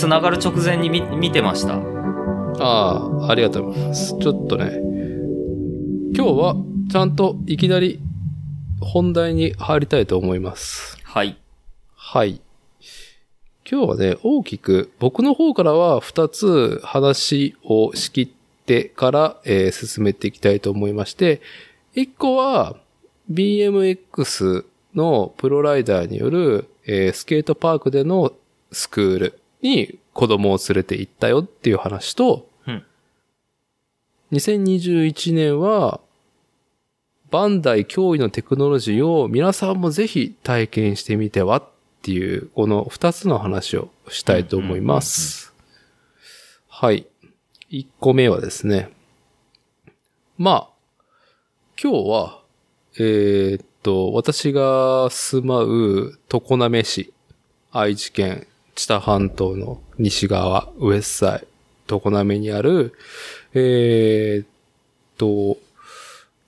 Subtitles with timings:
[0.00, 1.74] つながる直前に見見てました。
[1.74, 4.18] ああ、ありがとうございます。
[4.18, 4.80] ちょっとね、
[6.16, 6.56] 今日は
[6.90, 8.00] ちゃんといきなり
[8.80, 10.96] 本題に入りたいと思います。
[11.04, 11.36] はい。
[11.94, 12.40] はい。
[13.70, 21.42] 今日はね、大きく僕の方からは2つ話を仕切ってから、えー進めていきたいと思いまして、
[21.94, 22.74] 1個は
[23.30, 24.64] BMX
[24.94, 28.32] のプロライダーによる、えースケートパークでの
[28.72, 32.84] スクールに子供を連れて行ったよっていう話と、うん
[34.32, 36.00] 2021年は
[37.30, 41.64] バンダイ脅威のテクノロジーを皆さんもぜひ体験してみてはっ
[42.02, 45.52] ていう、この二つの話をしたいと思います。
[46.68, 47.06] はい。
[47.68, 48.90] 一個目はですね。
[50.38, 51.02] まあ、
[51.80, 52.42] 今日は、
[52.96, 57.12] えーっと、私が住まう常滑市、
[57.70, 61.46] 愛知県知多半島の西側、ウエスサイ、
[61.86, 62.94] 常滑にある、
[63.54, 64.46] えーっ
[65.16, 65.58] と、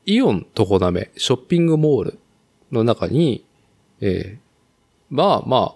[0.06, 2.18] イオン常滑ショッピングモール
[2.70, 3.44] の中に、
[4.00, 4.42] えー
[5.12, 5.74] まあまあ、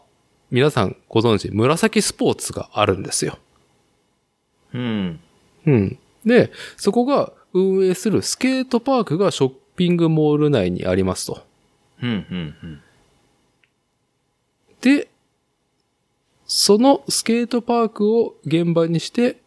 [0.50, 3.38] 皆さんご存知、紫スポーツがあるんですよ。
[4.72, 5.20] うん。
[5.66, 5.98] うん。
[6.24, 11.42] で、そこが運営するスケートパークがショッピングモール内にありますと。
[12.02, 12.80] うん、うん、うん。
[14.80, 15.08] で、
[16.46, 19.38] そのスケートパークを現場にして、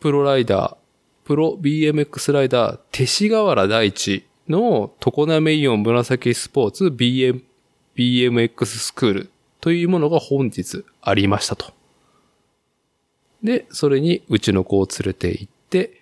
[0.00, 0.76] プロライダー、
[1.24, 7.42] プロ BMX ライダー、勅使河原大地の常滑イオン紫スポーツ BM、
[7.96, 9.30] BMX スクール
[9.60, 11.72] というものが本日ありましたと。
[13.42, 16.00] で、それにうちの子を連れて行って、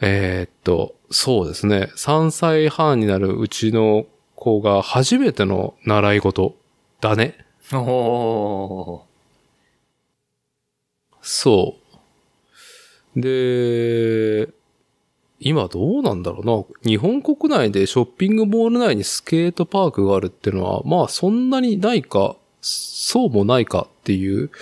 [0.00, 6.54] えーっと、そうですね、3歳半になるうちの子が初めての習い事
[7.00, 7.38] だね。
[7.72, 9.05] おー。
[11.28, 11.74] そ
[13.16, 13.20] う。
[13.20, 14.48] で、
[15.40, 16.88] 今どうなんだろうな。
[16.88, 24.52] 日本国内でショッピングモール内にスケートパークがあるっていうのは、まあそんなにないか、そうもないかっていう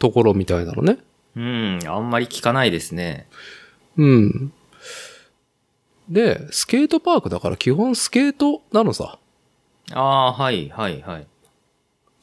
[0.00, 0.98] ところみたいなのね。
[1.36, 3.28] うん、あんまり聞かないですね。
[3.96, 4.52] うん。
[6.08, 9.20] で、スケートパークだから基本スケートなのさ。
[9.92, 11.26] ああ、はい、はい、はい。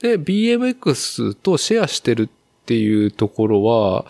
[0.01, 2.29] で、BMX とシェアしてる
[2.67, 4.05] っていうところは、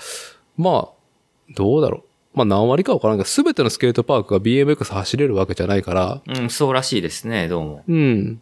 [0.58, 1.98] まあ、どうだろ
[2.34, 2.38] う。
[2.38, 7.84] まあ何割かわからんけど、すべてのスケートパークが BMX 走れるわけじゃないから、うん、そうらしいですね、どうも。
[7.88, 8.42] うん。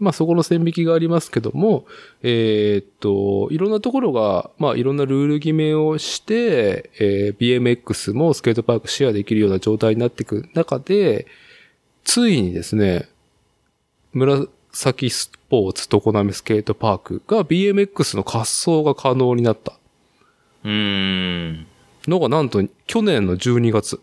[0.00, 1.84] まあそこの線引きがありますけども、
[2.24, 11.28] えーっと、いろんなところが、まあいろんなルール決めをして、えー BMX もスケートパークシェアできるような状態になっていく中で、
[12.02, 13.08] ついにですね、
[14.72, 19.74] 紫スポーツ常滑スケートパークが BMX の滑走が可能になった
[20.64, 21.66] うーん。
[22.08, 24.00] のがなんと去年の12月。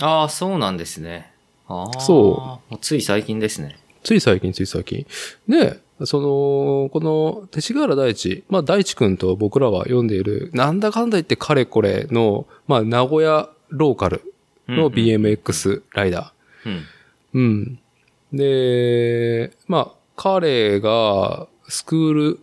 [0.00, 1.32] ああ、そうなんですね。
[1.68, 2.00] ああ。
[2.00, 2.78] そうう。
[2.80, 3.78] つい最近ですね。
[4.02, 5.06] つい最近、つい最近。
[5.48, 14.22] で、その、この、勅使河原大地、まあ大地君と僕らは読んでいる、なんだかんだ言って彼これの、まあ名古屋ローカル
[14.68, 16.32] のうんうん BMX ライダ
[16.64, 16.72] うん。
[16.72, 16.80] ー。
[17.34, 17.78] うん。
[18.32, 22.40] で、まあ彼がスクール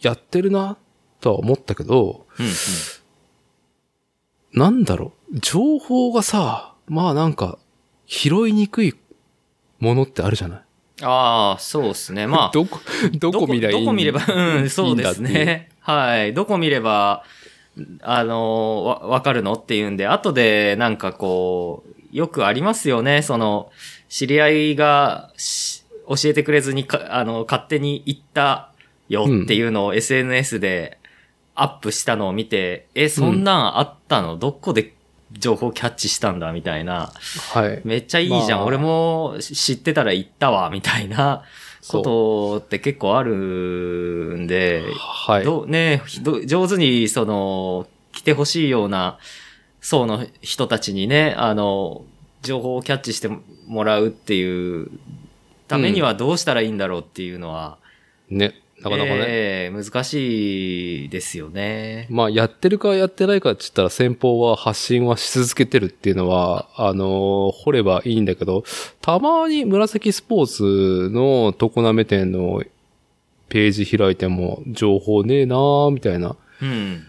[0.00, 0.78] やってるな、
[1.20, 2.52] とは思ったけど、うん、うん。
[4.58, 7.58] なんだろう、情報がさ、まあなんか、
[8.06, 8.94] 拾いにくい
[9.78, 10.60] ものってあるじゃない？
[11.02, 12.26] ああ、そうですね。
[12.26, 12.50] まあ。
[12.54, 12.80] どこ、
[13.12, 15.68] どこ見りゃいいんどこ見れば、うん、そうですね。
[15.80, 16.32] はい。
[16.32, 17.24] どこ見れば、
[18.00, 23.20] あの、わ、わかるのっていうんで、後でなんかこう、よくありますよね。
[23.20, 23.70] その、
[24.08, 25.77] 知り合いがし
[26.08, 28.72] 教えてくれずにか、あの、勝手に行った
[29.08, 30.98] よっていうのを SNS で
[31.54, 34.36] アップしたのを見て、え、そんなんあったの？
[34.36, 34.94] どこで
[35.32, 37.12] 情報キャッチしたんだみたいな。
[37.52, 37.80] はい。
[37.84, 38.58] めっちゃいいじゃん。
[38.58, 41.44] まあ俺も知ってたら行ったわ、みたいな
[41.80, 45.44] そうことって結構あるんで、はい。
[45.44, 49.18] どうねど上手にその、来てほしいような
[49.80, 52.04] 層の人たちにね、あの、
[52.42, 53.28] 情報をキャッチして
[53.66, 54.90] もらうっていう
[55.68, 57.78] ためにはどうしたらいいんだろうっていうのは、
[58.30, 58.54] ね。
[58.80, 59.24] なかなかね。
[59.26, 62.06] ええ難しいですよね。
[62.10, 68.64] まあ、やってるかやってないかって言ったら先方は発信はし続けてるっていうのは、あのー掘ればいいんだけど、
[69.00, 72.62] たまに紫スポーツの常滑店の
[73.48, 77.04] ページ開いても情報ねえなーみたいなうん。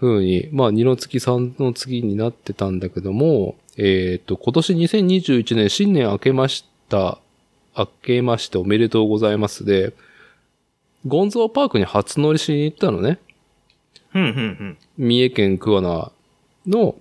[0.00, 7.18] 風に、まあ、二の月三の月になってたんだけども、えっ、と、今年2021年新年明けました、
[7.80, 9.94] 明けましておめでとうございますで、
[11.06, 13.18] ゴンゾーパークに初乗りしに行ったのね。
[14.14, 16.12] うん、うん、三重県桑名
[16.66, 16.96] の、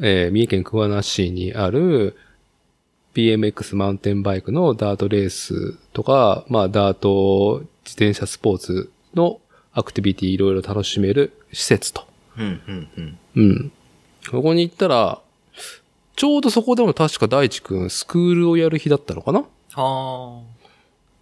[0.00, 2.16] えー三重県桑名市にある
[3.14, 9.40] BMX マウンテンバイクのダートレースとか、まあダート自転車スポーツの
[9.72, 12.06] アクティビティいろいろ楽しめる施設と。
[12.36, 12.44] うん。
[12.44, 13.50] うん、うん、うん。
[13.50, 13.72] うん。
[14.30, 15.20] ここに行ったら、
[16.16, 19.40] ちょうどそこでも確か大地くんスクールをやる日だったのかな？
[19.40, 19.46] は
[19.82, 20.46] も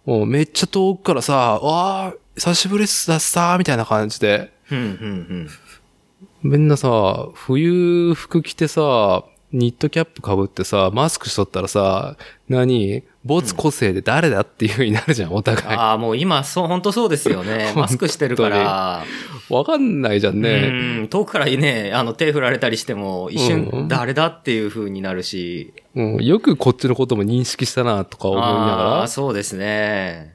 [0.05, 4.75] うめっちゃ遠くからさ、わあ、久しぶりっすだっさーみたいな感じで、あ。
[4.75, 9.23] うん、うん、みんなさ、冬服着てさ、
[9.53, 12.17] ニットキャップ被ってさ、マスクしとったらさ、
[12.49, 13.03] 何？
[13.23, 15.43] 没個性で誰だっていう風になるじゃん、おうん。
[15.43, 15.77] 互い。
[15.77, 17.71] ああ、もう今、そう、本当そうですよね。
[17.77, 19.03] マスクしてるから。
[19.49, 20.97] わかんないじゃんね。
[20.99, 21.07] うん。
[21.07, 25.73] 遠くからね、あの、手振られたりしても、一うん瞬、誰だっていう風になるし。
[25.95, 28.55] うん、よくこっちのことも認識したな、とか思いながら
[28.99, 29.07] ああ、。
[29.07, 30.33] そうですね。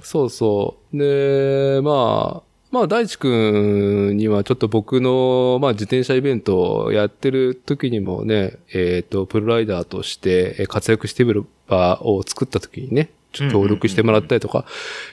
[0.00, 0.98] そうそう。
[0.98, 14.66] で、まあ、まあ、大地くんにはちょっと僕の、まあ、自転車イベントをやってる時にもね、えっ、と、プロライダーとしてえー活躍してみる場を作った時にね、ちょっと協力してもらったりとか、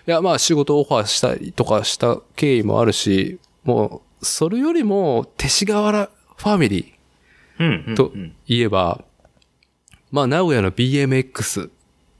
[0.05, 7.95] いや、まあ、仕事オファーしたりとかした経緯もあるし、もう、それよりも、勅使河原ファミリー。
[7.95, 9.03] とうん言えば、
[10.11, 11.69] まあ、名古屋の BMX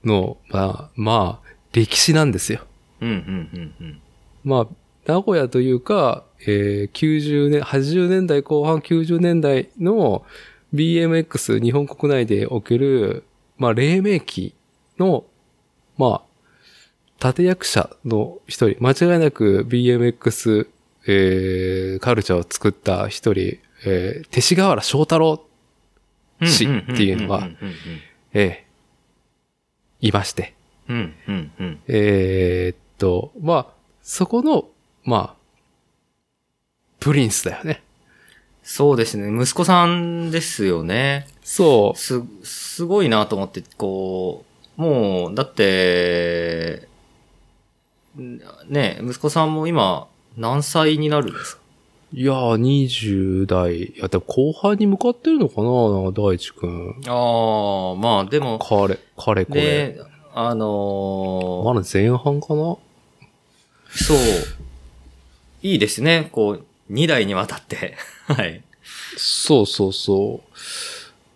[0.04, 2.60] の、まあ、まあ、歴史なんですよ。
[3.00, 4.00] うん、うん、うん、うん。
[4.44, 4.66] まあ、
[5.06, 10.24] 名古屋というか、えー90年、80年代後半90年代の
[10.74, 13.24] BMX 日本国内でおける、
[13.56, 14.54] まあ、黎明期
[14.98, 15.24] の、
[15.96, 16.22] ま
[17.20, 20.68] あ、立役者の一人、間違いなく BMX、
[21.06, 25.44] えーカルチャーを作った一人、えー、勅使河原翔太郎
[26.44, 27.48] 死っていうのが
[28.34, 28.66] ええ
[30.00, 30.54] いまして。
[30.88, 31.80] うん、うん、うん。
[31.88, 33.66] えーっと、まあ、
[34.02, 34.68] そこの、
[35.06, 35.34] まあ、
[37.00, 37.82] プリンスだよね。
[38.62, 39.30] そうですね。
[39.42, 41.28] 息子さんですよね。
[41.44, 44.44] そす、すごいなと思って、こ
[44.76, 46.88] う、もう、だって、
[48.20, 51.62] んね、息子さんも今、何歳になるんですか？
[52.12, 52.16] う。
[52.18, 55.70] いやー、20代、いや、でも後半に向かってるのかな
[56.10, 57.00] 大地くん。
[57.06, 59.62] ああ、まあでも、彼、彼これ。
[59.62, 60.00] で、
[60.34, 62.76] あのーまだ前半かな？
[63.88, 64.18] そう、
[65.62, 66.28] いいですね。
[66.32, 67.96] こう、2代にわたって。
[68.26, 68.62] はい。
[69.16, 70.40] そうそうそ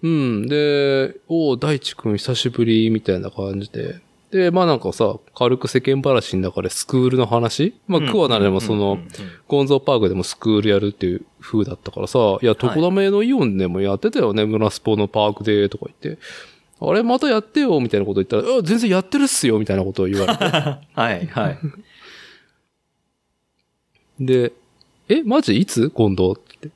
[0.03, 0.09] う。
[0.09, 0.49] うん。
[0.49, 4.01] で、おう大地くん久しぶりみたいな感じで。
[4.31, 7.75] で、まあなんかさ、軽く世間話の中でスクールの話？
[7.89, 8.99] まあ、クワナでもその、
[9.49, 16.23] ゴンゾーパークでもスクールやるっていう風だったからさ、いや、床溜のイオンでもやってたよね、村スポのパークで、とか言って。
[16.81, 20.45] あれ、またやってよ、みたいなこと言ったら、あ、全然やってるっすよ、みたいなことを言われて。
[20.49, 20.79] は
[21.11, 21.59] い、はい。
[24.21, 24.53] で、
[25.09, 25.91] え、マジいつ？
[25.91, 26.33] 今度？
[26.33, 26.69] って。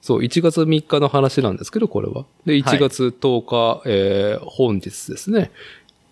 [0.00, 2.26] そう、1月3日の話なんですけど、これは。
[2.44, 5.50] で、1月10日、えー本日ですね、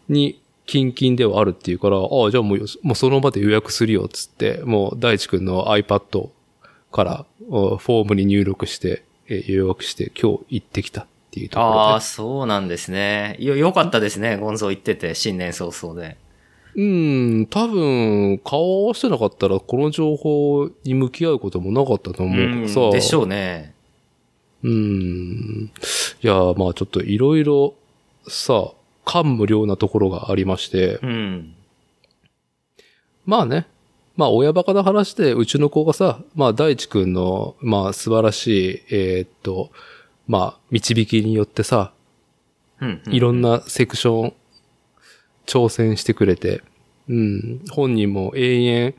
[0.09, 6.31] に、近々ではあるっていうから、ああ、じゃあもうよ、もうその場で予約するよ、つって、もう大地くんの iPad
[6.91, 11.79] から、おフォームに入力して、えー予約して、今日行ってきたっていうところで。
[11.79, 13.37] ああ、そうなんですね。
[13.41, 14.39] よ、よかったですね。
[14.39, 16.17] ゴンゾー行ってて、新年早々で。
[16.75, 22.81] うん、多分、顔を合わせてなかったら、この情報に向き合うこともなかったと思うからさ。
[22.81, 23.75] うんでしょうね。
[24.63, 25.71] うーん。
[26.23, 27.75] いや、まあちょっといろいろ
[28.27, 28.73] さ、
[29.05, 31.55] 感無量なところがありまして、うん。
[33.27, 33.67] まあね、
[34.17, 39.71] まあ親バカな話で、うちの子がさ、まあ大地くんの、まあ素晴らしい、えーっと、
[40.27, 41.93] まあ導きによってさ、
[42.81, 43.03] うん。
[43.11, 44.35] いろんなセクション
[45.47, 46.63] 挑戦してくれて、
[47.09, 48.95] うん、本人も永遠、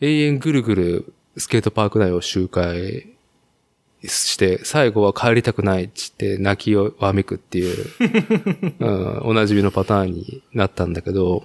[0.00, 3.06] 永遠ぐるぐるスケートパーク内を周回
[4.04, 7.86] して、最後は帰りたくないっつって泣きをわめくっていう、
[8.80, 11.44] うん、おなじみのパターンになったんだけど、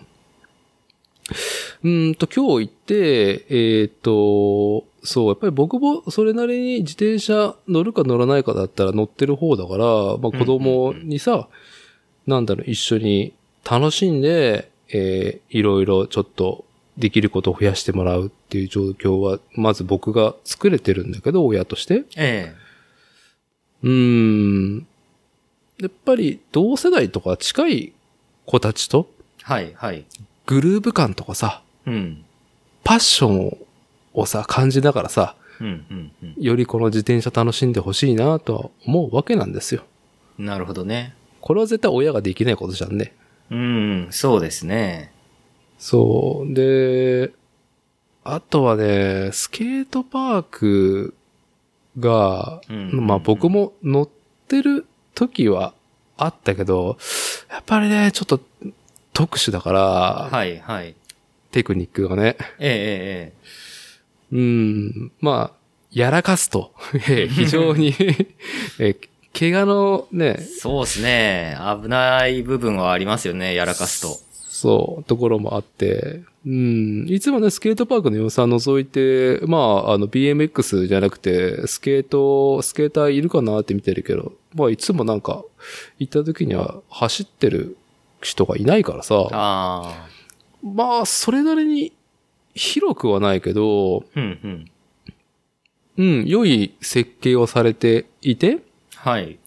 [1.83, 11.47] うーんと、今日行って、えーっと、そう、やっぱり僕もそれなりに自転車乗るか乗らないかだったら乗ってる方だから、まあ子供にさ、
[12.27, 13.33] なんだろう、一緒に
[13.69, 16.65] 楽しんで、えーいろいろちょっと
[16.97, 22.03] できることを増やしてもらうっていう状況は、まず僕が作れてるんだけど、親として。
[22.15, 22.53] え
[23.81, 23.89] うー
[24.79, 24.87] ん。
[25.79, 27.93] やっぱり同世代とか近い
[28.45, 29.07] 子たちと、
[29.39, 30.05] えはい、はい。
[30.45, 32.23] グルーヴ感とかさ、うん。
[32.83, 33.57] パッション
[34.13, 36.35] をさ、感じながらさ、うん、うん、うん。
[36.37, 39.83] よりこの自転車楽しんでほしいなとは思うわけなんですよ。
[40.37, 41.15] なるほどね。
[41.41, 43.13] これは絶対親ができないことじゃんね。
[43.53, 45.13] うん、そうですね。
[45.77, 46.53] そう。
[46.53, 47.31] で、
[48.23, 51.13] あとはね、スケートパーク
[51.99, 54.09] が、うんまあ僕も乗っ
[54.47, 55.73] てる時は
[56.17, 56.97] あったけど、
[57.51, 58.39] やっぱりね、ちょっと
[59.13, 59.81] 特殊だから、
[60.31, 60.95] はい、はい。
[61.51, 62.35] テクニックがね。
[62.59, 63.33] えええ
[64.31, 65.57] うん、まあ、
[65.91, 66.73] やらかすと、
[67.07, 67.93] ええ非常に、
[68.79, 68.97] ええ
[69.37, 71.57] 怪我のねえ、そうですね。
[71.81, 74.19] 危ない部分はありますよね、やらかすと。
[74.63, 85.43] そう、ところもあって、うん、いつもね、スケートパークの様子は覗いて、まあ、あの、BMX じゃなくて、スケート、スケーターいるかなって見てるけど、まあ、いつもなんか、
[85.99, 87.77] 行った時には走ってる
[88.21, 90.07] 人がいないからさ、ああ。
[90.61, 91.93] まあ、それなりに
[92.53, 94.65] 広くはないけど、うん、うん。
[95.95, 98.59] うん、良い設計をされていて、
[99.03, 99.37] はい。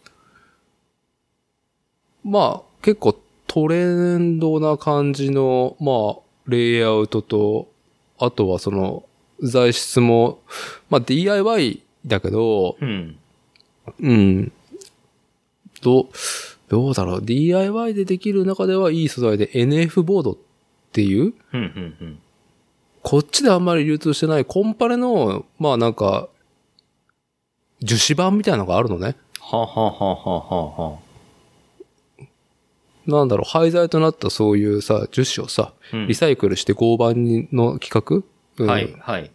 [2.23, 7.67] まあ、結構トレンドな感じの、まあ、レイアウトと、
[8.19, 9.05] あとはその、
[9.43, 10.41] 材質も、
[10.91, 13.17] まあ DIY だけど、うん。
[13.99, 14.53] うん。
[15.81, 16.07] どう、
[16.69, 17.23] どうだろう。
[17.23, 20.37] DIY でできる中ではいい素材で NF ボードっ
[20.93, 22.19] ていう、うん、うん、うん。
[23.03, 26.29] こっちであんまり流通してないコンパレの、まあなんか、
[27.81, 29.17] 樹脂板みたいなのがあるのね。
[29.49, 30.99] はははははは
[33.07, 36.07] なんだろう、廃材となったそういうさ、樹脂をさ、うん。
[36.09, 37.12] リサイクルして合板
[37.55, 38.25] の企画、
[38.59, 38.69] うん。
[38.69, 39.31] はい、はい。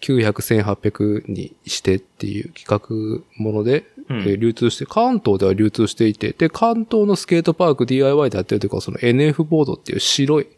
[0.00, 4.18] 900、1800にしてっていう企画もので、うん。
[4.22, 10.48] えー流通して、関東では流通していて、で、関東のスケートパーク DIY でやってるというか、その NF ボードっていう白い、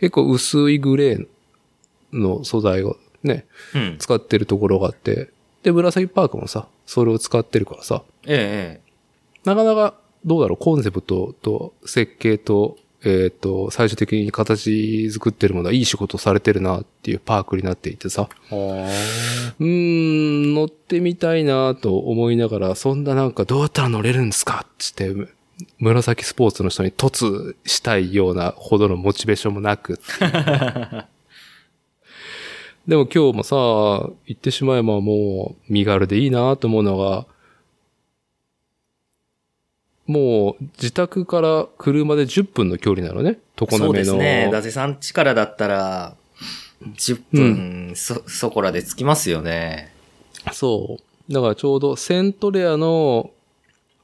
[0.00, 1.26] 結構薄いグレー
[2.12, 3.96] の素材をね、うん。
[3.98, 5.30] 使ってるところがあって、
[5.66, 8.86] で、紫パークもさ、それを使ってるからさ、えええ
[9.44, 9.94] なかなか、
[10.24, 25.12] どうだろう、コンセプトと設計と、えっ、と、最終的に形作ってるものはいい仕事されてるなっていうパークになっていてさ、うーん、乗ってみたいなと思いながら、そんななんかどうやったら乗れるんですかつって、
[25.80, 29.98] 紫スポーツの人に突したいようなほどのモチベーションもなく。
[32.86, 37.26] でも今日もさ、行ってしまえばもう身軽でいいなと思うのが、
[40.06, 43.38] もう自宅から車で10分の距離なのね。
[43.56, 43.92] 常そう滑の。
[43.92, 44.46] ですね。
[44.48, 46.16] 伊達さん家からだったら、
[46.82, 49.92] 10分、そ、そこらで着きますよね。
[50.52, 51.32] そう。
[51.32, 53.30] だからちょうどセントレアの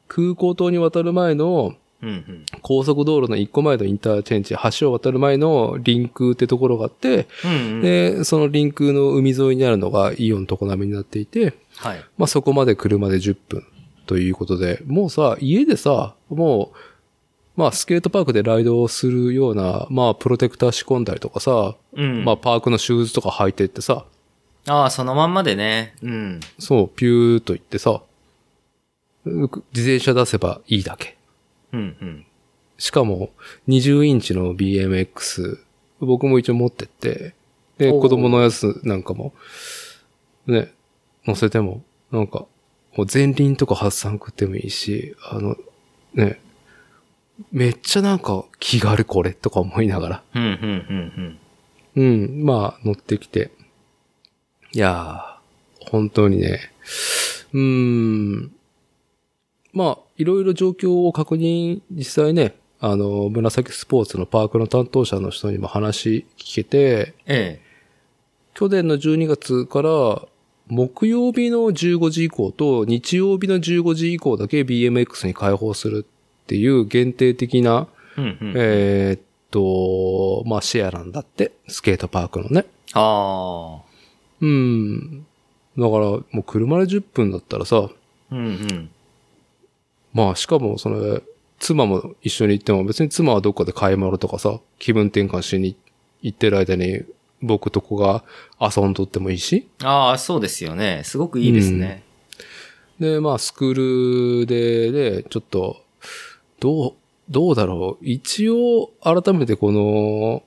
[0.08, 2.44] 空港島に渡る前のうんうん。
[2.62, 7.80] 高速道路の一個前のインターチェンジ、橋を渡る前の臨空ってところがあって、うんうん。
[7.80, 12.04] で、その臨空の海沿いにあるのがイオン常滑になっていて、はい。
[12.18, 13.64] まあそこまで車で10分
[14.06, 16.76] ということで、もうさ、家でさ、もう、
[17.56, 22.24] まあスケートパークでライドをするような、まあプロテクター仕込んだりとかさ、うん。
[22.24, 24.04] まあパークのシューズとか履いてってさ、
[24.68, 25.94] ああ、そのまんまでね。
[26.02, 26.40] うん。
[26.58, 28.02] そう、ピューっと行ってさ、
[29.24, 31.16] う自転車出せばいいだけ。
[31.72, 32.26] うんうん。
[32.78, 33.30] しかも、
[33.68, 35.58] 20インチの BMX、
[36.00, 37.34] 僕も一応持ってって、
[37.78, 39.32] で、子供のやつなんかも、
[40.46, 40.72] ね、
[41.26, 42.46] 乗せても、なんか、
[42.96, 45.56] もう前輪とか発散食ってもいいし、あの、
[46.14, 46.40] ね、
[47.50, 51.38] めっちゃなんか気軽これとか思いながら、うんうん
[51.96, 52.02] うん。
[52.02, 53.50] うん、まあ乗ってきて、
[54.72, 56.72] いやー、本当にね、
[57.52, 58.52] うーん、
[59.72, 67.60] まあ、いろいろ状況を確認、実際ね、あの、紫スポーツのパークの担当者の人にも話聞けて、え
[68.54, 70.22] 去年の12月から、
[70.68, 78.20] 木曜日の15時以降と日曜日の15時以降だけ BMX に開放するっていう限定的な、え。
[78.20, 78.54] うんうん。
[78.56, 82.64] えーっと、まあシェアなんだって、スケートパークのね。
[82.92, 83.82] ああ。
[84.40, 85.20] うん。
[85.20, 85.24] だ
[85.76, 87.88] から、もう車で10分だったらさ、
[88.30, 88.90] うんうん。
[90.12, 91.22] まあしかもそれ、
[91.58, 95.76] 妻も一緒に行っても別に妻はどっかで買い物とかさ、気分転換しに
[96.22, 97.02] 行ってる間に
[97.40, 98.24] 僕とこが
[98.60, 99.68] 遊んどってもいいし。
[99.82, 101.02] ああ、そうですよね。
[101.04, 102.02] すごくいいですね。
[102.98, 105.82] で、まあスクールで、で、ちょっと、
[106.60, 106.92] どう、
[107.28, 108.04] どうだろう。
[108.04, 110.42] 一応、改めてこの、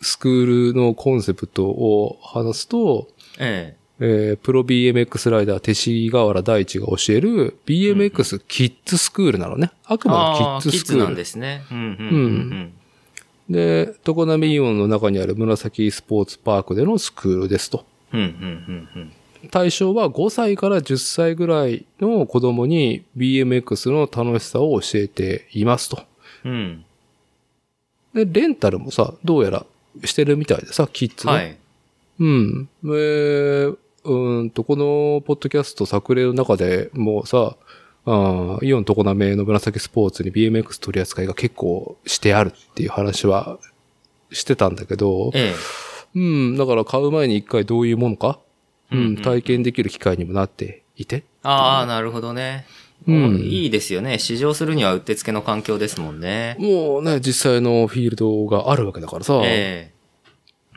[0.00, 9.70] スクールのコンセプトを話すと、ええープロ BMX ライダー、勅使河原大地が教える BMX キッズスクールなのね。
[9.84, 10.10] あくえ。
[10.10, 11.16] までキッズキッズなんスクール。
[11.16, 11.62] ですね。
[11.70, 11.88] うんうんう
[12.20, 12.72] ん
[13.48, 17.84] で、常滑イオンの中にある紫スポーツパークでのスクールですと。
[18.12, 18.20] うん。
[18.20, 19.12] うんうんうん
[19.50, 26.02] 対象は5歳から10歳ぐらいの子供に BMX の楽しさを教えていますと。
[26.44, 26.84] うん。
[28.14, 28.24] うん。
[28.24, 29.66] で、レンタルもさ、どうやら
[30.04, 31.34] してるみたいでさ、キッズの。
[31.34, 31.58] はい。
[32.20, 32.68] うん。
[32.84, 37.56] えー、うーんと、このポッドキャスト作例の中でもうさ、
[38.06, 43.58] イオン常滑の紫スポーツに BMX 取り扱いが結構してあるっていう話は
[44.30, 45.54] してたんだけど、え
[46.14, 48.38] うん、だから買う前に一回どういうものか、
[48.92, 51.24] ううんうんん、体験できる機会にもなっていて。
[51.42, 52.66] ああ、なるほどね。
[53.06, 54.18] うんいいですよね。
[54.18, 56.56] 試乗するにはうってつけの環境ですもんね。
[56.58, 59.93] もうね、実際のフィールドがあるわけだからさ、え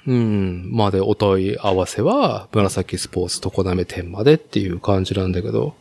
[0.08, 5.76] うん、までお問い合わせは、紫スポーツ常滑店までっていう感じなんだけど、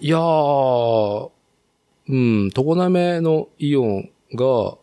[0.00, 1.30] いやー、
[2.08, 4.76] うん、常滑のイオンが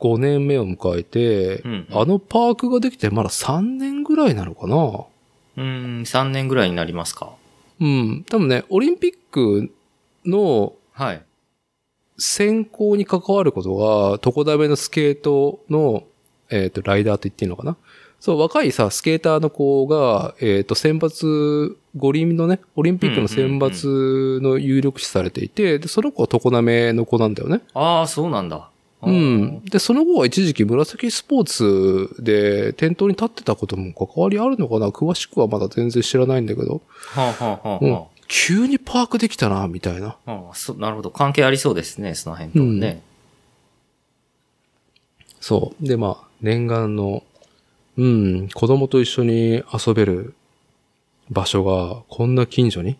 [0.00, 5.06] 5年目を迎えて、うんうんあのパークができてまだ3年ぐらいなのかな
[5.56, 7.32] えうん、3年ぐらいになりますか。
[7.80, 8.24] うん。
[8.28, 9.72] 多分ね、オリンピック
[10.26, 11.22] のはい。
[12.16, 16.04] 選考に関わることが、常滑のスケートの、
[16.54, 17.76] えっ、と、ライダーと言っていいのかな？
[18.20, 27.60] そう、若いさ、スケーターの子が、えっ、と、選抜、五輪のね、オリンピックの選抜の有力視されていて、で、その子は常滑の子なんだよね。
[27.74, 28.70] ああ、そうなんだ。
[29.02, 29.62] うん。
[29.66, 34.88] で、その後は一時期紫スポーツで店頭に立ってたことも関わりあるのかな？
[34.88, 36.80] 詳しくはまだ全然知らないんだけど、
[37.10, 40.16] はあ、はあはあうんは急にパークできたな、みたいな。
[40.24, 41.10] あはあそなるほど。
[41.10, 43.02] 関係ありそうですね、その辺ともね。
[45.40, 45.86] そう。
[45.86, 47.22] で、まあ、念願の、
[47.96, 50.34] うん、子供と一緒に遊べる
[51.30, 52.98] 場所がこんな近所に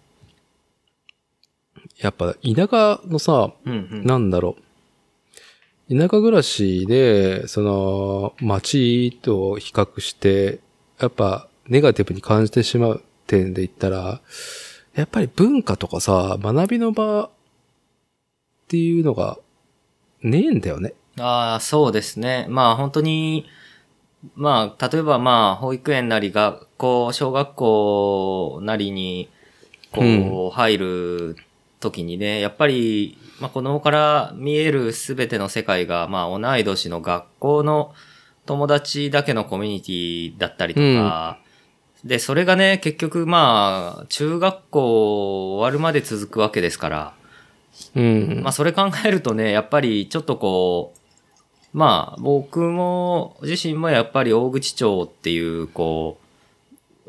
[1.99, 4.05] やっぱ田舎のさ、うんうん。
[4.05, 4.57] なんだろ
[5.89, 5.97] う。
[5.97, 10.61] 田舎暮らしで、その、街と比較して、
[10.99, 14.21] やっぱネガティブに感じてしまう点で言ったら、
[14.95, 17.31] やっぱり文化とかさ、学びの場っ
[18.69, 19.39] ていうのが
[20.23, 20.95] ねえんだよね。
[21.19, 22.47] ああ、そうですね。
[22.49, 23.47] まあ本当に、
[24.35, 29.29] まあ、例えばまあ、保育園なり学校、小学校なりに、
[29.93, 31.37] こう、入る
[31.81, 37.95] 時にね、やっぱり、まあ子供から見えるすべての世界が、まあ同い年の学校の
[38.47, 41.39] 友達だけのコミュニティだったりとか、
[42.05, 47.15] で、それがね、結局まあ、中学校終わるまで続くわけですから、
[47.95, 48.41] うん。
[48.43, 51.04] まあそれ考えるとね、やっぱりちょっとこう、
[51.75, 56.25] まあ僕も自身もやっぱり大口町っていうこう、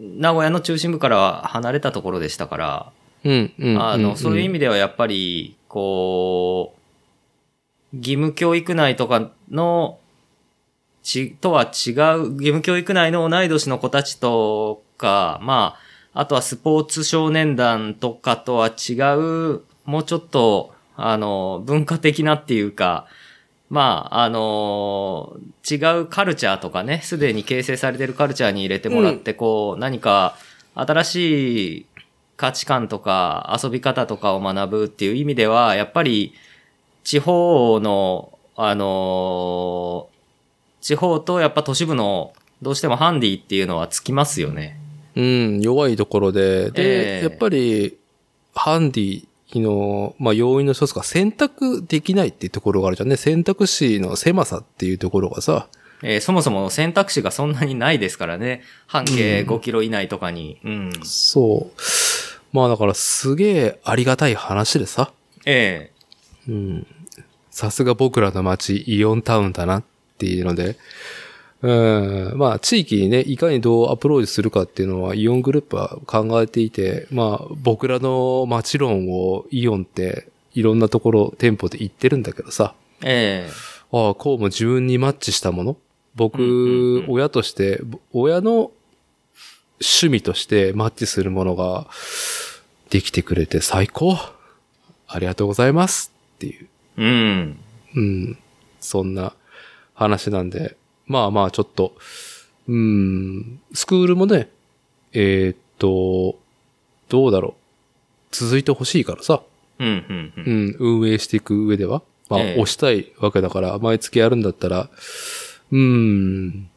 [0.01, 2.91] 名古屋の中心部からは離れたところでしたから、
[3.23, 3.81] うん、うん。
[3.81, 4.53] あの、そういう意味。
[4.53, 6.75] 味ではやっぱり、こ
[7.93, 9.99] う、義務教育内とかの、
[11.01, 15.77] ち、とは違う、義務教育内の同い年の子たちとか、ま
[16.13, 23.07] あ、あとはスポーツ少年団とかとは違う、もうちょっと、あの、文化的なっていうか、
[23.69, 25.37] まあ、あの
[25.69, 30.37] 違うカルチャーとかね、すでに形成されてるカルチャーに入れてもらって、こう、何か
[30.75, 31.85] 新しい
[32.37, 36.33] 価値観とか遊び方とかを学ぶっていう意味では、やっぱり
[37.03, 40.09] 地方の、あの
[40.79, 44.79] 地方とやっぱ都市部のどうしてもハンディっていうのはつきますよね。
[45.15, 47.23] うん、弱いところで、で、ええ。
[47.23, 47.97] やっぱり、
[48.53, 49.27] ハンディ
[49.59, 53.15] の、まあ、要因の一つが選択できないっていうところがあるじゃんね。
[53.15, 55.67] 選択肢の狭さっていうところがさ、
[56.03, 58.63] えーそもそも選択肢がそんなにないですからね。
[58.85, 60.59] 半径うん5キロ以内とかに。
[60.63, 60.91] うん。
[61.03, 61.81] そう。
[62.51, 65.11] まあだからすげえありがたい話でさ、
[65.45, 65.91] え
[66.47, 66.87] うん。
[67.49, 69.83] さすが僕らの街、イオンタウンだなっ
[70.17, 70.77] ていうので、
[71.61, 72.37] うん。
[72.37, 83.51] まあ、地域にね、いかにどうアプローチするかっていうのは、イオングループは考えていて、まあ、僕らの街論をイオンって、いろんなところ、店舗で言ってるんだけどさ、ええ
[83.91, 85.77] ああ、こうも自分にマッチしたもの
[86.15, 88.71] 僕、親として、ぼ親の
[89.81, 91.87] 趣味としてマッチするものが
[92.89, 94.17] できてくれて最高
[95.07, 96.67] ありがとうございますっていう。
[96.97, 97.59] えうん。
[97.95, 98.37] うん。
[98.79, 99.33] そんな
[99.93, 100.77] 話なんで。
[101.07, 101.95] まあまあちょっと、
[102.67, 104.49] うん、スクールもね、
[105.13, 106.37] えーっと、
[107.09, 107.53] どうだろう。
[108.31, 109.41] 続いてほしいからさ。
[109.79, 110.43] うん、うん、う。
[110.45, 112.01] うんん、運営していく上では。
[112.29, 114.89] まあ、ええ押したいわけだから、毎月やるんだったら、
[115.71, 116.69] うん、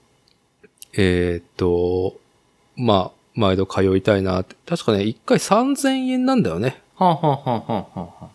[0.94, 2.18] えーっと、
[2.76, 4.56] まあ、毎度通いたいなって。
[4.66, 6.82] 確かね、1回3000円なんだよね。
[6.96, 8.28] はあ、はあはあはあはあはあ、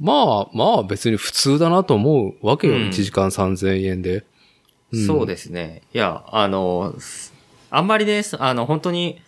[0.00, 2.74] まあ、まあ別に普通だなと思うわけよ。
[2.74, 4.24] うん1時間3000円で。
[4.94, 5.82] んそうですね。
[5.92, 6.94] いや、あの、
[7.70, 9.20] あんまりね、あの、本当に、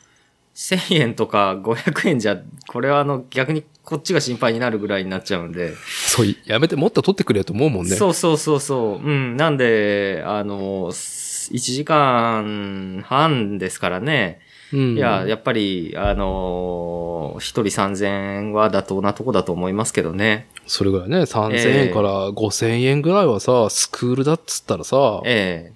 [0.56, 5.74] 1000円とか500円じゃ、これはあの、逆にこっちが心配になるぐらいになっちゃうんで。
[5.76, 7.94] そう、やめて、もっと取ってくれよと思うもんね。
[7.94, 9.06] そうそうそうそう。
[9.06, 9.36] うん。
[9.36, 14.40] なんで、あの、1時間半ですからね。
[14.72, 14.96] うん。
[14.96, 17.05] いや、やっぱり、あのー、
[17.36, 20.48] 1人3000円は妥当なとこだと思いますけどね。
[20.66, 25.72] それぐらいね、3000円から5000円ぐらいはさ、スクールだっつったらさ、え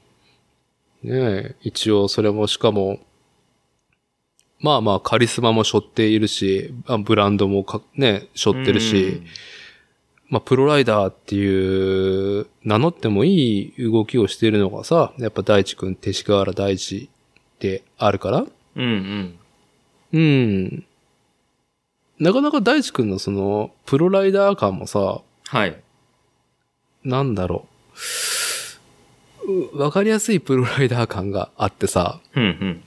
[1.02, 2.98] ねえ、一応それもしかも、
[4.58, 9.22] まあまあカリスマも背負っているし、あブランドもかね、背え負ってるし、
[10.28, 17.08] まあプロライダーっていう名乗ってもいい動きをしているのがさ、やっぱ大地くん、勅使河原大地
[17.58, 18.46] であるから、
[18.76, 18.84] うん。
[18.84, 19.38] うん。
[20.12, 20.84] うん。
[22.20, 25.80] なかなか大地くんのその、プロライダー感もさ、はい。
[27.02, 27.66] なんだろ
[29.46, 29.52] う。
[29.52, 32.82] うわかりやすいプロライダー感があってさ、うんうん。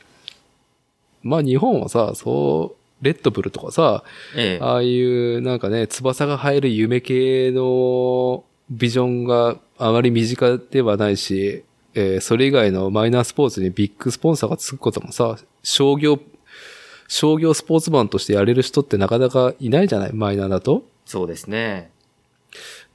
[1.24, 4.04] まあ日本はさ、そう、レッドブルとかさ、
[4.36, 11.63] ええああいうなんかね、翼が生える夢系のビジョンがあまり身近ではないし、
[11.96, 16.19] えーそれ以外のマイナースポーツにビッグスポンサーがつくこともさ、商業、
[17.08, 20.13] 商業スポーツマンとしてやれる人ってなかなかいないじゃない？
[20.13, 20.84] マイナーだと。
[21.06, 21.92] そうですね。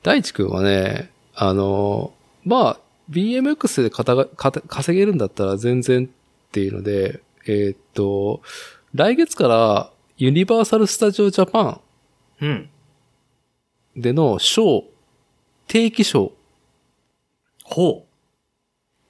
[0.03, 2.13] 大地くんはね、あの、
[2.45, 6.09] まあ、BMX でかたがかた稼げるんだったら全然っ
[6.51, 8.43] ていうので、えーっと、
[8.95, 11.81] 来月からユニバーサル・スタジオ・ジャパ
[12.41, 12.71] うん。
[13.99, 14.85] ンでのショー、
[15.67, 16.33] 定期ショ
[17.65, 18.07] ほ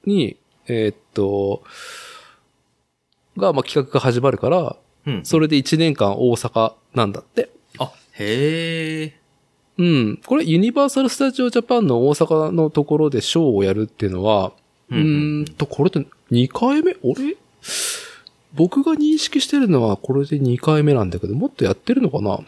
[0.06, 1.62] ーに、えーっと、
[3.36, 4.76] が、まあ、企画が始まるから、
[5.12, 5.16] う。
[5.16, 5.24] うん。
[5.24, 7.50] それで1年間大阪なんだって。
[7.78, 9.18] あ、へえ。
[9.78, 10.16] うん。
[10.26, 14.52] これユニバーサル・スタジオ・ジャパンの大阪のところでショーをやるっていうのは、
[14.90, 16.96] ううんうんーんと、これって2回目？
[17.02, 17.36] 俺
[18.54, 22.40] 僕が認識してるのはこれで2回目なんだけど、もっとやってるのかな？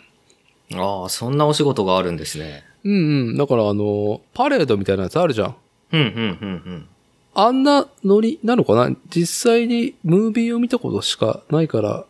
[0.75, 2.65] ああ、そんなお仕事があるんですね。
[2.85, 3.37] うんうん。
[3.37, 5.57] だからあの、パレードみたいなやつあるじゃん。
[5.93, 6.89] うん、うん、うん、
[7.35, 8.97] あんなノリなのかな？
[9.11, 12.07] 実際にムービーを見たことしかないから、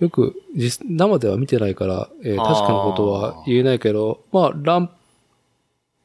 [0.00, 4.90] よく実生では見てないから、えー確かなことは言えないけど、まあ、ラン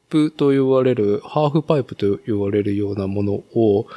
[0.10, 3.88] プと言われる、ハーフパイプと言われるようなものを、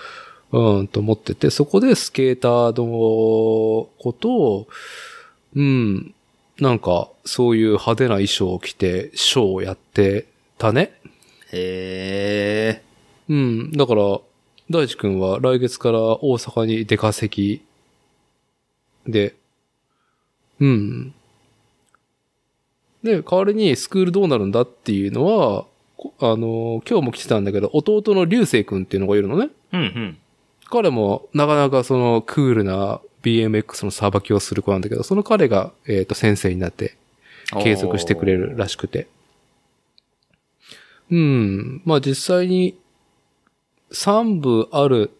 [0.50, 4.68] うんと持ってて、そこでスケーターのことを、
[5.54, 6.14] うん、
[6.60, 10.92] なんか、そういう派手な衣装を着て、ショーをやってたね。
[11.52, 12.82] へえ。
[13.28, 13.72] うん。
[13.72, 14.20] だから、
[14.70, 17.62] 大地くんは来月から大阪に出稼ぎ
[19.06, 19.34] で、
[20.60, 21.14] うん。
[23.02, 25.66] で、代わりにスクールどうなるんだっていうのは、
[25.96, 29.50] こあの、今日も来てたんだけど、弟の流星くんっていうのがいるのね。
[29.72, 30.18] うん、うん。
[30.70, 36.96] 彼もなかなかそのクールな BMX のさばきをする子なんだけど、その彼が、えっ、と、先生になって
[37.62, 39.08] 継続してくれるらしくて。
[41.10, 41.82] うん。
[41.84, 42.78] まあ実際に
[43.92, 45.10] 3部ある、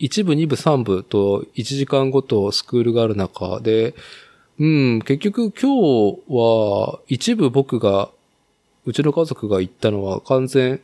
[0.00, 3.94] 1部、2部、3部と1時間ごとスクールがある中で、
[4.58, 8.10] うん、結局今日は一部僕が、
[8.86, 10.80] うちの家族が行ったのは完全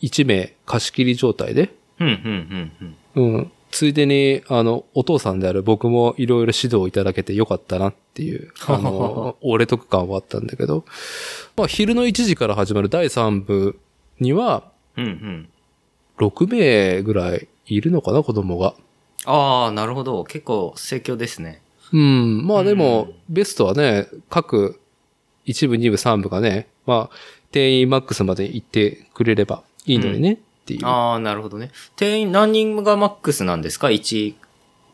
[0.00, 3.52] 1名貸し切り状態で、うん、うん、うん、うん。
[3.70, 10.84] ついでに、あの、お父さんである僕もいろいろ指導いただけてよかったなっていう、あの、 俺得感はあったんだけど、
[11.56, 13.78] まあ、昼の1時から始まる第3部
[14.20, 14.64] には、
[14.96, 15.04] うん。
[15.04, 15.48] うん、うん。
[16.18, 18.74] 6名ぐらいいるのかな、子供が。
[19.24, 20.24] ああ、なるほど。
[20.24, 21.62] 結構盛況ですね。
[21.92, 22.46] うん。
[22.46, 24.80] まあでもうん、ベストはね、各
[25.46, 27.16] 1部、2部、3部がね、まあ、
[27.50, 30.86] 定員マックスまで行ってくれればいいのにね、っていう。
[30.86, 31.70] ああ、なるほどね。
[31.96, 34.34] 定員何人がマックスなんですか ?1。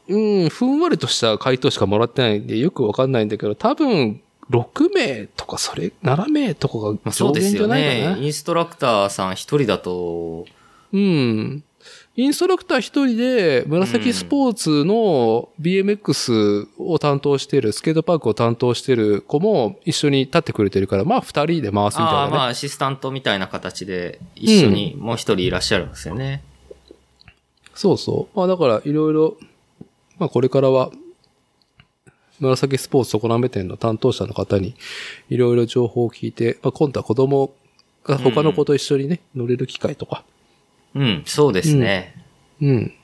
[0.07, 8.17] うん、ふんわりとした回答しかもらってないんで、よくわかんないんだけど、多分、6名とか、それ、7名とかがまあ、そう上限じですよゃないかな。
[8.17, 8.23] ね。
[8.23, 10.45] インストラクターさん一人だと、
[10.93, 11.65] うん。
[12.17, 22.31] インストラクター一人で、紫スポーツの BMX を担当してる、スケートパークを担当してる子も一緒に立ってくれてるから、まあ二人で回すみたいああ、なね。
[22.37, 26.45] まあ、アシスタントみたいな形で一緒にもう一人いらっしゃるんですよね。
[27.75, 28.37] そうそう。
[28.37, 29.37] まあだから、いろいろ、
[30.19, 30.93] まあこれからは、
[32.39, 34.77] 紫スポーツ常滑店の担当者の方に、
[35.31, 37.53] いろいろ情報を聞いて、まあ今度は子供
[38.05, 40.23] が他の子と一緒にね、乗れる機会とか。
[40.95, 42.15] うん、そうですね。
[42.61, 42.95] うん。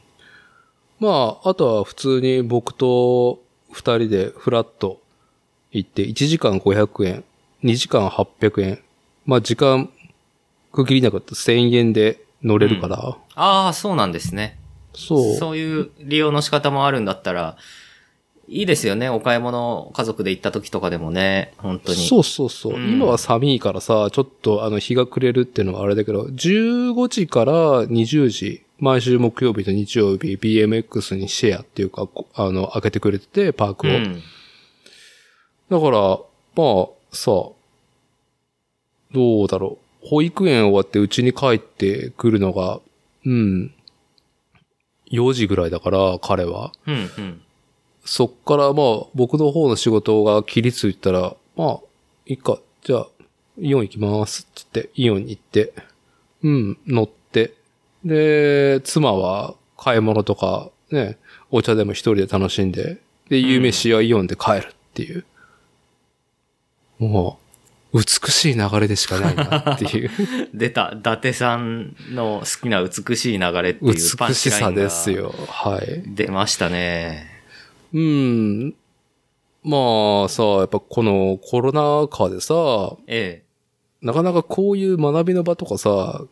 [1.01, 5.01] まあ、あとは普通に僕と二人でフラッと
[5.73, 7.25] 行って、1時間500円、
[7.65, 8.83] 2時間800円。
[9.27, 9.91] まあ時間
[10.73, 14.59] 区切りなかったら1000円で乗れるから、ああ、そうなんですね。
[14.95, 15.37] そう。
[15.37, 17.57] そういう利用の仕方もあるんだったら、
[18.53, 19.09] いいですよね。
[19.09, 21.99] お買い物家族で行った時とかでもね、本当に。
[21.99, 22.75] そうそうそう。
[22.75, 33.91] うん今は寒いからさ、ちょっとあの日が暮れるっていうのはあれだけど、15時から20時毎週木曜日と日曜日 BMX にシェアっていうか、こあの、開けてくれてて、パークを。
[33.91, 34.21] うん。
[35.71, 36.19] だから、
[36.57, 37.31] まあ、さ、
[39.13, 40.09] どうだろう。
[40.09, 42.81] 保育園終わって家に帰ってくるのが、
[43.25, 43.75] うん、
[45.13, 46.73] 4時ぐらいだから、彼は。
[46.87, 46.95] うん。
[46.95, 47.43] うん。
[48.05, 51.81] そっからまあ、僕の方の仕事が切りついたら、まあ、
[52.27, 53.07] いいか、じゃあ、
[53.59, 55.75] イオン行きますって言って、イオンに行って、
[56.43, 57.55] うん、乗って、
[58.05, 61.19] で、妻は買い物とか、ね、
[61.51, 65.25] お茶でも一人で楽しんで、で、夕飯はイオンで帰るっていう。
[66.99, 67.39] も
[67.93, 70.11] う、美しい流れでしかないなっていう。
[70.55, 75.35] 出た、伊達さんの好きな美しい流れっていうパン美しさチラインがですよ。
[75.49, 76.03] はい。
[76.07, 77.30] 出ましたね。
[77.93, 78.75] うん。
[79.63, 83.43] まあさ、やっぱこのコロナ禍でさ、え
[84.01, 86.25] なかなかこういう学びの場とかさ、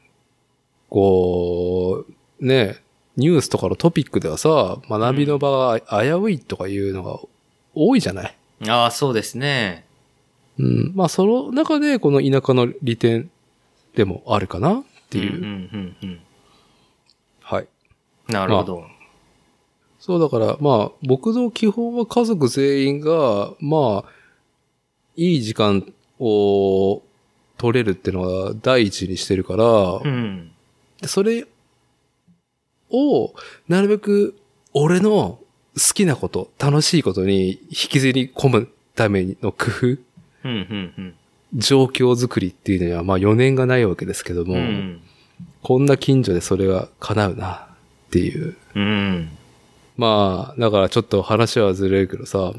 [0.88, 2.07] こ
[2.40, 2.77] う、ね、
[3.16, 7.18] ニュースとかのトピックではさ、学びの場が危ういとかいうのが
[7.75, 8.37] 多いじゃない？
[8.66, 8.71] え。
[8.71, 9.85] ああ、そうですね。
[10.59, 10.92] うん。
[10.94, 13.31] まあその中でこの田舎の利点
[13.94, 15.37] でもあるかなっていう。
[15.37, 16.21] うん、うん、うん、
[17.42, 17.68] はい。
[18.29, 18.35] うん。
[18.35, 18.87] なるほど。
[19.99, 24.11] そうだから、まあ、僕の基本は家族全員が、まあ、
[25.17, 27.03] いい時間を
[27.57, 30.53] 取れるっていうのは第一にしてるから、うん。
[31.01, 31.47] でそれ
[32.91, 33.35] を、
[33.69, 34.39] なるべく
[34.73, 35.41] 俺の
[35.77, 39.99] 好きなこと、楽しいことに引きずり込むための工夫、うん、
[40.45, 41.15] うん、うん。
[41.55, 45.03] 状況づくりっていうのには、まあ余念がないわけですけども、うん。
[45.63, 47.69] こんな近所でそれが叶うな
[48.09, 48.57] っていう。
[48.75, 49.31] うん。
[49.99, 52.53] まあ、だからちょっと話はずれるけどさ、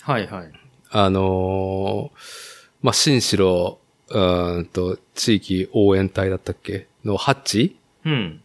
[0.00, 0.52] はい、はい。
[0.90, 3.78] あのーまあ、新城、
[4.10, 6.86] うーんと、地域応援隊だったっけ？
[7.04, 7.76] のハッチ？
[8.04, 8.40] うん。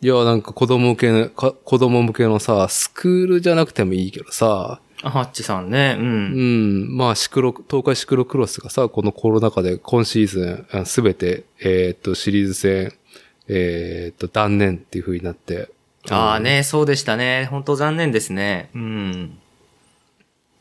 [0.00, 5.96] いや、なんか子供向けの、か子供向けのさ、スクールじゃなくてもいいけどさ、あハッチさんね。
[5.98, 6.02] う。
[6.02, 12.94] うんん、まあ、シクロ、東海シクロクロスがさ、このコロナ禍で今シーズン、すべて、えーっと、シリーズ戦、
[13.48, 15.68] えーっと、断念っていう風になって。
[16.10, 17.46] ああね、そうでしたね。
[17.50, 18.70] 本当残念ですね。
[18.74, 19.38] うん。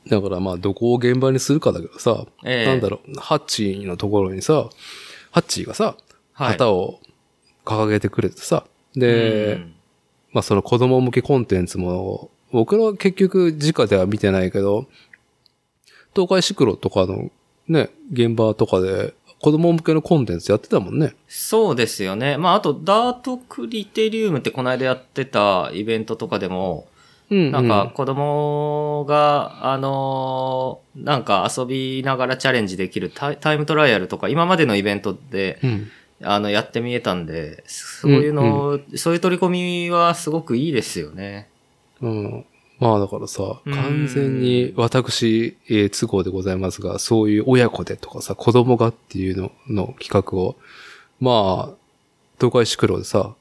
[0.07, 4.69] だからまあ、どこを現場にするかだけどさ、ええなんだろう、ハッチーのところにさ、
[5.31, 5.95] ハッチーがさ、
[6.33, 6.51] はい。
[6.53, 6.99] 旗を
[7.63, 9.75] 掲げてくれてさ、で、うん
[10.31, 14.85] まあその子供向けコンテンツも、僕らは結局直では見てないけど、
[16.13, 17.31] 東海シクロとかの
[17.69, 19.13] ね、現場とかで
[19.45, 21.13] 子供向けのコンテンツやってたもんね。
[21.27, 22.35] そうですよね。
[22.35, 26.87] まあ、あと、ダートクリテリウムってこの間やってたイベントとかでも、
[27.29, 35.91] うん、なんか子供が、あのーなんか遊びながらチャレンジできるタイムトライアルとか、今までのイベントで、うん、
[36.23, 41.49] あの、やってみえたんで、そういうの、そういう取り込みはすごくいいですよね。
[42.01, 42.45] うん。
[42.79, 50.55] まあだからさ、うん完全に私、えー都合でございますが、そういう親子でとかさ、子供がっていうのの企画を、
[51.19, 51.75] まあ、
[52.39, 53.33] 東海シクロでさ、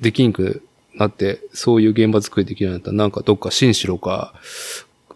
[0.00, 0.62] できんく
[0.94, 4.34] なって、そういう現場作りできるようになったら、なんかどっか新城か、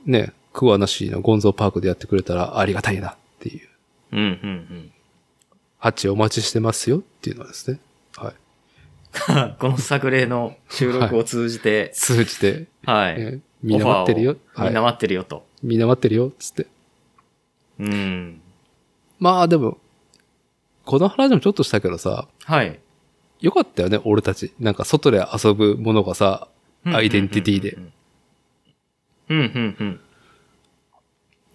[0.05, 3.69] ね、桑名市のゴンゾーパークでやってくれたらありがたいなっていう。
[4.13, 4.29] うん、うん、う
[4.75, 4.93] ん。
[5.79, 7.79] ハッチお待ちしてますよっていうのはですね。
[9.13, 9.57] はい。
[9.59, 13.15] この作例の収録を通じて、通じて、はい。
[13.19, 14.93] えーみんな待ってるよみんなはい。
[14.93, 15.45] 待ってるよと。
[15.63, 16.67] みんな待ってるよ、つって。
[17.79, 18.41] うん。
[19.19, 19.77] まあでも、
[20.87, 22.81] この話もちょっとしたけどさ、はい。
[23.41, 24.55] よかったよね、俺たち。
[24.59, 26.49] なんか外で遊ぶものがさ、
[26.87, 27.73] アイデンティティで。
[27.73, 27.93] うん、
[29.29, 30.01] うん、うん。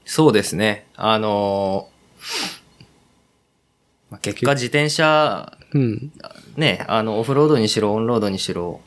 [0.05, 0.85] そうですね。
[0.95, 1.95] あのー
[4.15, 6.11] まあ結果自転車、うん。
[6.55, 8.81] ね、あの、オフロードにしろ、オンロードにしろ、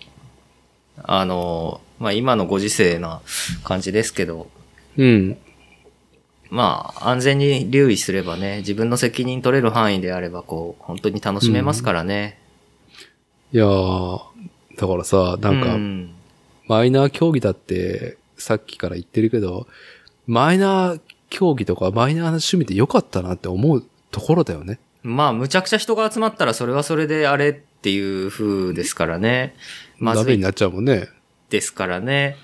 [1.02, 3.20] あのーまあ今のご時世な
[3.64, 4.48] 感じですけど、
[4.96, 5.36] うん。
[6.48, 12.38] まあ安全に留意すればね、自分の責任取れる範囲であれば、こう、本当に楽しめますからね。
[13.52, 14.20] いやー、
[14.76, 16.14] だからさ、なんか、うん
[16.68, 19.66] マイナー競技だって、さっきから言ってるけど、
[20.26, 24.78] マイナー競技とかマイナーな趣味でよかったなって思うところだよね。
[25.02, 29.54] まあ、むちゃくちゃ人が集まったら、それはそれであれっていう風ですからね。
[29.98, 31.08] まずいになっちゃうもんね。
[31.50, 32.36] ですからね。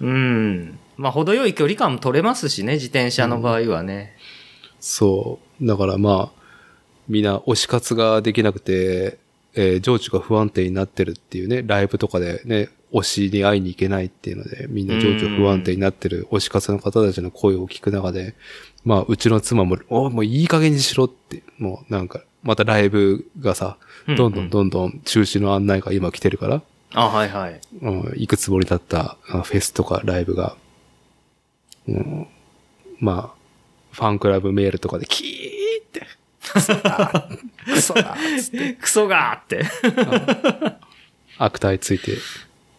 [0.00, 0.78] うん。
[0.96, 4.16] まあ、程よい距離感も取れますしね、自転車の場合はね。
[4.80, 5.66] そう。
[5.66, 6.40] だからまあ、
[7.08, 9.18] みんな推し活ができなくて、
[9.54, 18.34] えー情緒が不安定になってるっていうね、ライブとかでね、推しに会いに行けないっていうので、みんな情緒不安定になってる推し活の方たちの声を聞く中で、
[18.84, 26.62] まあ、うちの妻も、おもういい加減にしろって、もうなんか、またライブがさ、うんどんどんどんどん中止の案内が今来てるから、
[26.94, 27.60] あ、はいはい。
[27.82, 30.56] うん、いくつもりだったあフェスとかライブが、
[31.86, 32.26] うん、
[32.98, 33.40] まあ、
[33.92, 36.06] ファンクラブメールとかでキーって、
[36.52, 37.28] クソだ
[37.64, 39.64] クソだつって クソがーって。
[41.38, 42.18] 悪態ついて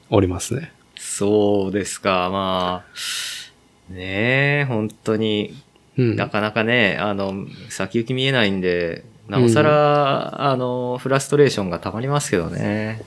[0.09, 0.71] おりますね。
[0.97, 3.93] そうですか、まあ。
[3.93, 5.55] ねえ、本当に、
[5.97, 6.15] うん。
[6.15, 13.01] なかなかね、あの、先行き見えないんで、なおさら、あの、フラストレーションが溜まりますけどね。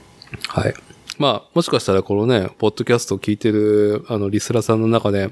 [0.47, 0.73] はい。
[1.17, 5.31] まあ、もしかしたらこのね、ポッドキャストを聞いてる、あの、リスラーさんの中で、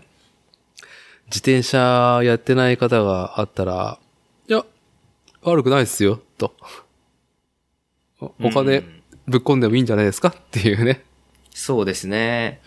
[1.27, 3.97] 自転車やってない方があったら、
[4.47, 4.63] いや、
[5.41, 6.53] 悪くないですよ、と。
[8.21, 10.29] おお金うんぶっ込んでもいいんじゃないですか？
[10.29, 11.01] っていうね。
[11.53, 12.61] そうですね。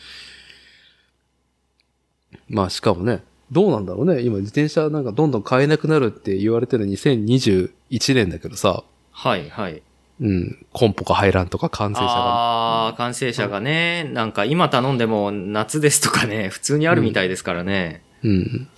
[2.49, 4.22] まあ、しかもね、どうなんだろうね。
[4.22, 7.70] 今自転車なんかどんどん買えなくなるって言われてる2021
[8.14, 8.82] 年だけどさ、
[9.12, 9.82] はい、はい。
[10.18, 12.12] うん、コンポが入らんとか完成車が。
[12.12, 18.02] ああ、完成車がね、なんか今頼んでも夏ですとかね、普通にあるみたいですからね。
[18.24, 18.68] うん。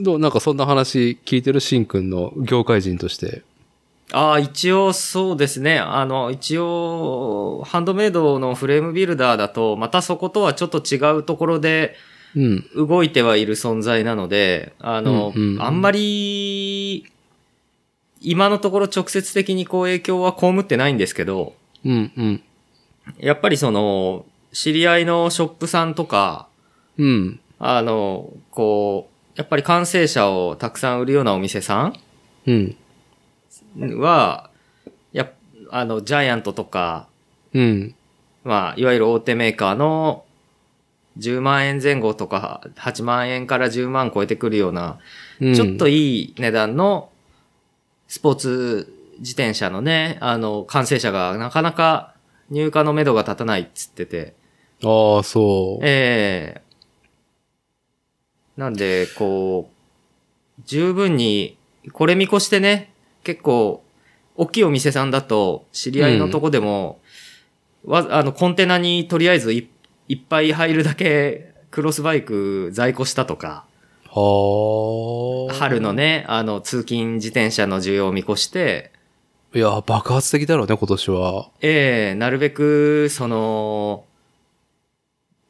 [0.00, 3.42] どうなんかそんな話聞いてるシンくんの業界人として。
[4.12, 5.78] ああ、一応そうですね。
[5.78, 12.12] あの、一応、ハンドメイドのフレームビルダーだと、またそことはちょっと違うところでうん。
[12.76, 17.06] 動いてはいる存在なので、あの、うんうんあんまり、
[18.20, 22.42] 今のところ直接的にこう影響は被ってないんですけど、うん、うん。
[23.18, 26.48] やっぱりその、知り合いのショップさんとか、
[26.96, 27.40] うん。
[27.58, 31.92] あの、こう、やっぱり完成車をたくさん売るようなお店さ
[32.46, 32.76] うん。
[33.78, 34.50] んは、
[35.12, 35.32] やっ
[35.70, 37.08] あの、ジャイアントとか、
[37.52, 37.94] うん。
[38.44, 40.23] まあ、いわゆる大手メーカーの
[41.18, 44.98] 10万円前後とか8万円から10万超えてくるような、
[45.40, 45.54] うん。
[45.54, 47.10] ちょっといい値段の
[48.08, 52.14] スポーツ自転車のね、あの、完成車がなかなか
[52.50, 54.34] 入荷の目処が立たないっつってて、
[54.82, 55.84] ああ、そう。
[55.84, 56.62] ええ。
[58.56, 61.56] なんで、こう、十分に、
[61.92, 63.82] これ見越してね、結構、
[64.36, 67.00] 大きいお店さんだと、知り合いのとこでも、
[67.84, 69.68] わ、あの、コンテナにとりあえずい
[70.08, 73.64] いっぱい入るだけ、クロスバイク在庫したとか、
[74.10, 75.54] はあ。
[75.54, 78.92] 春のね、あの、通勤自転車の需要を見越して、
[79.54, 81.48] いや、爆発的だろうね、今年は。
[81.60, 84.04] ええなるべく、その、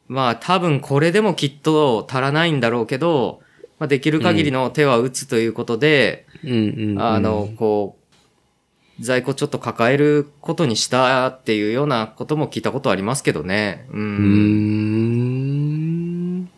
[0.09, 3.41] まあ多分これでもきっと足らないんだろうけど、
[3.79, 6.97] まあできる限りの手は打つということで、うん。
[7.01, 8.04] あの、こう、
[9.01, 13.87] 在庫ちょっと抱えることにしたっていうようなことも聞いたことありますけどね。
[13.91, 13.97] う。
[13.97, 14.21] うんー
[16.43, 16.51] ん。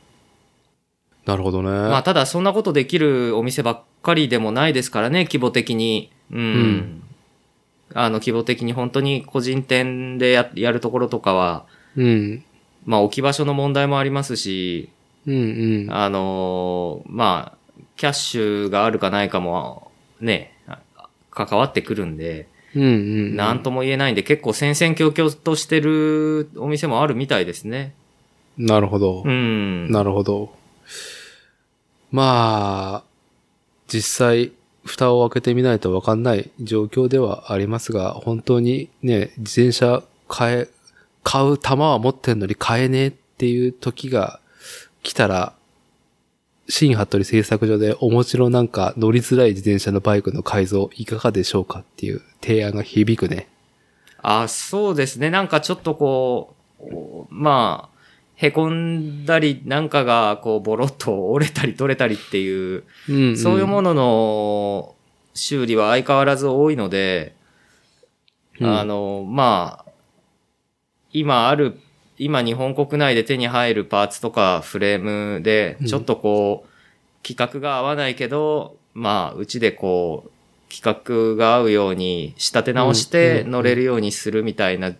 [1.24, 1.70] なるほどね。
[1.70, 6.10] まあただそんなことできるお店ばっかりでもないですからね、規模的に。
[6.30, 6.38] うん。
[6.38, 7.02] うん
[7.94, 12.44] あの、規模的に本当に個人店でややるところとかは、うん。
[12.84, 14.90] まあ置き場所の問題もありますし、
[15.26, 15.92] うんうん。
[15.92, 17.58] あのーまあ、
[17.96, 20.55] キャッシュがあるかないかも、ね、あ
[21.36, 23.36] 関わってくるんで、うんうん。
[23.36, 27.94] なんとも言えないんで、結構戦々恐々としてるお店もあるみたいですね。
[28.56, 29.22] なるほど。
[29.24, 29.90] うん。
[29.90, 30.54] なるほど。
[32.10, 33.04] まあ、
[33.86, 34.52] 実際、
[34.84, 40.68] 蓋を開けてみないとわかんない状況ではありますが、本当にね、自転車買え、
[41.22, 44.40] 買う玉は持ってんのに買えねえっていう時が
[45.02, 45.55] 来たら、
[46.68, 53.48] 新服部製作所でお持ちのなんか乗りづらい自転車のバイクの改造いかがでしょうかっていう提案が響くね。
[54.22, 55.30] あ、そうですね。
[55.30, 57.96] なんかちょっとこう、まあ、
[58.34, 63.36] へこんだり、なんかがこう、ボロッと折れたり取れたりっていう、うん、うん。
[63.36, 64.94] そういうものの
[65.34, 67.34] 修理は相変わらず多いので、
[68.60, 69.90] うんあの、まあ、
[71.12, 71.78] 今ある、
[72.18, 76.68] 今日本国内で手に入るパーツとかフレームでうん、ちょっとこう、
[77.22, 80.30] 規格が合わないけど、まあ、うちでこう、
[80.70, 84.92] 規格が合うように仕立て直してうん乗れるようにするみたいな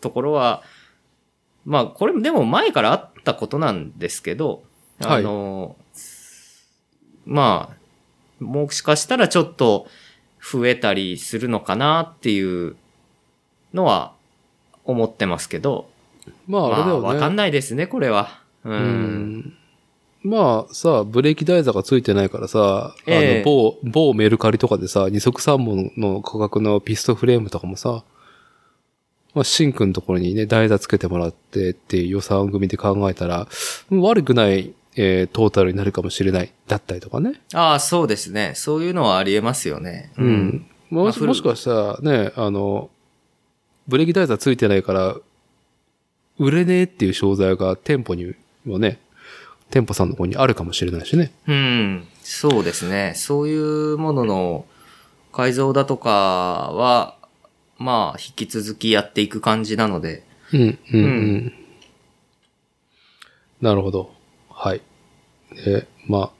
[0.00, 0.62] ところは、
[1.64, 4.64] まあ、これでも前からあったことなんですけど、
[5.00, 5.76] あの、
[7.24, 7.76] まあ、
[8.42, 9.86] もしかしたらちょっと
[10.42, 12.76] 増えたりするのかなっていう
[13.72, 14.12] のは
[14.84, 15.88] 思ってますけど、
[16.52, 17.08] まあ、あれだまあ、よね。
[17.08, 18.40] わかんないですね、これは。
[18.64, 18.70] う。
[18.70, 18.76] うん
[19.38, 19.52] ん
[20.22, 28.04] まあさ、ブレーキ台座がついてないからさ、ええあの、某、某メルカリとかでさ、二足三本の価格のピストフレームとかもさ、
[29.34, 33.48] まあ、シンくんのところにね、代打つけてもらってっていう予算組で考えたら、
[33.90, 37.40] 悪くない、えートータルになるかもしれない、だったりとかね。
[37.54, 38.52] ああ、そうですね。
[38.54, 40.12] そういうのはありえますよね。
[40.18, 40.66] うん。
[40.90, 42.90] もしまあもしかしたらね、あの、
[43.88, 45.16] ブレーキ台座ついてないから、
[46.38, 49.00] 売れねえっていう商材が店舗にもね、
[49.70, 51.32] 店舗さんの方にあるかもしれないしね。
[51.46, 52.08] うん。
[52.22, 53.14] そうですね。
[53.16, 54.66] そういうものの
[55.32, 57.16] 改造だとかは、
[57.78, 60.24] まあ、引き続きやっていく感じなので。
[60.52, 60.78] うん、うん、う。
[60.92, 61.52] うん
[63.62, 64.12] なるほど。
[64.50, 64.82] はい。
[65.64, 66.30] で、まあ、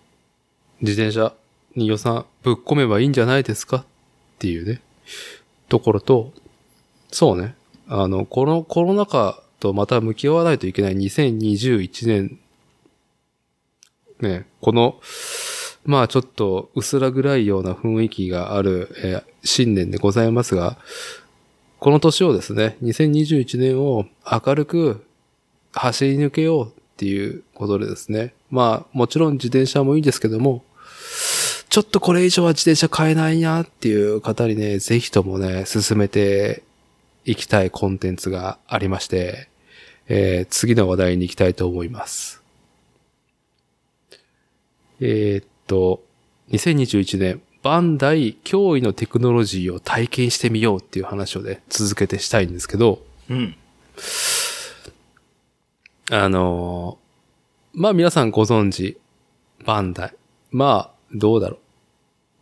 [0.81, 1.33] 自転車
[1.77, 3.85] に予算ぶっ込めばいいんじゃないですかっ
[4.41, 4.83] ていうね、
[5.69, 6.33] ところと、
[7.13, 7.55] そうね、
[7.87, 12.39] あの、このコロナ禍とまた向き合わないといけない2021年、
[14.21, 15.01] ね、この、
[15.85, 20.79] まあちょっと薄らぐらいような雰囲気がある、えー新年でございますが、
[21.79, 25.05] この年をですね、2021年を明るく
[25.73, 28.35] 走り抜けようっていうことでですね。
[28.51, 30.63] まあ、もちろん自転車もいいんですけども、
[31.69, 36.63] ちょっとこれ以上は自転車買えないなっていう方にね、ぜひともね、進めて
[37.25, 39.49] いきたいコンテンツがありまして、
[40.09, 42.43] えー次の話題に行きたいと思います。
[45.01, 46.05] えーっと、
[46.51, 53.57] 2021年、バンダイ驚異のテクノロジーを体験してみようっていう話をね、続けてしたいんですけど、うん。
[56.11, 57.03] あのー
[57.75, 58.99] まあ皆さんご存知、
[59.65, 60.15] バンダイ。
[60.51, 61.59] まあ、どうだろう。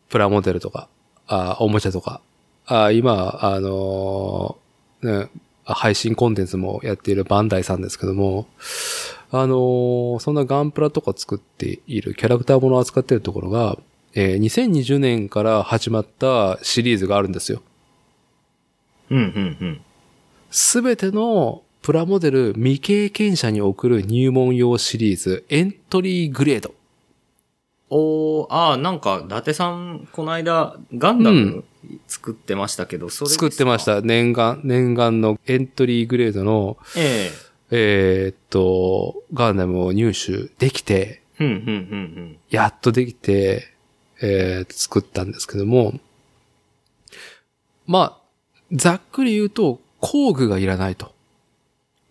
[0.09, 0.89] プラモデルとか、
[1.29, 2.21] あおもちゃとか、
[2.67, 8.47] あ今、あのーね、あ配信コンテンツもやっているバンダイさんですけども、
[9.31, 13.79] あのーそんなガンプラとか作っているキャラクターものを扱っているところが、
[14.15, 17.63] えー2020年から始まったシリーズがあるんですよ。
[19.11, 19.81] うん、うん、うん。
[20.51, 26.75] すべてのプラモデル未経験者に送る入門用シリーズ、エントリーグレード。
[27.91, 31.65] おー、ああ、なんか、伊達さん、この間、ガンダム
[32.07, 33.47] 作ってましたけど、それですか？
[33.47, 33.85] 作ってまし。
[33.85, 34.01] た。
[34.01, 37.31] 念願、念願のエントリーグレードの、え
[37.73, 41.61] えーっと、ガンダムを入手できて、えうん、うん、う
[42.31, 43.73] ん、やっとできて、
[44.23, 45.95] えー作ったんですけども、
[47.87, 48.23] まあ、
[48.73, 51.13] ざっくり言うと、工具がいらないと。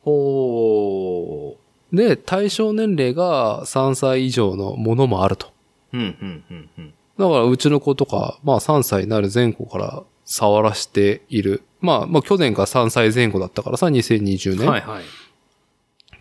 [0.02, 1.96] ほー。
[1.96, 5.52] で、対象年齢が3歳以上のものもあると。
[5.94, 6.94] うん、うん、うん、うん。
[7.18, 11.64] だから、うちの子とか、まあ3歳になる前後から触らしている。
[11.82, 14.68] まあ、まあ去年が3歳前後だったからさ、2020年。
[14.70, 15.04] はい、はい。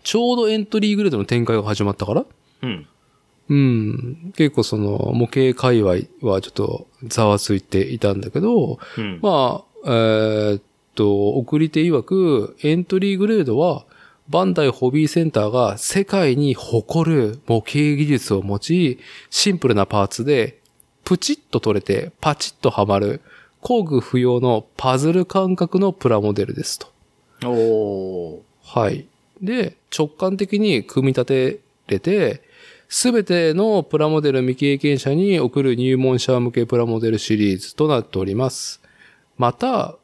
[0.03, 2.25] ちょうどエントリーグレードの展開が始まったから。
[2.63, 2.87] うん。
[3.49, 4.33] うん。
[4.35, 5.91] 結構その、模型界隈
[6.21, 9.19] はちょっとざわついていたんだけど、うん。
[9.21, 10.61] まあ、えーっ
[10.95, 13.85] と、送り手曰く、エントリーグレードは、
[14.29, 18.99] バンダイホビーセンターが世界に誇る模型技術を持ち、
[19.31, 20.59] シンプルなパーツで、
[21.03, 23.21] プチッと取れて、パチッとはまる、
[23.61, 26.87] 工具不要のパズル感覚のプラモデルですと。
[27.43, 28.39] おー。
[28.61, 29.07] はい。
[29.41, 32.43] で、直感的に組み立てれて、
[32.87, 38.79] すべてのプラモデル未経験者に送る入門者向けプラモデルシリーズとなっております。
[39.37, 39.95] また、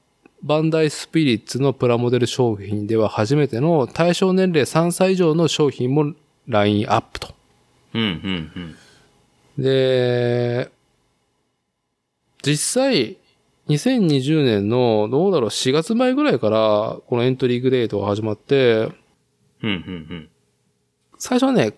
[0.46, 6.14] バンダイスピリッツのプラモデル商品では初めての対象年齢3歳以上の商品も
[6.48, 7.34] ラインアップと。
[7.96, 8.76] うん、うん、
[9.58, 9.64] うん。
[9.64, 10.70] で、
[12.44, 13.18] 実際、
[13.70, 18.92] 2020年の、どうだろう、4月前ぐらいから、このエントリーグレードが始まって、
[19.64, 20.30] うん、うん、うん。
[21.18, 21.74] 最初はね、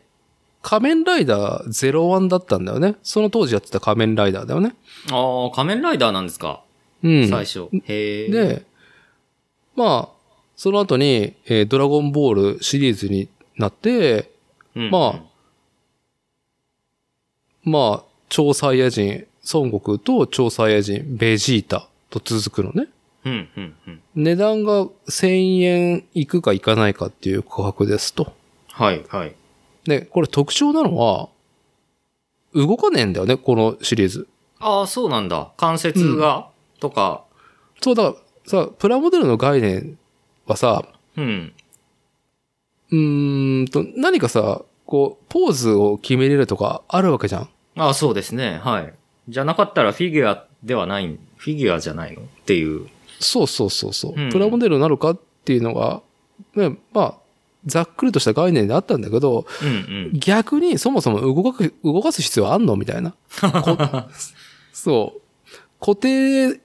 [0.61, 2.95] 仮面ライダー01だったんだよね。
[3.01, 4.75] その当時やってた仮面ライダーだよね。
[5.09, 6.63] ああ、仮面ライダーなんですか、
[7.03, 7.27] うん。
[7.27, 7.69] 最初。
[7.85, 8.65] へえ。、で、
[9.75, 10.17] まあ、
[10.55, 14.31] その後に、えードラゴンボールシリーズになって、
[14.75, 15.27] うん、まあ
[17.63, 22.87] まあ、超サイヤ人、孫悟空と超サイヤ人、ベジータと続くのね。
[23.25, 24.01] うん、うん、うん。
[24.15, 28.33] 値段が1000円いくかいかないかっていう価格ですと。
[28.69, 29.35] はい、はい。
[29.83, 31.29] で、これ特徴なのは、
[32.53, 34.27] 動かねえんだよね、このシリーズ。
[34.59, 35.51] ああ、そうなんだ。
[35.57, 36.49] 関節が、
[36.79, 37.23] とか。
[37.81, 39.97] そうだから、さ、プラモデルの概念
[40.45, 40.83] はさ、
[41.15, 41.53] うん。
[42.91, 47.49] うーんと、何かさ、こう、ポーズを決めれるとかあるわけじゃん。
[47.75, 48.59] ああ、そうですね。
[48.63, 48.93] はい。
[49.29, 52.21] じゃなかったらフィギュアではない、フィギュアじゃないの？
[52.21, 52.87] っていう。
[53.19, 56.01] そうそうそうそう、うんプラモデルになるかっていうのが、
[56.55, 57.13] ね、まあ、
[57.65, 59.71] ざっくりとした概念であったんだけど、うん、う
[60.15, 60.19] ん。
[60.19, 62.75] 逆にそもそも動かく、動かす必要あんの？
[62.77, 63.11] みたいな。
[63.11, 63.17] こ
[64.71, 65.21] そう。
[65.79, 66.59] 固定、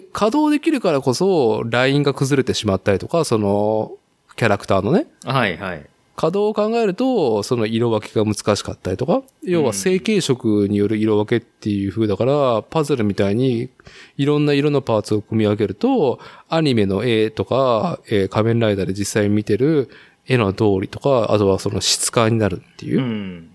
[0.00, 3.92] 稼働できるからこそ、ラインが崩れてしまったりとか、その、
[4.36, 5.86] キャラクターのね、はいはい。
[6.14, 13.70] 稼働を考えると、その色分けが難しかったりとか、要は成形色による色分けっていう風だから、パズルみたいに
[14.18, 19.88] いろんな色のパーツを組み上げると、アニメの絵とか、えー仮面ライダーで実際に見てる
[20.26, 22.98] 絵の通りとか、あとはその質感になるっていう。
[22.98, 23.50] うん。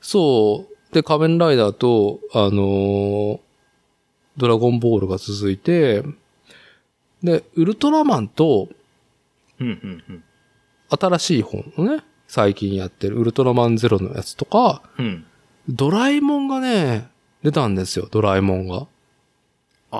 [0.00, 0.94] そう。
[0.94, 3.38] で、仮面ライダーと、あのー
[4.36, 6.02] ドラゴンボールが続いて、
[7.22, 8.68] で、ウルトラマンと。
[10.90, 15.24] 新しい本のね、最近やってるウルトラマンゼロのやつとか、うん。
[15.68, 17.08] ドラえもんがね、
[17.42, 18.86] 出たんですよ、ドラえもんが。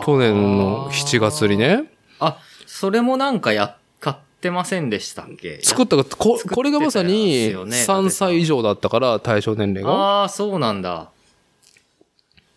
[0.05, 1.57] 去年の7月に。
[1.57, 1.91] ね。
[2.19, 5.61] あ、それもなんかや、買ってませんでしたっけ？
[5.63, 9.91] 作ったか、ここれがまさにですよね3歳以上だったから、対象年齢が。
[9.91, 11.11] ああ、そうなんだ。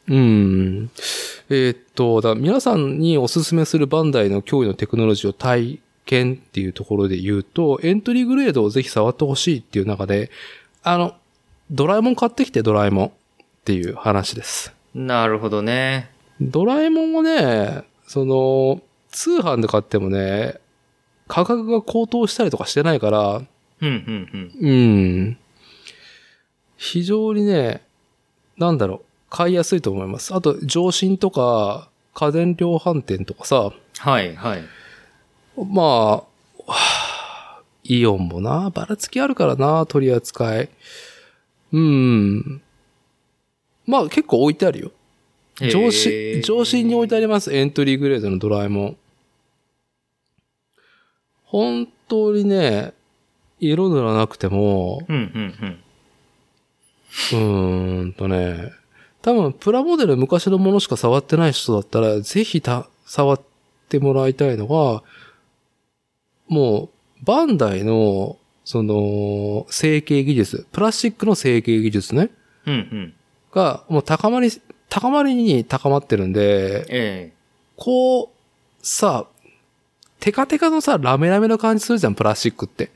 [0.08, 0.90] うん。
[1.50, 10.32] えーっと、だ皆さんにおすすめするバンダイの脅威のテクノロジーを体験っていうところで言うと、エントリーグレードをぜひ触ってほしいっていう中で、
[10.84, 11.16] あの、
[11.70, 13.12] ドラえもん買ってきて、ドラえもんっ
[13.66, 14.74] ていう話です。
[14.96, 16.10] なるほどね。
[16.40, 18.82] ドラえもんをね、その、
[19.12, 20.60] 通販で買ってもね、
[21.28, 23.42] 価格が高騰したりとかしてないから、
[23.82, 25.38] うんうんうん。
[26.78, 27.82] 非常にね、
[28.58, 30.34] なんだろう、買いやすいと思います。
[30.34, 34.64] あと、上新とか、家電量販店とかさ、はいはい。
[35.58, 36.24] まあ、は
[36.68, 40.70] あイオンもな、ばらつきあるからな、取り扱い。
[41.72, 42.62] うん。
[43.86, 44.92] まあ結構置いてあるよ。
[45.60, 47.54] 上へ司、ー上司に置いてあります。
[47.54, 48.98] エントリーグレードのドラえもん。
[51.46, 52.94] 本当にね、
[53.60, 55.80] 色塗らなくても、うんうん
[57.32, 58.72] うーんとね、
[59.22, 63.42] 多分プラモデル昔のものしか触ってない人だったら、ぜひた、触っ
[63.90, 65.04] てもらいたいのが、
[66.48, 72.30] もう、バンダイの、その、成形技術、プラスチックの成形技術ね、
[72.66, 72.74] うん。
[72.74, 73.14] うんうん。
[73.54, 74.50] が、もう高まり、
[74.90, 77.34] 高まりに高まってるんで、え
[77.76, 78.30] こう、
[78.82, 79.28] さ、
[80.20, 82.92] テカテカのさ、ラメラメの感じするじゃん、プラスチックって。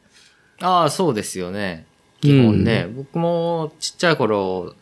[0.59, 1.85] えああ、そうですよね。
[2.21, 2.87] 基本ね。
[2.87, 4.75] 僕もちっちゃい頃、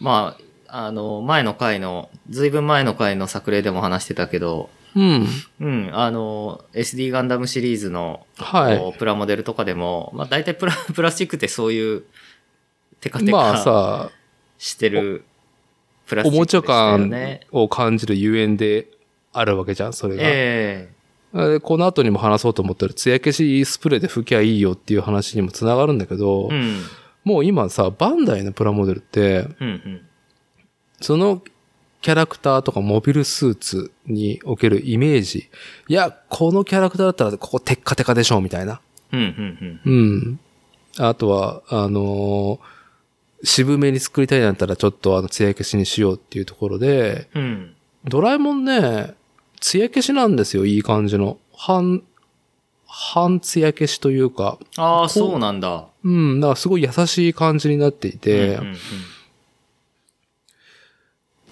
[0.00, 0.42] まあ、
[0.74, 5.26] あの、前の回の、ずいぶん前の回の作例でも話してたけど、うん。
[5.60, 12.04] うん、あの、SD ガンダムシリーズの、はいプラモデルとかでも、まあ大体プラ、 プラスチックってそういう、
[13.02, 14.10] テカテまあカさ、
[14.56, 15.24] してる、
[16.06, 17.42] プラスチックおもちゃ感ね。
[17.50, 18.88] を感じるゆえんで
[19.34, 20.22] あるわけじゃん、それが。
[20.24, 20.88] え
[21.34, 26.82] でこの後にも話そうと思ってる、艶消しスプレーで拭きゃいいよっていう話にもつながるんだけど、えうん。
[27.24, 30.00] もう今さ、バンダイのプラモデルって、うんうん。
[31.02, 31.42] その
[32.00, 35.48] キャラクターとかモビルスーツにおけるイメージ。
[35.88, 38.80] いや、このキャラクターだったらここテッカテカでしょ、みたいな。
[39.12, 40.40] うんうんうん。
[40.98, 42.82] あとは、あのー
[43.44, 47.42] 渋めに作りたいんだったらちょっとあの、艶消しにしようっていうところで、うん。
[47.42, 47.74] うん。
[48.04, 49.14] ドラえもんね、
[49.60, 51.38] 艶消しなんですよ、いい感じの。
[51.56, 52.02] 半、
[52.86, 55.86] 半艶消しというか、ああ、そうなんだ。
[56.04, 58.76] うん、だからすごい優しい感じになっていて、うんうんうん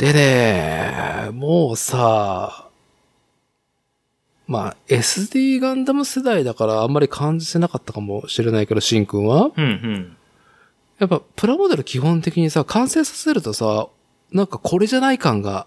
[0.00, 2.70] でね、もうさ、
[4.46, 10.16] まあ、SD ガンダム世代だからあんまり感じてなかったかもしれないけど、シンくんはうんうん。
[10.98, 13.88] やっぱプラモデル基本的にさ、完成させるとさ、
[14.32, 15.66] なんかこれじゃない感が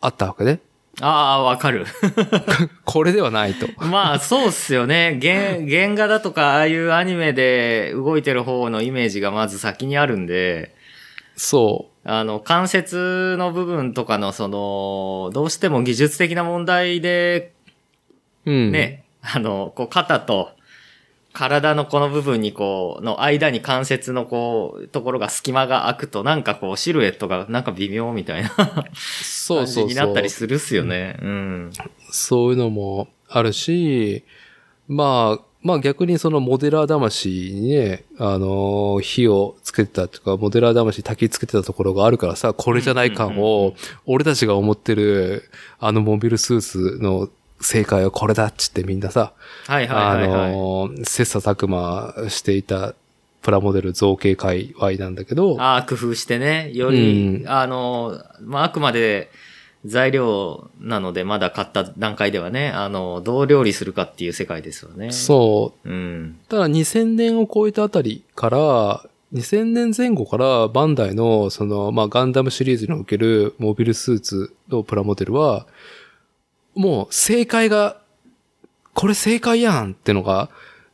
[0.00, 0.58] あったわけね。
[1.00, 1.86] ああ、わかる。
[2.84, 3.68] これではないと。
[3.86, 5.20] まあ、そうっすよね。
[5.22, 10.74] 原、原画だとか、ああいうアニメで動いてる方のイメージがまず先にあるんで、
[11.36, 17.52] そあの、関節の部分とかの、その、どうしても技術的な問題で、
[18.46, 18.50] う。
[18.50, 18.72] うん。。
[18.72, 20.50] ね、あの、こう、肩と、
[21.32, 28.48] 体のこの部分にこう、の間に関節のこう、ところが隙間が空くと、なんかこう、シルエットがなんか微妙みたいな
[28.94, 29.94] そうそうそう。
[29.94, 31.18] なったりするっすよね。
[31.20, 31.72] うん。
[32.10, 34.24] そういうのもあるし、
[34.88, 43.74] まあ、まあ逆にそのモデラー魂にね、あのー火をつけてたとか、モデラー魂焚きつけてたところがあるからさ、これじゃない感を、
[44.06, 45.42] 俺たちが思ってる、
[45.80, 47.28] あのモビルスーツの
[47.60, 49.32] 正解はこれだっつってみんなさ、
[49.66, 50.50] はいはいはい、はい。
[50.50, 52.94] あのー切磋琢磨していた
[53.42, 56.70] プラモデル造形界隈なんだけど、ああ、工夫してね。
[56.74, 59.30] より、うんあの、まあ、あくまで
[59.84, 65.12] 材料なので、まだ買った段階ではね、あの、どう料理するかっていう世界ですよね。
[65.12, 65.92] そう、う。
[65.92, 66.38] うん。
[66.48, 75.66] ただ2000年を超えたあたりから、2000年前後からバンダイの、その、まあ、ガンダムシリーズにおけるモビルスーツのプラモデルは、
[76.74, 78.00] もう正解が、
[78.94, 80.48] これ正解やんってのが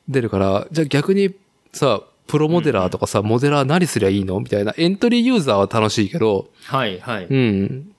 [0.09, 1.35] 出るから、じゃあ逆に
[1.73, 4.75] さ、プロモデラーとかさ、モデラー何すりゃいいのみたいな。
[4.77, 7.27] エントリーユーザーは楽しいけど、はい、はい。
[7.27, 7.93] うん。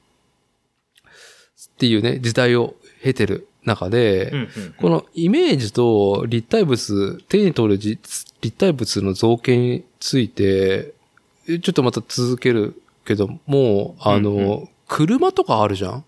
[1.83, 7.99] っていうね、時代を経てる中で、うんうんこのイメージと立体物、手に取るじ
[8.41, 10.93] 立体物の造形について、
[11.49, 16.05] えちょっとまた続けるけど、もう、あの、うんう車とかあるじゃん？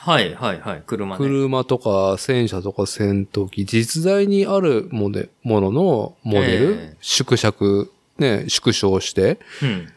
[0.00, 0.82] はい、はい、はい。
[0.86, 1.24] 車ね。
[1.24, 6.96] 車とか戦車とか戦闘機、実在にあるものもののモデル、ええ。
[7.00, 9.88] 縮尺、ね、縮小して、うん。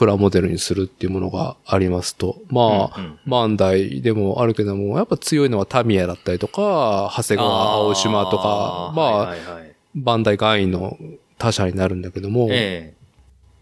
[0.00, 2.40] プラモデルにするっていうものがありますと。
[2.48, 10.96] まあ、うんうんバンダイでもあるけども、やっぱ強いのはタミヤだったりとか、長谷川青島とか、まあ、はいはいはい、バンダイ会員の
[11.36, 12.94] 他社になるんだけども、え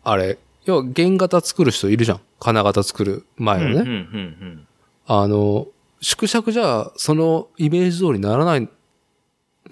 [0.05, 2.20] あれ、要は原型作る人いるじゃん。
[2.39, 3.74] 金型作るえ前のね。
[3.74, 4.66] うんうんうんうん
[5.09, 5.66] あの、
[6.01, 8.68] 縮尺じゃ、そのイメージ通りにならないん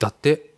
[0.01, 0.56] だって。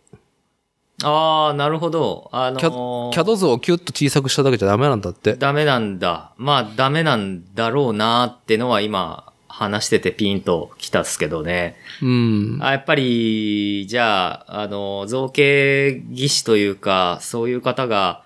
[1.03, 2.29] ああ、なるほど。
[2.31, 5.35] あのキャーキャド図をキュッと小さくしただけじゃダメなんだって。
[5.35, 6.31] ダメなんだ。
[6.37, 11.75] まあ、ダメなんだろうなってのは今、話しててピンと来たっすけどね。
[12.01, 12.57] うん。
[12.61, 18.23] あやっぱり、じゃあ、あの、造形技師というか、そういう方が、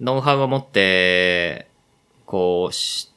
[0.00, 1.68] ノウハウを持って、
[2.26, 3.10] こうし、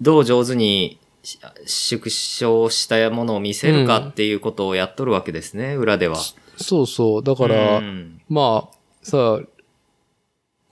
[0.00, 6.18] どう上手にし縮小したものを見せるかっていうことをやっとるわけですね、裏では。
[6.56, 7.22] そうそう。
[7.22, 9.40] だから、うんまあ、さ、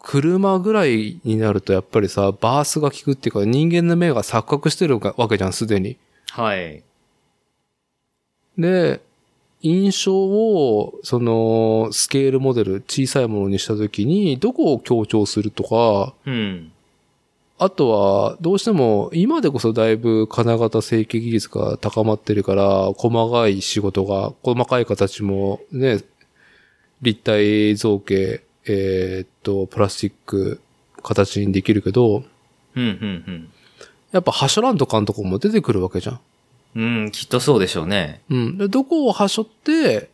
[0.02, 5.96] 車ぐらいになるとやっぱりさ、バースが効くっていうか人間の目が錯覚してるわけじゃん、すでに。
[6.30, 6.82] はい。
[8.58, 9.00] で、
[9.62, 16.72] 印象を、その、スケールモデル、小さいものにしたときに、どこを強調するとか、うん。
[17.64, 26.02] あとは、どうしても、今でこそだいぶ金型成形技術が高まってるから、細かい仕事が、細かい形もね、
[27.00, 30.60] 立体造形、えーっと、プラスチック、
[31.02, 32.24] 形にできるけど、
[32.76, 32.86] うん、う
[33.30, 33.48] ん、
[34.12, 36.20] やっぱハショランとかのとこも出てくるわけじゃん。
[36.74, 36.84] うん。
[36.84, 38.20] うん、きっとそうでしょうね。
[38.28, 38.58] うん。
[38.58, 40.10] で、どこをはしょって、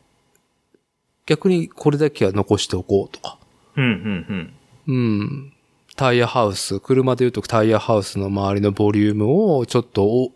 [1.27, 3.39] 逆にこれだけは残しておこうとか。
[3.77, 4.53] うん、うん、
[4.87, 4.95] うん。
[4.95, 5.53] うん。
[6.01, 10.33] タイヤハウス、車で言うとタイヤハウスの周りのボリュームをちょっとお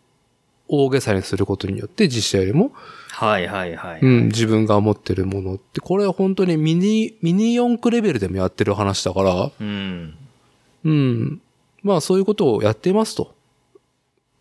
[0.68, 2.72] 大げさにすることによって実写よりも、
[3.08, 4.00] はい、はい、はい。
[4.02, 10.14] うん、自分が持ってるものって、これは本当にミニ、ミニ四駆レベルでもやってる話だから、うん。
[10.84, 11.40] うん。
[11.82, 13.34] まあそういうことをやっていますと。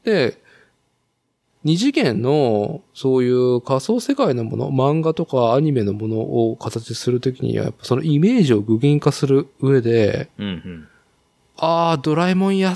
[0.03, 0.37] で、
[1.63, 10.87] 二次元のそういう仮想世界のもの、漫画とかアニメのものを形するときには、やっぱそのイメージを具現化する上で、うん、うん。
[11.57, 12.75] ああ、ドラえもんや、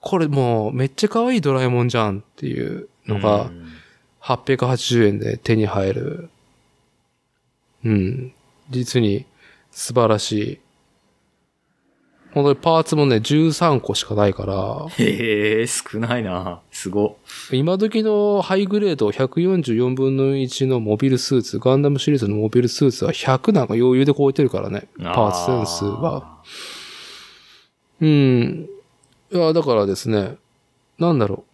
[0.00, 3.66] これもうめっちゃ可愛いドラえもんじゃんっていうのがう、ん
[4.26, 6.30] 880円で手に入る。
[7.84, 8.32] うん。
[8.70, 9.24] 実に
[9.70, 10.60] 素晴らしい。
[12.34, 16.60] 本当にパーツもね、13個しかないから、へえ、少ないな。
[16.70, 17.16] すご。
[17.50, 24.88] 今時のハイグレード144分の1のモビルスーツ、ガンダムシリーズのモビルスーツは100なんか余裕で超えてるからね。
[24.98, 26.42] パーツセンスは。
[28.00, 28.68] うん。
[29.32, 30.36] いや、だからですね、
[30.98, 31.44] なんだろ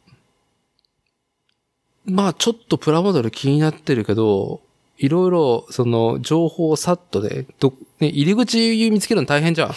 [2.07, 2.13] う。
[2.13, 4.61] まあ、ちょっとプラモデル気になってるけど、
[4.99, 9.75] いろいろ、その、情報をさっとで、ど、ね、入り口見つけるの大変じゃん。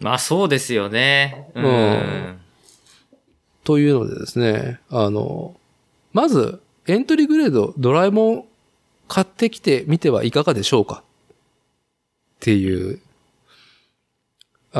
[0.00, 1.50] まあそうですよね。
[1.54, 2.40] ううんん。
[3.64, 5.56] というのでですね、あの、
[6.12, 8.44] まず、エントリーグレード、ドラえもん
[9.08, 11.02] 買ってきてみてはいかがでしょうか？
[11.02, 11.04] っ
[12.40, 13.00] ていう。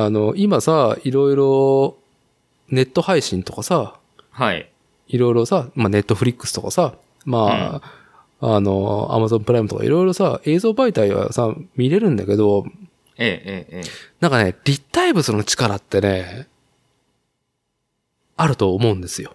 [0.04, 1.96] あの、今さ、いろいろ、
[2.68, 3.98] ネット配信とかさ、
[4.30, 4.70] はい。
[5.08, 6.94] いろいろさ、まあ、ネットフリックスとかさ、
[7.24, 7.80] ま
[8.40, 12.66] あ、あの、アマゾンプライムとかいろいろさ、映像媒体はさ、見れるんだけど、
[13.16, 13.90] ええ、ええ、ええ。
[14.20, 16.46] なんかね、立体物の力ってね、
[18.36, 19.34] あると思うんですよ。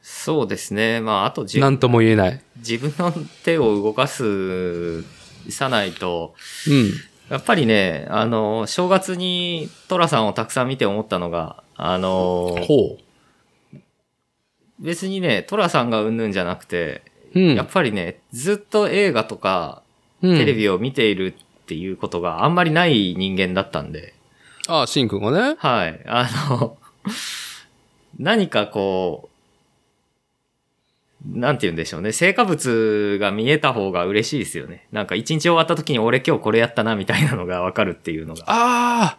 [0.00, 1.02] そうですね。
[1.02, 2.40] まああと自なんとも言えない。
[2.56, 3.12] 自分の
[3.44, 5.02] 手を動かす、
[5.50, 6.34] さないと、
[6.66, 6.92] うん。
[7.30, 12.98] やっぱりね、あの、正月にトラさんをたくさん見て思ったのが、あの、ほ
[14.78, 17.02] 別にね、トラさんがうんぬんじゃなくて、
[17.34, 17.40] う。
[17.40, 17.54] うん。
[17.54, 19.82] やっぱりね、ずっと映画とか
[20.22, 24.14] うんテレビを見ているっていうことがあんまりない人間だったんで、
[24.66, 25.56] ああ、シンくんがね。
[25.58, 26.00] はい。
[26.06, 26.78] あの、
[28.18, 29.33] 何かこう、
[31.26, 32.12] なんて言うんでしょうね。
[32.12, 34.86] 成果物が見えた方が嬉しいですよね。
[34.92, 38.44] なんか一日終わった時に俺今日これやったなみたいなのがわかるっていうのが。
[38.46, 39.18] あ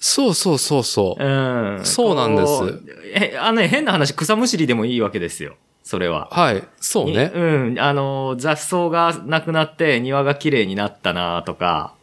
[0.00, 1.24] そうそうそうそう。
[1.24, 1.84] うん。
[1.84, 2.82] そうなんです。
[3.14, 5.56] え、あのね、変な話、草むしりでもいいわけですよ。
[5.82, 6.28] それは。
[6.30, 6.62] はい。
[6.80, 7.32] そうね。
[7.34, 7.80] にうん。
[7.80, 11.94] あの、雑草がなくなって庭が綺麗になったなとか。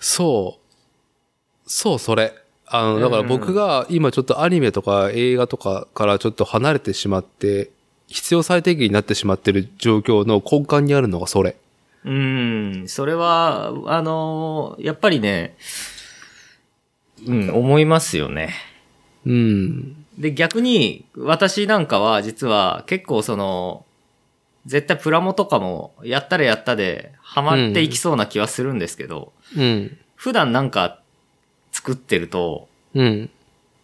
[0.00, 1.70] そう。
[1.70, 2.34] そう、それ。
[2.66, 7.70] あの、だから僕が今ちょっとアニメとか映画とかからちょっと離れてしまって、
[8.12, 11.56] 必要最低限になってしまってる状況の根幹にあるのがそれ。
[12.04, 12.84] うん。
[12.88, 15.56] それは、あの、やっぱりね、
[17.26, 18.54] うん、思いますよね。
[19.24, 20.04] うん。
[20.18, 23.84] で、逆に、私なんかは実は結構その、
[24.66, 29.98] 絶対プラモとかもやったらやったでハマっていきそうな気はするんですけど、うん。
[30.14, 31.00] 普段なんか
[31.72, 33.30] 作ってると、うん。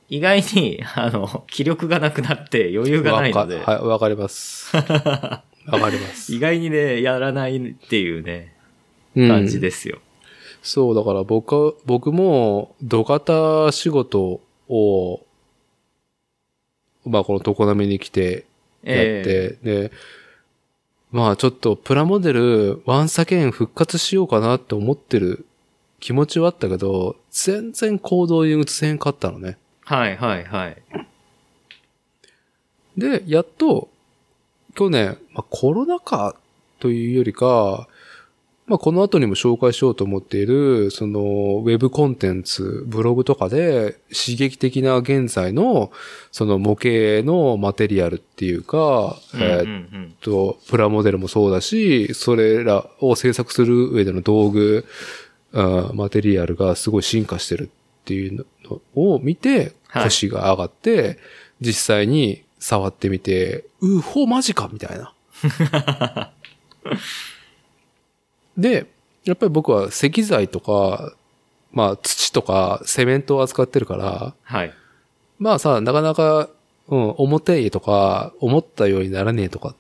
[0.09, 4.75] 意外に、あの、気力がなくなって余裕がないので、わかはい、わかります。
[4.77, 6.35] わかります。
[6.35, 8.55] 意外にね、やらないっていうね、
[9.15, 9.99] うん感じですよ。
[10.63, 15.21] そう、だから僕は、僕も、土方仕事を、
[17.05, 18.45] まあこの常滑に来て
[18.83, 19.93] やって、で、
[21.11, 25.47] まあちょっとプラモデルワンサケン復活しようかなって思ってる
[26.01, 29.59] 気持ちはあったけど、全然行動に移せんかったのね。
[29.89, 30.77] はいはいはい。
[32.99, 33.89] で、やっと、
[34.75, 36.37] 去年、まあ、コロナ禍
[36.79, 37.89] というよりか、
[38.67, 45.91] まあ、この後にも紹介しようと思っている、その、ウェブコンテンツ、ブログとかで、刺激的な現在の、
[46.33, 54.85] その模型のマテリアルっていうか、うんえーっうんうんと、プラモデルもそうだし、それらを制作する上での道具、
[55.55, 61.19] あーマテリアルがすごい進化してるっていうのを見て、はい腰が上がって、
[61.61, 65.13] 実際に触ってみて、うほ、マジかみたいな。
[68.57, 68.87] で、
[69.25, 71.13] やっぱり僕は石材とか、
[71.73, 74.73] まあ土とかセメントを扱ってるから、はい。
[75.39, 76.49] まあさ、なかなか、
[76.89, 79.75] うん、表絵とか、思ったようにならねえとかっ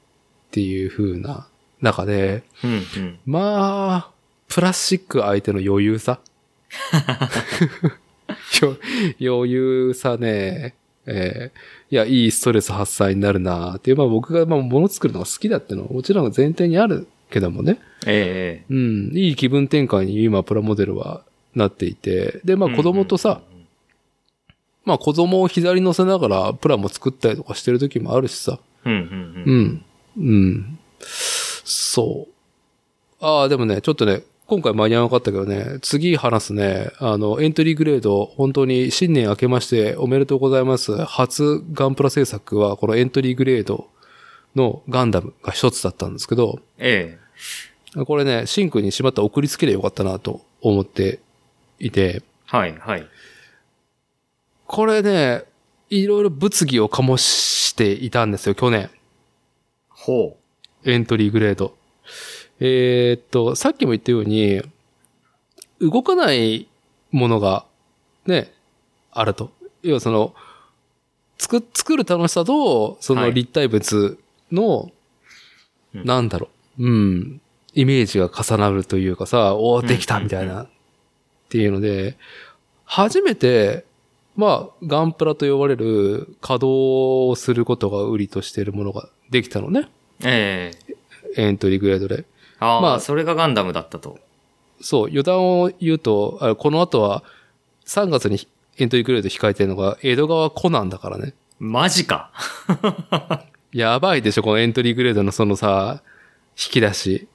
[0.50, 1.48] ていう風な
[1.80, 3.18] 中で、うんうん。
[3.24, 4.10] まあ、
[4.48, 6.20] プラスチック相手の余裕さ。
[8.60, 8.76] よ
[9.20, 10.74] 余裕さね、
[11.06, 17.78] えーいや、いいストレス発散になるなっていう、まあ僕がまあ物作るのが好きだっていうのはもちろん前提にあるけどもね。
[18.06, 21.24] ええうん、いい気分転換に今プラモデルは
[21.54, 23.40] なっていて、で、まあ子供とさ、、
[24.84, 28.58] まあ子供を左に乗せながらプラモ作ったりとかしてる時もあるしさ。
[28.84, 29.02] うんうん
[29.46, 29.64] ううん。
[29.64, 29.84] ん。
[30.18, 30.78] うん。
[31.00, 33.24] そう。
[33.24, 40.96] ああ、でもね、ちょっとね、今回間に合わなかったけどね、次話すね、あの、エントリーグレード、本当に新年明けましておめでとうございます。
[41.04, 43.90] 初ガンプラ制作は、このエントリーグレード
[44.56, 47.18] のガンダムが一つだったんですけど、え
[48.06, 51.20] これね、シンクにしまったら送りつければよかったなと思って
[51.78, 53.06] いて、えはいはい。
[54.66, 55.44] これね、
[55.90, 58.88] いろいろ物議を醸していたんですよ、去年。
[59.90, 60.38] ほ
[60.86, 61.77] エントリーグレード。
[62.60, 64.62] えーっと、さっきも言ったように、
[65.80, 66.68] 動かない
[67.10, 67.64] ものが、
[68.26, 68.52] ね、
[69.12, 69.52] あると。
[69.82, 70.34] 要はその、
[71.38, 74.18] 作、作る楽しさと、そはいの立体物
[74.50, 74.90] の、
[75.94, 77.40] うんなんだろう、うん、
[77.72, 80.68] イメージが重なるというかさ、おーできたうんみたいな、っ
[81.48, 82.18] ていうので、
[82.84, 83.84] 初めて、
[84.36, 89.80] まあ、ガンプラと呼ばれる稼働をすることが売りとしているものができたのね。
[89.80, 89.88] う。
[90.24, 90.98] ええ
[91.36, 92.24] エントリーグレードで。
[92.60, 94.18] ああ、まあそれがガンダムだったと。
[94.80, 97.22] そう、余談を言うと、あこの後は
[97.86, 98.46] 3月に
[98.78, 101.34] エントリーグレード控えてるのが江戸川コナンだからね。
[101.58, 102.30] マジか。
[103.72, 106.02] やばいでしょ、このエントリーグレードのそのさ、
[106.50, 107.28] 引き出し。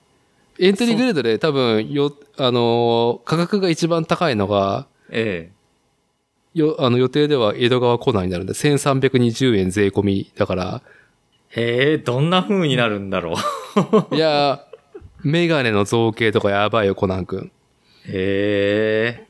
[0.59, 5.51] エントリーグレードで多分、よ、あのー価格が一番高いのが、え
[6.53, 10.81] よ、あの予定では江戸川コナンになるんで、1320円税込みだから、
[11.55, 13.35] えへえ、どんな風になるんだろ
[14.11, 14.15] う。
[14.15, 14.72] いやー、
[15.23, 17.51] メガネの造形とかやばいよ、コナン君。
[18.05, 19.27] へえ。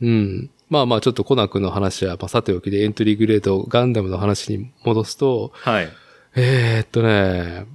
[0.00, 0.50] うん。
[0.68, 5.88] まあまあ、ちょっとコナン君の話は、まあ、さておきでエントリーグレード、ガンダムの話に戻すと、はい。
[6.36, 7.66] えー、っとね、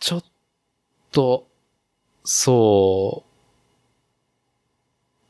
[0.00, 0.24] ちょっ
[1.12, 1.46] と、
[2.24, 3.24] そ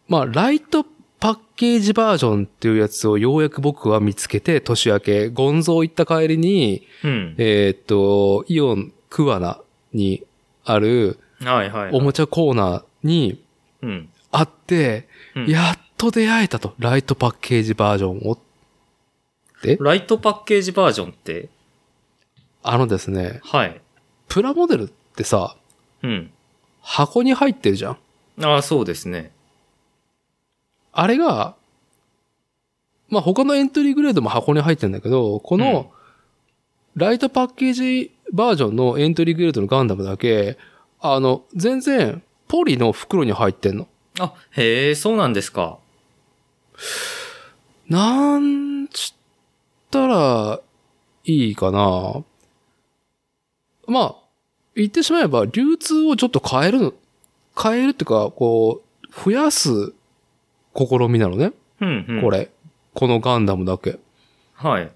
[0.09, 0.85] う、まあ、ライト
[1.18, 7.35] パッケージバージョンっていうやつをようやく僕は見つけて、年明け、ゴンゾー行った帰りに、うん。
[7.39, 9.61] えーっと、イオンクアナ
[9.93, 10.24] に
[10.64, 11.90] あるはいはい。
[11.93, 13.43] おもちゃコーナーに
[13.82, 14.09] うん。
[14.30, 16.74] あって、うんやっと出会えたと。
[16.78, 18.38] ライトパッケージバージョンを。
[19.62, 21.49] で、ライトパッケージバージョンって？
[22.62, 23.80] あのですね、はい。
[24.28, 25.57] プラモデルってさ、
[26.03, 26.30] うん。
[26.80, 27.99] 箱に入ってるじゃん。
[28.45, 29.32] ああ、そうですね。
[30.93, 31.57] あれが、
[33.09, 35.90] まあ他のエントリーグレードも箱に入ってるんだけど、この、
[36.95, 40.59] ライトパッケージバージョンのエントリーグレードのガンダムだけ、
[41.01, 43.89] あの、全然、ポリの袋に入ってんの。
[44.20, 45.79] あ、へえ、そうなんですか。
[47.89, 49.20] なんちっ
[49.91, 50.61] たら、
[51.25, 52.25] いいかな。
[53.87, 54.16] まあ、
[54.75, 56.95] 言ってしまえば、流通をちょっと変えるの、
[57.61, 59.93] 変えるっていうか、こう、増やす
[60.75, 61.53] 試みなのね。
[61.81, 62.23] うん、うん。
[62.23, 62.31] こ。
[62.31, 62.51] れ。
[62.95, 63.99] このガンダムだけ。
[64.55, 64.91] はい。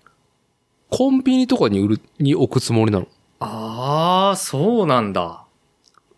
[0.91, 3.09] コンビニとかに売る、に置くつもりなの。
[3.41, 5.45] ああ、そうなんだ。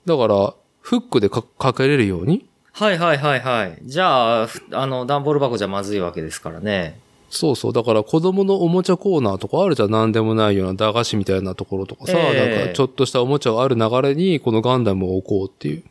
[0.07, 2.47] だから、フックでかかけれるように？
[2.73, 3.79] はいはいはいはい。
[3.83, 6.99] じゃあ、ふあの、段ボール箱じゃまずいわけですからね。
[7.31, 7.73] そうそう。
[7.73, 9.91] だから子供のおもちゃコーナーとかあるじゃん。
[9.91, 15.83] なんでもないような駄菓子みたいなところとかさ、ええなんかちょっとしたおもちゃがある流れにこのガンダムを置こうっていう。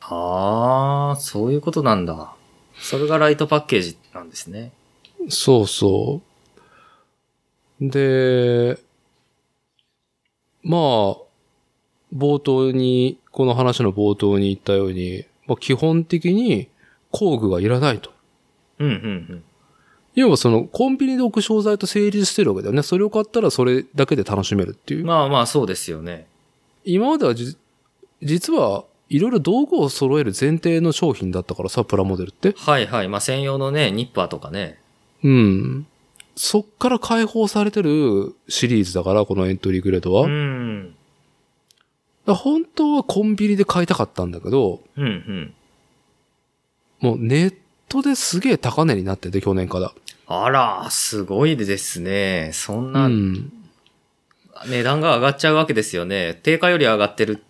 [0.00, 2.32] ああ、そういうことなんだ。
[2.78, 4.72] それがライトパッケージなんですね。
[5.28, 6.22] そうそ
[7.82, 7.90] う。
[7.90, 8.78] で、
[10.68, 10.80] まあ、
[12.14, 16.68] 冒頭に、この話の冒頭に言ったように、まあ、基本的に
[17.10, 18.12] 工具がいらないと。
[18.78, 18.96] うんうんう
[19.34, 19.44] ん。
[20.14, 22.82] 要はそのコンビニで置く商材と成立してるわけだよね。
[22.82, 25.06] それを買ったらそれだけで楽しめるっていう。
[25.06, 26.26] まあまあそうですよね。
[26.84, 27.56] 今まではじ、
[28.22, 32.54] 実はいろいろ道具を揃える前提の商品だったからさ、プラモデルって。
[32.58, 33.08] はいはい。
[33.08, 34.80] まあ専用のね、ニッパーとかね。
[35.22, 35.86] うん。
[36.40, 40.22] そっから解放されてるシリーズだから、このエントリーグレードは。
[40.22, 40.94] うん。
[42.26, 45.54] ら本当はコンビニで買いたかったんだけど、うんうん。
[47.00, 47.54] もうネッ
[47.88, 49.92] トですげえ高値になってて、去年から。
[50.28, 52.50] あら、すごいですね。
[52.52, 52.90] そんう。
[52.92, 53.52] なん
[54.68, 56.34] 値段が上がっちゃうわけですよね。
[56.42, 57.42] 定価より上がってる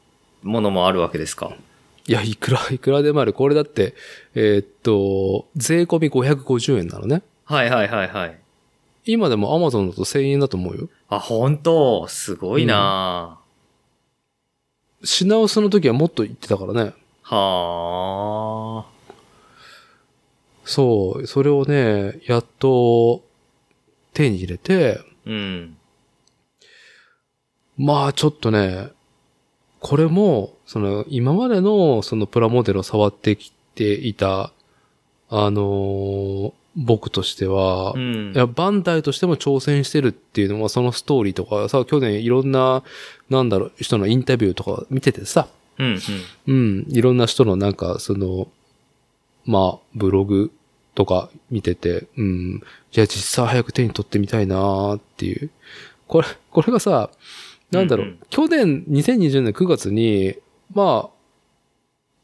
[0.43, 1.53] ものもあるわけですか。
[2.07, 3.35] いや、いくら、 いくらでもある。
[3.35, 3.95] これだって、
[4.35, 7.23] えーっと、税込み550円なのね。
[7.45, 8.39] はいはいはいはい。
[9.11, 10.91] 今でも Amazon だと1000円だと思うよ。
[11.09, 12.07] あ、本当？
[12.09, 13.39] すごいな、
[15.03, 16.93] 品薄の時はもっと言ってたからね。
[17.23, 18.91] はあ。
[20.67, 23.23] そう、それをね、やっと
[24.13, 25.79] 手に入れて、うん。
[27.79, 28.91] まあちょっとね、
[29.81, 34.53] これも、その今までのそのプラモデルを触ってきていた、
[35.31, 38.33] あのー僕としては、うん。
[38.35, 42.83] いや、バンダイとしても挑戦してるっていうのはそのストーリーとかさ、去年いろんな、
[43.31, 45.49] なんだろう、人のインタビューとか見ててさ、
[45.79, 45.99] うん、
[46.47, 48.49] うん、いろんな人のなんか、その、
[49.45, 50.53] まあ、ブログ
[50.95, 52.63] とか見てて、うん、
[52.93, 55.51] いや、実際早く手に取ってみたいなーっていう。
[56.07, 57.11] これ、これがさ、
[57.71, 58.19] なんだろう、うんうん。
[58.31, 60.37] 去年2020年9月に、
[60.75, 61.18] まあ、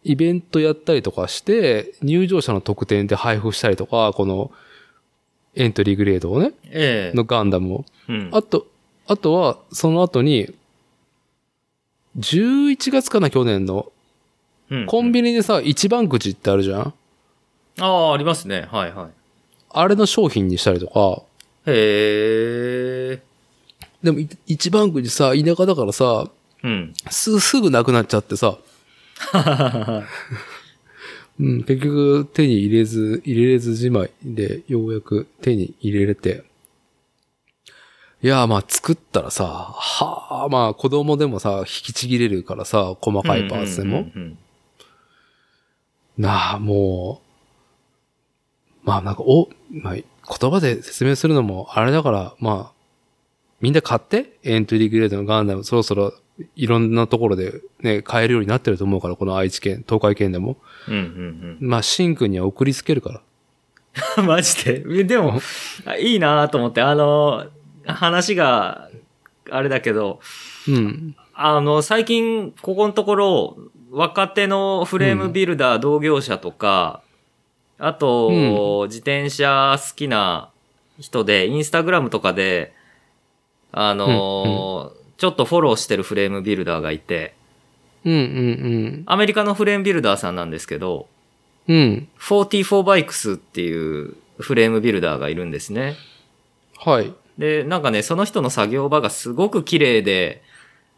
[0.05, 4.51] イベントやったりとかして、入場者の特典で配布したりとか、この、
[5.55, 7.85] エントリーグレードをね、ええのガンダムを。
[8.09, 8.29] うん。
[8.33, 8.67] あと、
[9.07, 10.53] あとは、その後に、
[12.19, 13.91] 11月かな、去年の。
[14.71, 16.95] うんコンビニでさ、一番くじってあるじゃん？
[17.81, 18.67] ああ、ありますね。
[18.71, 19.09] はいはい。
[19.71, 21.23] あれの商品にしたりとか。
[21.67, 23.23] へえ。
[24.03, 26.31] でも、い一番くじさ、田舎だからさ、
[26.63, 26.95] うん。
[27.11, 28.57] す、すぐなくなっちゃってさ、
[31.41, 36.45] うん、結局手に入れず、入れれずじまいで、ようやく手に入れれて。
[38.23, 44.07] いや、まあ作ったらさ、はあ、まあ子供でもさ、引きちぎれるからさ、細かいパーツでも。
[46.17, 47.21] なあ、も
[48.85, 52.75] う、まあなんか、お、まあ、言葉で説明するのもあれだから、まあ、
[53.61, 56.15] みんな買って、エントリーグレードのガンダム、そろそろ
[56.57, 60.57] いろんなところでね、買えるようになってると思うから、この愛知県、東海県でも。
[60.89, 60.95] うん。
[60.95, 63.21] うんまあ、シンくんには送りつけるから。
[64.19, 64.27] うん。
[64.27, 64.85] マジで？
[64.91, 65.41] えでも、
[65.85, 67.47] あ いいなと思って、あの、
[67.87, 68.91] 話が、
[69.51, 70.21] あれだけど、
[70.69, 71.17] うん。
[71.35, 73.57] あの、最近、ここのところ、
[73.91, 77.03] 若手のフレームビルダー同業者とか、
[77.79, 80.51] あと、自転車好きな
[80.99, 82.73] 人で、インスタグラムとかで、
[83.71, 87.35] あの、ちょっとフォローしてるフレームビルダーがいて、
[88.05, 91.09] うんうんアメリカのフレームビルダーさんなんですけど、
[91.69, 91.77] うん。
[91.77, 92.09] うん。
[92.19, 95.97] 44バイクスっていうフレームビルダーがいるんですね。
[96.79, 97.13] はい。
[97.39, 100.43] で、なんかね、その人の作業場がすごく綺麗で、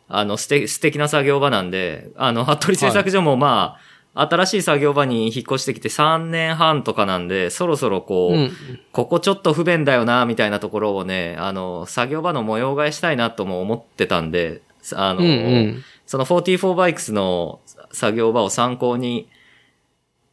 [0.09, 3.79] あの、素敵素敵な作業場なんで、あの、服部製作所もま
[4.17, 8.53] 新しい作業場に引っ越してきて3年半とかなんで、そろそろこう、うん。
[8.93, 14.63] ここちょっと不便だよな、みたいなところをね、あの、作業場の模様替えしたいなとも思ってたんで、
[14.95, 15.85] あの、うんうん。
[16.07, 17.61] その44バイクスの
[17.93, 19.29] 作業場を参考に、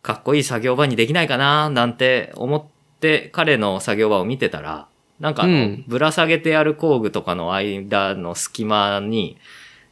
[0.02, 2.64] かっこいい作業場にできないかな、なんて思っ
[3.00, 4.88] て彼の作業場を見てたら、
[5.20, 9.38] なんかうんぶら下げてある工具とかの間の隙間に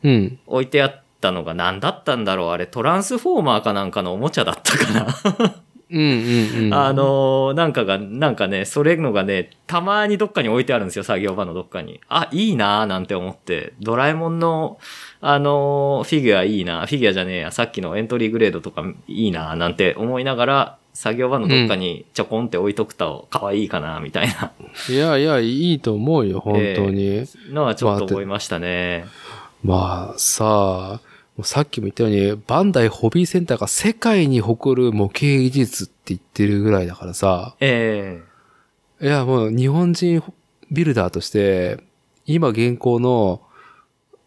[0.04, 0.40] うん。
[0.48, 2.50] 置いてあったのが何だったんだろう？
[2.50, 5.56] あれトランスフォーマーかなんかのおもちゃだったかな？
[5.90, 6.74] うんうんうん。
[6.74, 12.00] あ、のーなんかが、なんかね、それのがね、たまにどっかに置いてあるんですよ、作業場のどっかに。
[12.08, 14.80] あ、いいなーなんて思って、ドラえもんの、
[15.20, 24.52] あのーフィギュアいいな、フィギュアじゃねえや、さっきのエントリーグレードとかいいな、なんて思いながら、作業場のどっかにちょこんって置いとくと可愛いかな、みたいな
[24.90, 27.24] いやいや、いいと思うよ、本当に。
[27.52, 29.06] のはちょっと思いましたね。
[29.64, 31.00] まあさあ、もう
[31.44, 38.22] さっきも言ったように、バンダイホビーセンターが世界に誇る模型技術って言ってるぐらいだからさ、え
[39.02, 40.24] いやもう日本人
[40.70, 41.80] ビルダーとして、
[42.26, 43.42] 今現行の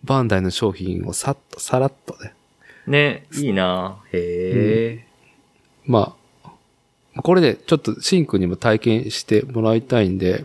[0.02, 2.34] バンダイの商品をさっと、さらっとね、
[2.86, 4.02] えね、いいな。
[4.12, 5.06] へえ、
[5.86, 6.16] ま
[7.14, 10.44] あ、これでちょっとシンクにも体験してもらいたいんで、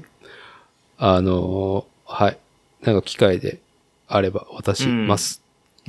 [0.97, 2.37] あのーはい。
[2.81, 3.59] なんか機会で
[4.07, 5.41] あれば渡します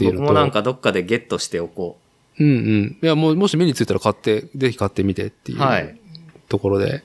[0.06, 1.98] っていうのと、僕もなんかどっかでゲットしておこ
[2.38, 2.98] うんうん。
[3.02, 5.60] いや、もう、もし目についたら買って、ぜひ買ってみてっていうう。
[5.60, 5.98] はい。
[6.48, 7.02] ところで。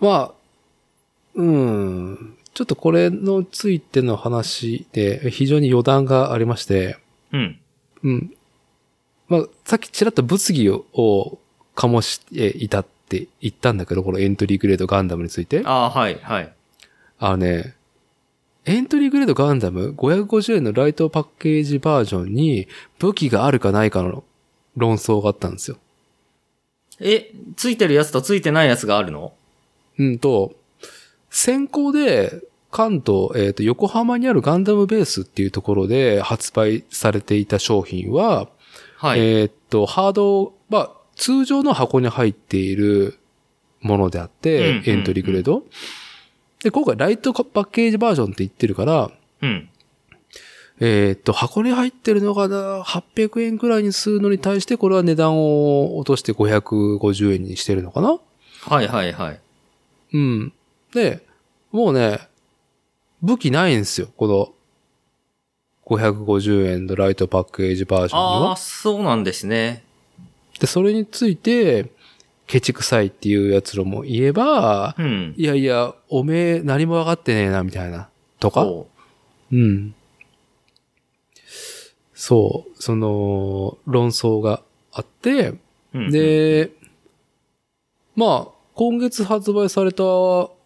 [0.00, 0.32] まあ、
[1.34, 2.36] うん。
[2.54, 6.98] ちょっとこれのついての話で非常に余談がありまして、
[7.32, 7.58] うん。
[8.02, 8.34] うん。
[9.28, 11.38] まあ、さっきちらっと物議をを
[11.76, 15.62] 醸していたって言ったんだけど、このエントリーグレードガンダムについて。
[15.64, 16.52] ああ、はい、はい。
[17.20, 17.76] あのね、
[18.68, 24.24] エントリーグレードガンダム550円のライトパッケージバージョンに武器があるかないかの
[24.76, 25.78] 論争があったんですよ。
[27.00, 29.32] え、ついてるやつとついてないやつがあるの？
[29.98, 30.54] うんと、
[31.30, 38.50] 先行で関東、えっ、と、横浜にあるガンダムベースっていうところで発売されていた商品は、
[38.98, 39.20] はい。
[39.20, 43.18] えっ、と、ハード、まあ、通常の箱に入っている
[43.80, 45.64] ものであって、うんうんエントリーグレード。
[46.62, 49.10] で、今回ライトパッケージバージョンって言ってるから、
[49.42, 49.68] うん。
[50.80, 58.18] えっ、と、箱に入ってるのがな800円くらいにするのに対して、これは値段を落として550円にしてるのかな？
[58.62, 59.40] はいはいはい。
[60.12, 60.52] うん。
[60.94, 61.24] で、
[61.72, 62.20] もうね、
[63.22, 64.52] 武器ないんですよ、この、
[65.86, 68.56] 550円のライトパッケージバージョンにああ、は。
[68.56, 69.84] そうなんですね。
[70.60, 71.90] で、それについて、
[72.48, 75.34] ケチくさいっていうやつらも言えば、うん。
[75.36, 78.08] いやいや、おめえ何も分かってねえな、みたいな。
[78.40, 78.88] とかそ
[79.52, 79.94] うん。
[82.14, 85.58] そう、その、論争があって、う。
[85.94, 86.70] うん、で、
[88.16, 90.56] まあ、今月発売されたホ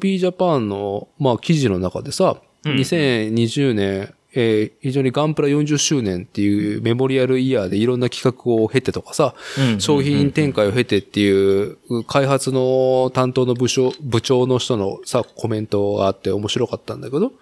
[0.00, 17.32] ビージャパンの、まあ、記事の中でさ、うん2020年、えー非常にガンプラ40周年っていうメモリアルイヤーでいろんな企画を経てとかさ、うん商品展開を経てっていう、開発の担当の部署、部長の人のさ、コメントがあって面白かったんだけど、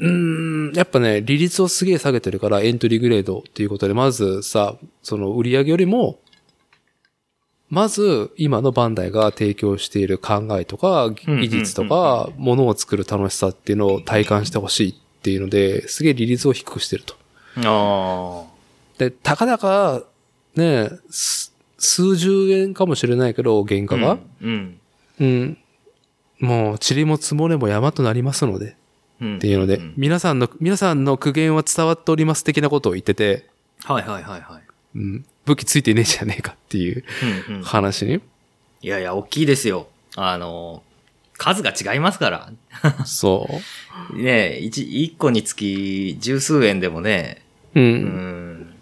[0.00, 6.20] うんやっぱね、利率をすげえ下げてるから、エントリーグレードっていうことで、まずさ、その売り上げよりも、
[7.68, 17.14] まず、今のバンダイが提供している考えとか、技術とか、ものを作る楽しさっていうのを体感してほしいっていうので、すげえ利率を低くしてると。
[17.58, 17.62] うん。
[17.66, 18.44] あ
[18.96, 20.02] で、たかだか、
[20.56, 23.86] ね、す数十円かもしれないけど、原あ。
[23.86, 24.18] 価が。
[24.40, 24.80] うん。
[25.20, 25.58] うん。
[26.40, 28.74] もう、塵も積もれも山となりますので。
[29.20, 29.36] うん。
[29.36, 33.46] っていうので、ん皆さんの、皆さんの苦言は伝わっております的なことを言ってて、
[33.84, 34.62] はいはいはいはい。
[34.96, 37.04] うん、武器ついてねえじゃねえかっていう
[37.48, 37.62] うんうん。
[37.62, 38.22] 話に。
[38.80, 39.88] いやいや、大きいですよ。
[40.16, 40.82] あの、
[41.38, 42.52] 数が違いますから。
[43.06, 43.48] そ
[44.12, 44.16] う。
[44.20, 47.42] ね一、一個につき十数円でもね、
[47.74, 47.84] うん。
[47.84, 48.74] うん。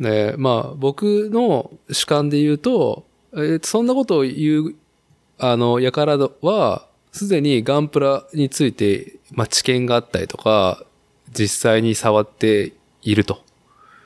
[0.00, 4.74] で、まあ、僕の主観で言うと、えーそんなことを言う、
[5.38, 10.84] あの、やからは、すでにガンプラについて、まあ、知見があったりとか、
[11.32, 12.72] 実際に触って
[13.02, 13.42] いると。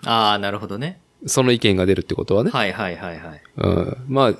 [0.05, 1.01] ああ、なるほどね。
[1.27, 2.51] その意見が出るってことはね。
[2.51, 3.43] はいはいはいはい。
[3.57, 4.05] うん。
[4.09, 4.35] まあ、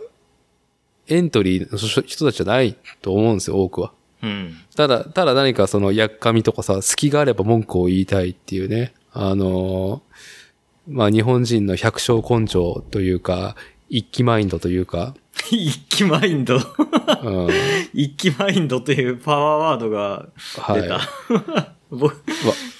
[1.09, 3.93] エントリーの人たちじゃないと思うんですよ、多くは。
[4.23, 4.57] うん。
[4.77, 8.95] ただ、ただ何かその、やっかみとかさ、隙があれば文句を言いたいっていうね。
[9.13, 10.45] あのー
[10.87, 13.57] まあ日本人の百姓根性というか、
[13.89, 15.15] 一気マインドというか、
[15.51, 16.57] 一気マインド。
[16.57, 17.49] うん、
[17.93, 20.29] 一気マインドというパワーワードが
[20.75, 20.99] 出た。
[20.99, 21.74] はい。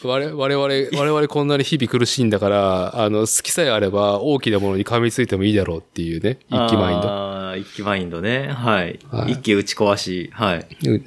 [0.05, 7.09] 我々、我々、我々こんなに日々苦しいんだから、あの、好きさえあれば大きなものに噛みついてもいいだろうっていうね、一気マインド。
[7.09, 8.49] ああ、一気マインドね。
[8.49, 8.99] はい。
[9.11, 10.31] はい一気打ち壊し。
[10.33, 10.67] はい。
[10.87, 11.05] うん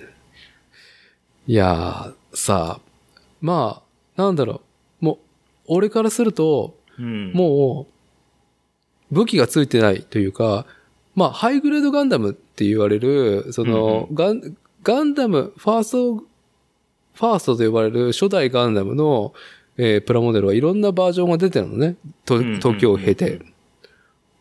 [1.49, 2.81] いやー、さあ、
[3.39, 3.81] ま
[4.17, 4.61] あ、なんだろ
[5.01, 5.05] う。
[5.05, 5.17] もう、
[5.67, 7.31] 俺からすると、うん。
[7.31, 7.87] も
[9.11, 10.65] う、武器がついてないというか、
[11.15, 16.23] まあ、ハイグレードガンダムって言われる、その、うんガン、ガンダム、ファースト、
[17.17, 19.33] ファーストと呼ばれる初代ガンダムの、
[19.77, 21.95] えープラモデルはいろんなバージョンが出てるのね。
[22.25, 23.41] とうんうんうん時を経て。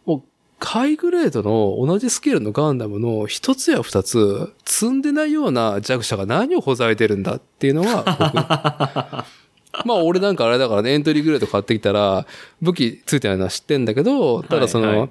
[0.05, 0.23] もう、
[0.65, 12.27] ハイグレードの同じスケールのガンダムの一つや二つ、積んでないような弱者が何をほざいてるんだっていうのが僕、 まあ俺なんかあれだからね、エントリーグレード買ってきたら、
[12.61, 15.11] 武器ついてないのは知ってんだけど、ただその、はいはい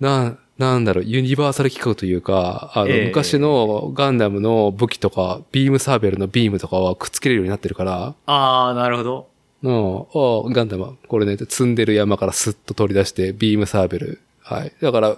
[0.00, 9.28] な、なんだろう、ユニバーサル規格というか、あの、ええ昔のガンダムの武器とか、ビームサーベルのビームとかはくっつけれるようになってるから、ああ、なるほど。
[9.62, 14.20] うん、あガンダムは、これね、積んでる山からスッと取り出して、ビームサーベル。
[14.40, 14.72] はい。
[14.80, 15.16] だから、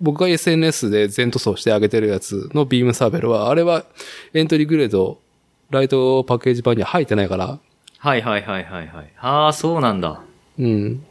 [0.00, 3.84] 僕が SNS で全塗装してあげてるやつのビームサーベルは、あれは
[4.34, 5.18] エントリーグレード、
[5.70, 7.58] ライトパッケージ版には入ってないから、
[7.98, 9.12] はいはいはいはいはい。
[9.18, 10.20] ああ、そうなんだ。
[10.58, 11.04] うん。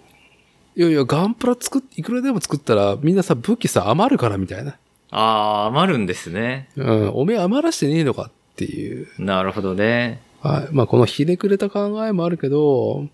[0.75, 4.77] いやいや、ガンプラ作っ、いくらでも作ったら、みんなさ、武器さ、余るからみたいな。
[5.09, 6.69] ああ、余るんですね。
[6.75, 7.09] うん。
[7.13, 9.07] おめえ余らしてねえのかっていう。
[9.17, 10.21] なるほどね。
[10.41, 10.67] はい。
[10.71, 13.07] まあ、このひねくれた考えもあるけど、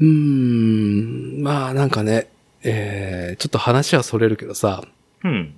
[0.00, 2.28] うーん、まあ、なんかね、
[2.62, 4.84] えー、ちょっと話はそれるけどさ、
[5.24, 5.54] うん。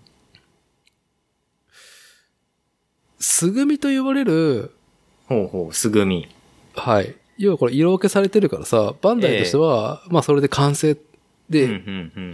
[3.20, 4.74] すぐみと言われる、
[5.28, 6.28] ほうほう、すぐみ。
[6.74, 7.14] はい。
[7.38, 10.96] 要はこれ色分けされてるからさ、バンダイとしては、まあ、それで完成
[11.50, 11.82] で。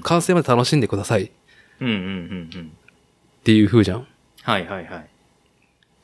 [0.03, 1.31] 完成まで楽しんでくださいっ
[1.81, 2.73] うんうんうんうん。
[3.43, 4.07] ていう風じゃん。
[4.43, 5.11] はいはいはい。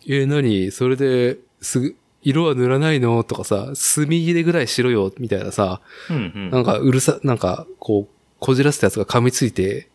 [0.08, 5.80] えー、何それで、すぐ、色は塗らないのとかさ、墨入れぐらいしろよ、みたいなさ、
[6.10, 6.50] うんうん。
[6.50, 9.88] なんかうるさ、なんか、こう、こじらせたやつが噛みついて、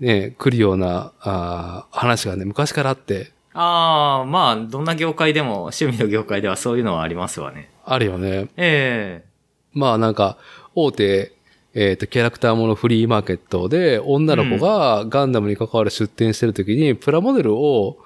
[0.00, 7.70] ね、来るような、あー話がね、昔からあって、ああ、まあ、どんな業界でも、趣味の業界ではそういうのはありますわね。
[7.84, 8.48] あるよね。
[8.56, 9.24] え
[9.72, 10.38] まあなんか、
[10.74, 11.32] 大手、
[11.74, 17.98] えっ、と、キャラクターものフリーマーケットで、女の子がガンダムに関わる出展してる時に、プラモデルを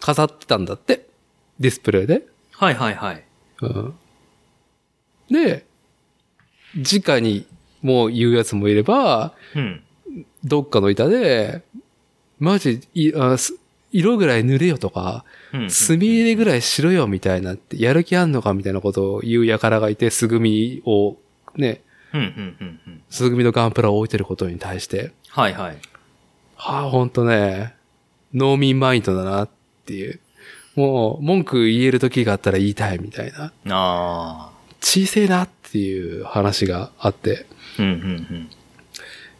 [0.00, 1.06] 飾ってたんだって。
[1.60, 2.14] ディスプレイで。
[2.14, 3.24] えはいはいはい。
[3.62, 3.94] うん。
[5.30, 5.66] で、
[6.76, 7.46] 直に
[7.82, 9.82] もう言うやつもいれば、うん。
[10.42, 11.62] どっかの板で、
[12.38, 13.56] マジ、いあす
[13.92, 15.24] 色ぐらい塗れよとか、うん。
[15.68, 21.16] 墨入れぐらいしろよみたいなって、やる気あんのかみたいなことを言う輩がいて、すぐみを、
[21.56, 21.82] ね。
[23.10, 25.78] すぐみのガンプラを置いてることに対して、はいはい。
[26.56, 27.74] はあ、ほんとね、
[28.32, 29.48] 農民マインドだなっ
[29.86, 30.20] ていう。
[30.74, 33.44] もう、文句言える時があったら言いたいみたいな。
[33.44, 34.50] ああ。
[34.80, 37.46] 小せえなっていう話があって。
[37.78, 37.94] うんうんう
[38.34, 38.50] ん。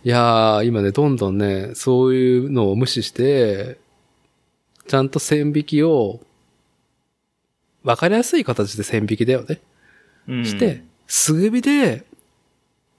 [0.05, 3.79] いやー、今ね、どんどんね、そういうのを無視して、
[4.87, 6.21] ちゃんと線引きを、
[7.83, 9.61] わかりやすい形で線引きだよね。
[10.29, 12.05] うんして、すぐみで、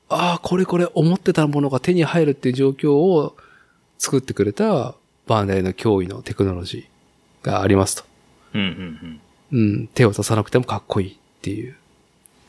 [0.10, 3.36] ああ、これこれ思ってたものが手に入るっていう状況を
[3.98, 8.04] 作ってくれたバンダイの脅威のテクノロジーがありますと。
[8.54, 9.22] うんうん
[9.52, 11.76] うん、手を出さなくてもかっこいいっていう。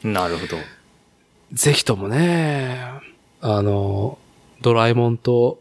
[0.04, 0.12] うん。
[0.12, 0.56] なるほど。
[1.52, 2.78] ぜひともね、
[3.40, 4.18] あの、
[4.60, 5.58] ドラえもんと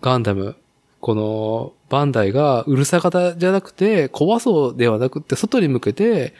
[0.00, 0.56] ガンダム、
[1.02, 6.32] このバンダイがうるさ型じゃなくて、怖そうではなくて、外に向けて。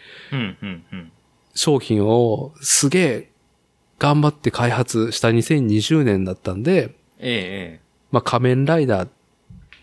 [1.55, 3.31] 商品をすげえ
[3.99, 7.81] 頑張って開発した2020年だったんで、ええ
[8.11, 9.09] まあ仮面ライダー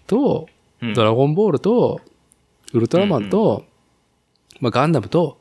[0.08, 0.48] と、
[0.96, 2.00] ドラゴンボールと、
[2.74, 3.66] ウルトラマンと、
[4.62, 5.40] まあガンダムと、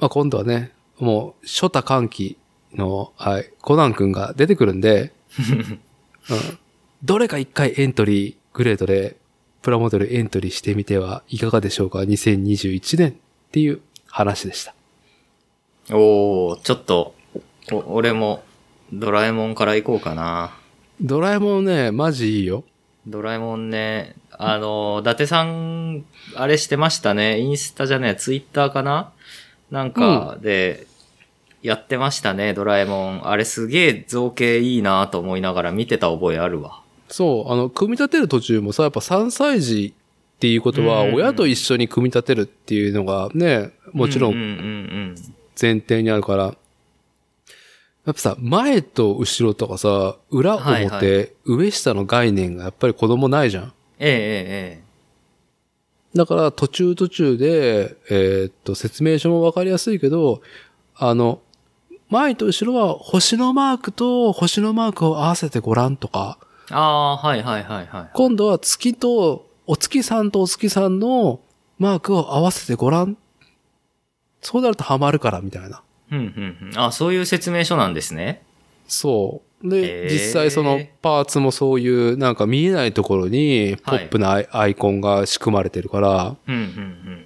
[0.00, 2.36] まあ今度はね、もう初多歓喜
[2.74, 6.58] の、はい、コナン君が出てくるんで、 うん、
[7.04, 9.14] どれか一回エントリーグレードで
[9.62, 13.14] プラモデルエントリーしてみてはいかがでしょうか ?2021 年っ
[13.52, 14.74] ていう話でした。
[15.92, 17.14] おー、ちょっと、
[17.70, 18.42] お俺も、
[18.92, 20.56] ドラえもんから行こうかな。
[21.00, 22.64] ドラえもんね、マジいいよ。
[23.06, 26.04] ドラえもんね、あの、伊達さん、
[26.34, 27.38] あれしてましたね。
[27.38, 29.12] インスタじゃねえ、ツイッターかな？
[29.70, 30.88] なんかで、
[31.62, 33.28] やってましたね、ドラえもん。
[33.28, 36.82] あれすげえ造形いいなと思いながら見てた覚えあるわ。
[37.08, 39.94] そう、あの、組み立てる途中もさ、やっぱ3歳児
[40.36, 45.14] っていうことは、親と一緒に組み立てるっていうのがね、もちろうん
[45.60, 51.30] 前提にあるから、やっぱさ、前と後ろとかさ、裏表、はいはい。
[51.44, 53.72] 上下の概念がやっぱり子供ないじゃん。
[53.98, 54.88] えええええ。
[56.14, 60.40] だから途中途中で、えーっと、説明書もわかりやすいけど、
[60.96, 61.40] あの、
[62.08, 66.38] 前と後ろは星のマークと星のマークを合わせてごらんとか、
[66.70, 68.10] ああ、はいはいはいはい。
[68.12, 71.40] 今度は月と、お月さんとお月さんの
[71.78, 73.16] マークを合わせてごらん。
[74.40, 75.82] そうなるとハマるから、みたいな。
[76.10, 76.78] うんうんうん。
[76.78, 78.42] あそういう説明書なんですね。
[78.86, 79.68] そう。
[79.68, 87.24] で、へー実際そのパーツもそういうなんか見えないところにポップなアイ,、コンが仕組まれてるから、うんうん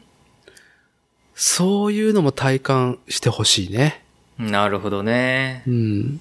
[1.34, 4.04] そういうのも体感してほしいね。
[4.38, 4.50] うん。
[4.52, 5.70] なるほどねう。
[5.70, 6.20] ん。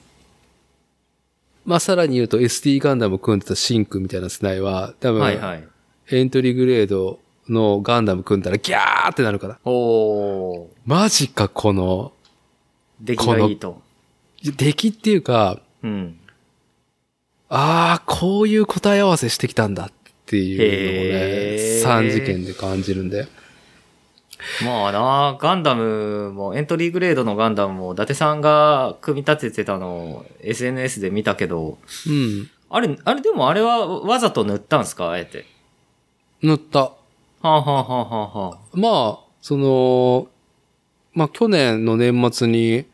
[1.65, 5.67] まあ、さらに言うと SD ガンダム組んでたシンクみたいな世代は、多分、はいはい。
[6.11, 9.59] エントリーグレードのガンダム組んだらギャーってなるから。
[9.63, 10.67] おー。
[10.85, 12.13] マジか、この、
[12.99, 13.81] 出来がいいと。
[14.43, 16.17] 出来っていうか、うん。
[17.49, 19.91] ああ、こういう答え合わせしてきたんだっ
[20.25, 23.27] ていうのをね、三次元で感じるんで。
[24.65, 31.77] まあな、ガンダムも、エントリーグレードのガンダムも、伊達さんが組み立ててたのを SNS で見たけど、
[32.07, 32.49] うん。
[32.69, 35.09] あれ、あれでもあれはわざと塗ったんすか？
[35.11, 35.45] あえて。
[36.41, 36.79] 塗った。
[36.79, 36.93] は
[37.43, 40.27] あ、はあはあはあはあ、まあ、その、
[41.13, 42.85] まあ去年の年末に、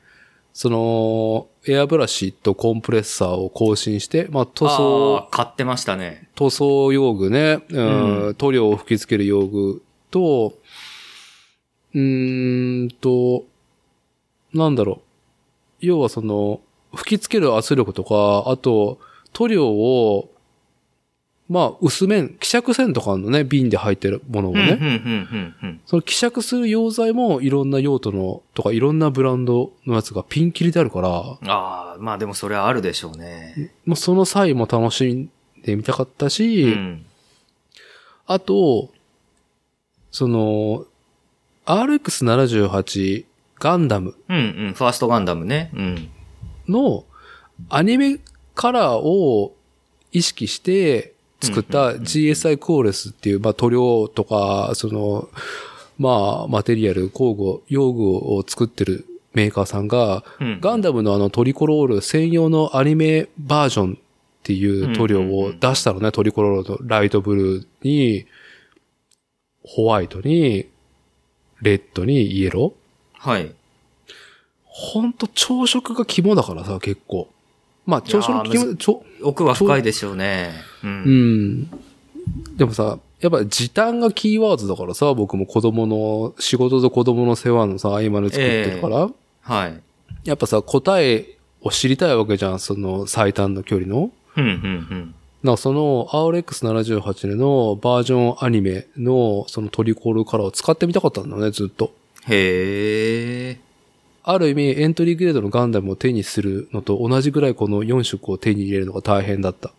[0.53, 6.29] その、エアブラシとコンプレッサーを更新して、まあ塗あ装、ー買ってましたね。
[6.35, 10.53] 塗装用具ね、うんうん塗料を吹き付ける用具と、
[11.93, 13.45] うーんと、
[14.53, 15.85] なんだろう。
[15.85, 16.61] 要はその、
[16.95, 18.99] 吹き付ける圧力とか、あと、
[19.33, 20.31] 塗料を、
[21.49, 24.77] まあ、薄めん、希釈線とかのね、瓶で入ってるものをね。
[25.85, 31.37] その希釈する溶剤もいろんな用途の、とかいろんなブランドのやつがピンキリであるから、あ
[31.93, 33.71] あ、まあでもそれはあるでしょうね。
[33.85, 35.29] もうその際も楽しん
[35.63, 37.05] でみたかったし、うん。
[38.25, 38.89] あと、
[40.11, 40.85] その、
[41.67, 43.25] RX78
[43.59, 44.39] ガンダムうん、う
[44.69, 44.73] ん。
[44.73, 45.71] ファーストガンダムね。
[45.73, 46.09] うん。
[46.67, 47.05] の
[47.69, 48.19] アニメ
[48.55, 49.55] カラーを
[50.11, 55.29] 意識して作った GSI コーレスっていう、まあ塗料とか、その、
[55.97, 60.59] まあマテリアル、工具、用具を作ってるメーカーさんが、うん。
[60.61, 63.97] ガンダムのあのトリコロール専用のアニメバージョンっ
[64.43, 68.25] ていう塗料を出したのね、トリコロールのライトブルーに、
[69.63, 70.67] ホワイトに、
[71.61, 73.29] レッドにイエロー？
[73.29, 73.51] はい。
[74.63, 77.29] ほんと朝食が肝だからさ、結構。
[77.85, 80.53] まあ朝食の肝、ちょ、奥は深いでしょうね。
[80.83, 80.87] う。
[80.87, 81.69] うんん。
[82.57, 89.09] でもさ、やっぱ時短がキーワードだからさ、僕も子供の、仕事と子供の世話のさ、合間で作ってるから、
[89.41, 89.81] はい。
[90.23, 94.11] やっぱさ、答えを知りたいわけじゃん、その最短の距離の。
[94.35, 94.53] うん、うん、う
[94.95, 95.15] ん。
[95.47, 101.93] だからその RX78 のバージョンアニメのそのトリコールカラーを使ってみたかったんだよね、ずっと。
[102.27, 103.59] へえ。
[104.23, 109.69] ある意味エントリーグレードのガンダムを手にするのと同じぐらいこの4色を手に入れるのが大変だった。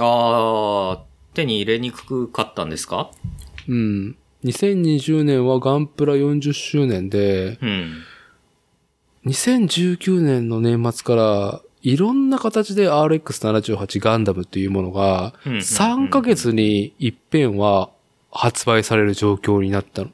[0.00, 1.02] ああ、
[1.34, 3.10] 手に入れにくかったんですか？
[3.68, 4.16] うん。
[4.44, 7.92] 2020年はガンプラ40周年で、うん。
[9.26, 17.90] 2019年の年末からいろんな形で RX78 ガンダムっていうものがうんうんうん3ヶ月に一遍は
[18.30, 20.10] 発売される状況になったの。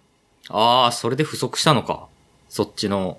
[0.50, 2.06] ああ、それで不足したのか。
[2.48, 3.18] そっちの。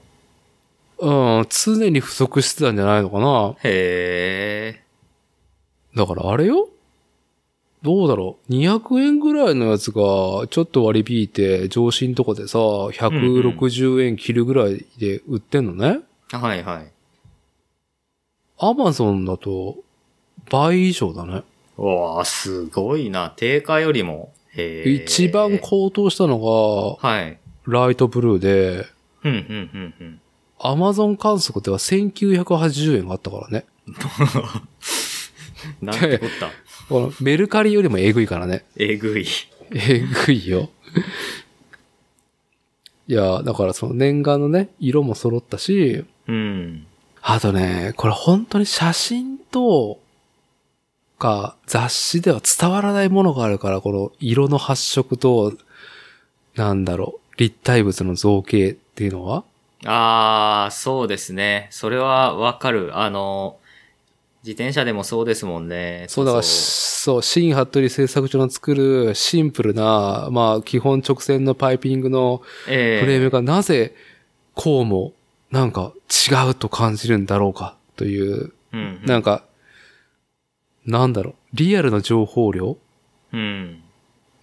[0.99, 1.09] う
[1.41, 3.55] ん、常に不足してたんじゃないのかな。
[3.63, 4.83] へえ。
[5.95, 6.69] だからあれよ？
[7.81, 10.01] どうだろう ?200 円ぐらいのやつが
[10.49, 15.99] ちょっと割り引いて上新とかでさ、160円切るぐらいで売ってんのね。
[16.31, 16.91] はいはい。
[18.57, 19.77] アマゾンだと
[20.49, 21.43] 倍以上だね。
[21.77, 23.33] うわあ、すごいな。
[23.35, 24.31] 定価よりも。
[24.85, 26.39] 一番高騰したの
[27.01, 27.37] がはい。
[27.67, 28.85] ライトブルーで、
[29.23, 29.37] うん、うん、
[29.73, 30.21] うん、うん。
[30.59, 33.65] アマゾン観測では1980円があったからね。
[35.81, 36.49] なんてこった？
[36.87, 38.63] このメルカリよりもえぐいからね。
[38.77, 39.25] えぐい。
[39.73, 40.69] えぐいよ。
[43.07, 46.87] いや、だからその念願のね、色も揃ったし、うん。
[47.27, 49.99] あとね、これ本当に写真と、
[51.17, 55.53] か雑誌では伝わらないものがあるから、この色の発色と、
[56.55, 59.43] なんだろう、立体物の造形っていうのは
[59.85, 61.67] ああ、そうですね。
[61.71, 62.95] それはわかる。
[62.95, 63.57] あの、
[64.43, 66.05] 自転車でもそうですもんね。
[66.07, 73.95] そうだから、そう、新服部製作所の作るシンプルな、まあ基本直線のパイピングのええフレームがなぜ
[74.53, 75.13] こうも
[75.51, 79.43] なんか違うと感じるんだろうかという、うんうん、なんか、
[80.85, 82.77] なんだろう、リアルな情報量
[83.31, 83.81] うん。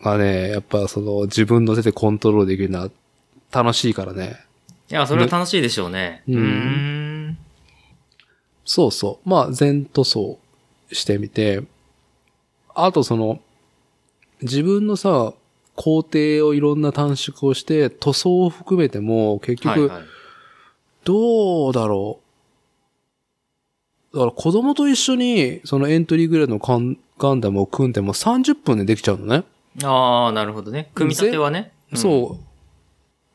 [0.01, 2.91] がね、やっぱその自分の手でコントロールできるのは
[3.51, 4.37] 楽しいからね。
[4.91, 6.23] いや、それは楽しいでしょうね。
[6.29, 6.43] うんうー
[7.31, 7.39] ん。
[8.65, 9.29] そうそう。
[9.29, 10.39] まあ、全塗装
[10.91, 11.63] してみて、
[12.75, 13.41] あとその、
[14.43, 15.35] 自分のさ、
[15.75, 20.05] 工程をいろんな短縮をして、塗装を含めても、結局、はいはい。
[21.05, 22.21] どうだろ
[24.13, 24.17] う。
[24.17, 29.45] だから子供と一緒に、そのエントリーグレードのガンガンダムを組んでも30分でできちゃうのね。
[29.83, 30.91] ああ、なるほどね。
[30.95, 31.73] 組み立てはね。
[31.93, 32.45] うんそう。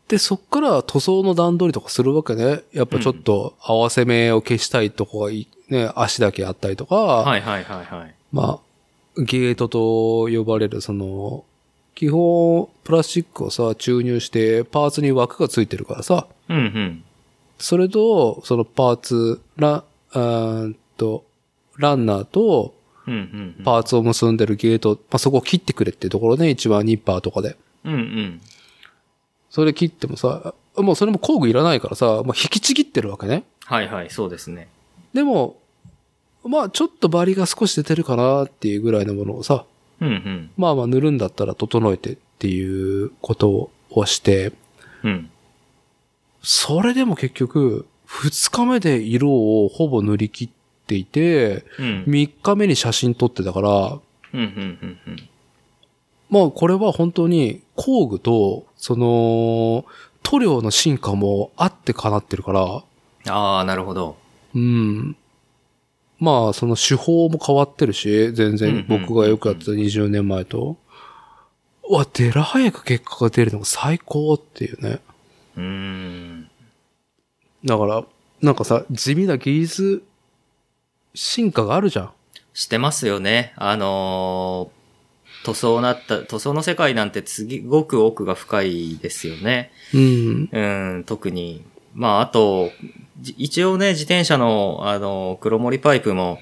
[0.08, 2.62] で、そっから塗装の段取りとかするわけね。
[2.74, 8.16] やっぱちょっと合わせ目を消したいとこがいい、ね、足だけあったりとか、はいはいはいはい。
[8.32, 8.62] ま
[9.18, 11.44] あ、ゲートと呼ばれる、その、
[11.94, 17.04] 基本、プラスチックをさ、注入して、パーツに枠がついてるからさ、うんうん。
[17.60, 21.26] それと、そのパーツ、ラ、あーんと、
[21.78, 22.76] ランナーと。
[23.64, 27.56] パーツを結んでるゲート、まあ、そこを切ってくれっていうところね、一番ニッパーとかで。
[27.86, 28.42] うんうん。
[29.50, 33.44] それ切ってもさ、もうそれも工具いらないからさ、もう引きちぎってるわけね。
[33.64, 34.68] はいはい、そうですね。
[35.14, 35.58] でも、
[36.44, 39.66] まあちょっとバリが少し出てるかなっていうぐらいのものをさ、
[40.02, 40.52] うんうん。
[40.58, 44.54] まあまあ塗るんだったら整えてっていうことをして、
[45.04, 45.30] うん。
[46.42, 50.50] それでも結局、二日目で色をほぼ塗り切っ
[50.86, 52.04] ていて、うん。
[52.08, 54.00] 三日目に写真撮ってたから、うん
[54.34, 54.44] うん
[54.82, 55.30] うんうん。
[56.30, 59.86] まあこれは本当に工具と、その、
[60.24, 62.84] 塗料の進化もあってかなってるから、
[63.30, 64.18] ああ、なるほど。
[64.56, 65.16] うん。
[66.20, 70.78] まあ、その手法も変わってるし、全然僕がよくやってた20年前と。
[71.90, 75.00] うわ、デラ早く結果が出るのが最高っていうね。
[75.58, 76.50] うーん。
[77.66, 78.06] だから、
[78.42, 80.04] なんかさ、地味な技術
[81.14, 82.12] 進化があるじゃん。
[82.54, 83.54] してますよね。
[83.58, 84.78] あのー
[85.44, 89.72] 塗装なった、塗装の世界なんてすごく奥が深いですよね。
[89.94, 90.50] うん。
[90.52, 90.60] う
[91.00, 91.64] ん、特に。
[91.94, 92.72] まあ、あと、
[93.22, 96.40] じ一応ね、自転車の、あの、黒森パイプも、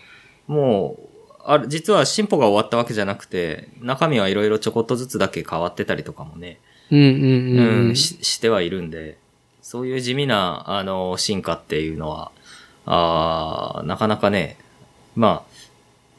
[0.47, 1.09] もう、
[1.43, 6.59] あれ、実は進歩が終わったわけじゃなくて、中身はいろいろちょこっとずつだけ変わってたりとかもね、
[6.91, 7.90] うんうんううん。
[7.91, 9.18] ん、ししてはいるんで、
[9.62, 12.32] そういう地味な、あの、進化っていうのは、
[12.86, 14.57] あーなかなかね、
[15.16, 15.56] まあ、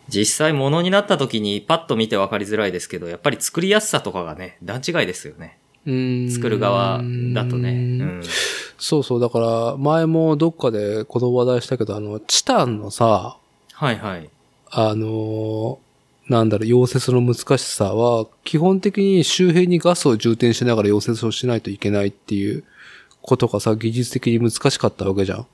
[0.09, 5.59] 実際物になった時にパッと見て分かりづらいですけど、やっぱり作りやすさとかがね、段違いですよね。
[5.87, 6.99] うん作る側
[7.33, 7.71] だとね。
[7.71, 7.75] う
[8.05, 8.23] ん。
[8.79, 9.21] そうそう。
[9.21, 13.37] だから、前もどっかでこの話題したけど、あの、チタンのさ、
[13.73, 14.29] はいはい。
[14.71, 15.86] あのー
[16.29, 22.65] なんだろう、溶接の難しさは、基本的に周辺にガスを充填しながら溶接をしないといけないっていう
[23.23, 25.47] ことがさ、技術的に難しかったわけじゃん。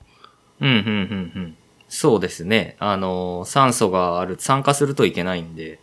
[0.61, 1.57] うん、うん、うん、うん。
[1.89, 2.77] そうですね。
[2.79, 5.79] あの、酸素がある、酸化するといけないんで、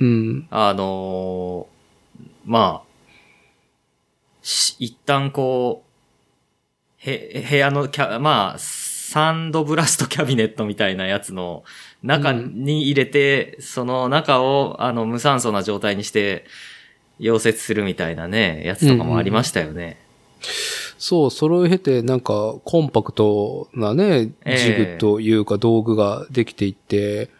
[0.00, 0.48] うん。
[0.50, 1.68] あの、
[2.44, 2.94] まあ、
[4.42, 5.90] し一旦こう、
[6.98, 11.62] へ、部屋のキャ、まあ、サンドブラストキャビネットみたいなやつの
[12.04, 16.44] 中に入れて、その中を、あの、無酸素な状態にして、
[17.18, 19.96] 溶接するみたいなね、やつとかもありましたよね。
[20.98, 27.30] そう、それを経て、なんか、コンパクトなね、ええジグというか道具ができていって、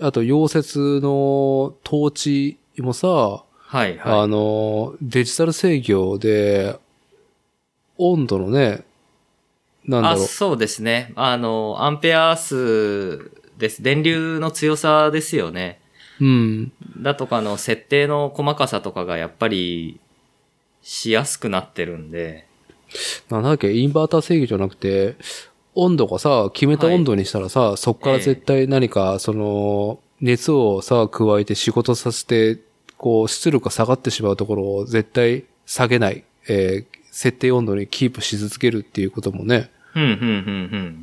[0.00, 6.78] あと、溶接の統治もさ、はい、はあの、デジタル制御で、
[7.96, 8.84] 温度のね、
[9.86, 10.26] なんだろう。
[10.26, 11.12] そうですね。
[11.16, 13.30] あの、アンペア数
[13.62, 13.82] です。
[13.82, 15.80] 電流の強さですよね。
[16.20, 16.72] うん。
[16.98, 19.98] だとかの設定の細かさとかがやっぱり
[20.82, 22.46] しやすくなってるんで、
[23.30, 25.16] なんだっけ、インバーター制御じゃなくて、
[25.74, 32.58] 温度がさ、決めた温度にしたらさ、そっから絶対何か、その、熱をさ、加えて仕事させて、
[32.98, 40.22] こう、出力が下がってしまうところを絶対下げない、えー設定温度にキープし続けるっていうこともね、うん、うん、うん、う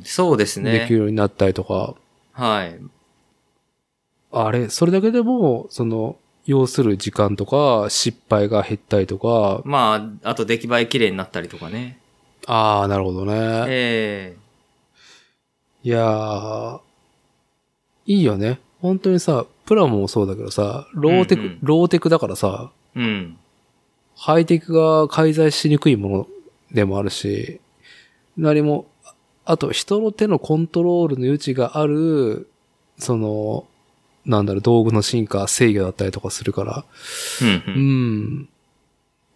[0.04, 0.92] そうですでねき。
[0.92, 1.94] るようになったりとか、
[2.40, 2.80] はい。
[4.32, 11.98] あれ、それだけでも、その、要する時間とか、失敗が減ったりとか、まあ、あと出来栄え綺麗になったりとかね。
[12.46, 13.64] ああ、なるほどね。
[13.68, 14.36] え
[15.82, 16.80] いやー、
[18.06, 18.58] いいよね。
[18.80, 23.36] 本当にさ、プラモもそうだけどさ、ローテク、うんうんローテクだからさ、えうん。
[24.16, 26.26] ハイテクが介在しにくいもの
[26.72, 27.60] でもあるし、
[28.38, 28.86] 何も、
[29.50, 32.48] あと人の手のコントロールの余地がある、
[32.98, 33.66] その、
[34.24, 36.84] なんだろう、道具の進化、制御だったりとかするから、
[37.42, 38.24] うん、ううん。
[38.42, 38.48] ん。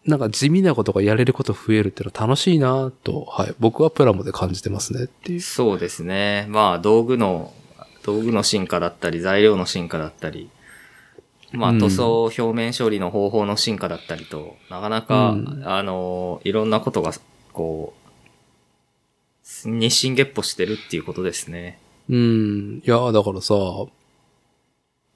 [0.06, 3.54] なんか地味なことがやれること増えるっていうのは楽しいなと、はい。
[3.58, 5.40] 僕はプラモで感じてますねっていう。
[5.40, 6.46] そうですね。
[6.48, 7.52] まあ、道具の、
[8.04, 10.50] 道具の進化だったり、材料の進化だったり、
[11.52, 17.12] まあ、うん塗装表面処理の方法の進化だったりと、なかなか、うんあの、いろんなことが、
[17.52, 18.03] こう、
[19.68, 21.78] 日進月歩してるっていうことですね。
[22.08, 22.82] うん。
[22.84, 23.54] いや、だからさ、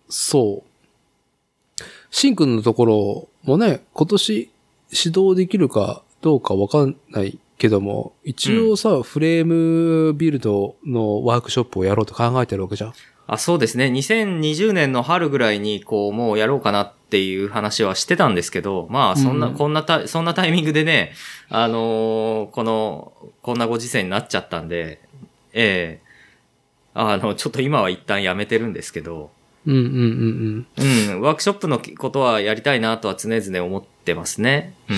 [0.08, 1.82] そう。
[2.10, 4.50] シンくんのところもね、今年
[4.90, 12.92] 指導できるかどうかわかんないけども、一応さ、フレームビルドのワークショップをやろうと考えてるわけじゃん。
[13.26, 13.86] あ、そうですね。
[13.86, 21.12] 2020年の春ぐらいに、こう、もうやろうかなっていう話はしてたんですけど、まあ、そんな、うんこんなた、そんなタイミングでね、
[21.48, 23.12] あのーこの、
[23.42, 25.00] こんなご時世になっちゃったんで、
[25.52, 26.08] ええ
[26.94, 29.30] あの、ちょっと今は一旦やめてるんですけど、
[29.66, 31.12] うんうんうんうん。
[31.12, 34.74] うん、ワークショップのことはやりたいなとは常々思ってますね。
[34.88, 34.96] うん。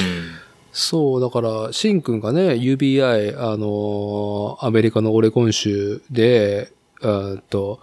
[0.72, 6.72] そう、だから、シンくんがね、UBI、あのーアメリカのオレゴン州で、
[7.02, 7.80] えーっと、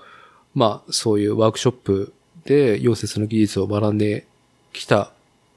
[0.55, 2.13] まあ、そういうワークショップ
[2.47, 4.25] で溶接の技術を学んで
[4.71, 5.11] きた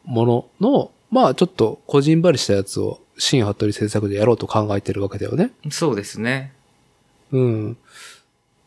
[0.04, 5.50] ものの、まあ、ちょっとこじんばりしたやつを、新服部製作でやろうと考えてるわけだよね。
[5.70, 6.54] そうですね。
[7.32, 7.76] うん。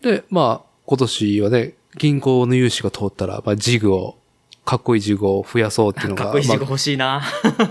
[0.02, 4.18] で、まあ、今年はね、銀行の融資が通ったら、まあ、ジグを、
[4.64, 7.24] かっこいいジグを増やそうっていうのが、 かっこいい字まが欲しいな。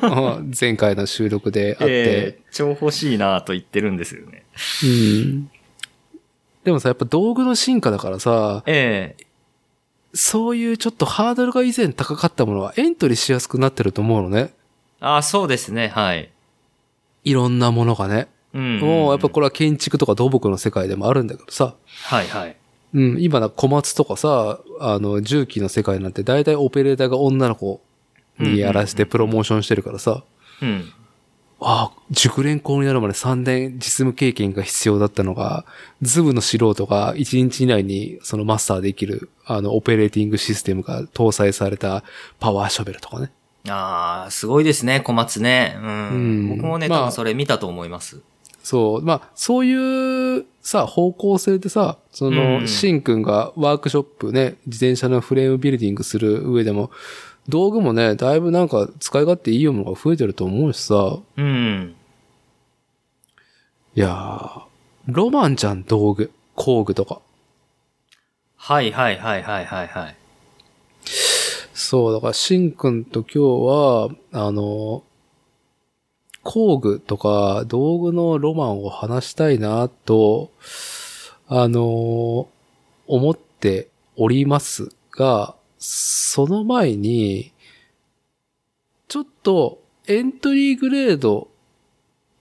[0.02, 4.44] あ前回の収録であって、 ええ超欲しいなと言ってるんですよね。
[4.82, 5.50] うん。
[6.64, 9.26] でもさ、やっぱ道具の進化だからさ、ええ
[10.14, 14.52] そういうちょっとハードルが以前高かったものはエントリーしやすくなってると思うのね。
[15.00, 16.30] あそうですね、はい。
[17.24, 18.28] いろんなものがね。
[18.52, 18.78] うん。
[18.78, 19.44] もうやっぱこれ。
[19.44, 21.74] れは建築とか土木の世界でもあるんだけどさ。
[22.04, 22.56] はいはい。
[22.94, 27.80] うん、今な小松とかさ、あの、重機の世界なんて大体オペレーターが女の子
[28.38, 30.24] にやらせてプロモーションしてるからさ、
[30.60, 30.92] うん。
[31.64, 35.64] ああ、熟練工になるまで3年実務経験が必要だったのが、
[36.00, 42.04] ズブの素人が1日以内にそのマスターできる、あの、オペレーティングシステムが搭載された
[42.40, 43.30] パワーショベルとかね。
[43.68, 45.78] ああ、すごいですね、小松ね。
[45.80, 45.88] うん。
[45.88, 48.20] うん僕もね、まあ多分それ見たと思います。
[48.62, 49.02] そう。
[49.02, 56.90] まあ、そういうさ、方向性でさ、その、うんシンくんがワークショップね、自転車のフレームビルディングする上でも、
[57.48, 61.94] 道具もね、だいぶなんか使い勝手いいものが増えてると思うしさ、うん。
[63.94, 64.62] いやー、
[65.06, 66.30] ロマンじゃん、道具。
[66.54, 67.20] 工具とか。
[68.56, 70.16] はいはいはいはいはいはい。
[71.74, 75.02] そう、だから、シンくんと今日は、あの、
[76.44, 80.50] 工具とか道具のロマンを話したいなと、
[81.48, 82.48] あの、
[83.06, 87.52] 思っておりますが、その前に、
[89.08, 91.48] ちょっとエントリーグレード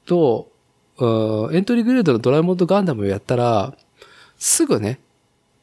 [0.05, 0.51] と、
[0.97, 3.75] うんエントリーグレードのドラえもんとガンダムをやったら、
[4.37, 4.99] すぐね、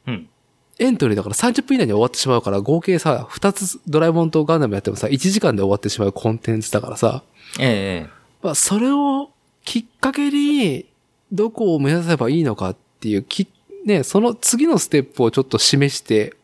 [0.05, 0.29] うん。
[0.77, 7.23] エントリーだから30分以内に終わってしまうから、合計さ、2つドラえもんとガンダムやってもさ、1時間で終わってしまうコンテンツだからさ、
[7.59, 8.09] ええ
[8.41, 9.29] まあ、それを
[9.63, 10.85] きっかけに、
[11.31, 13.47] どこを目指せばいいのかっていう、き、
[13.85, 16.35] ね、その次のステップをちょっと示して、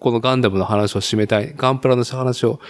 [0.00, 2.60] このガンダムの話を締めたい、ガンプラの話を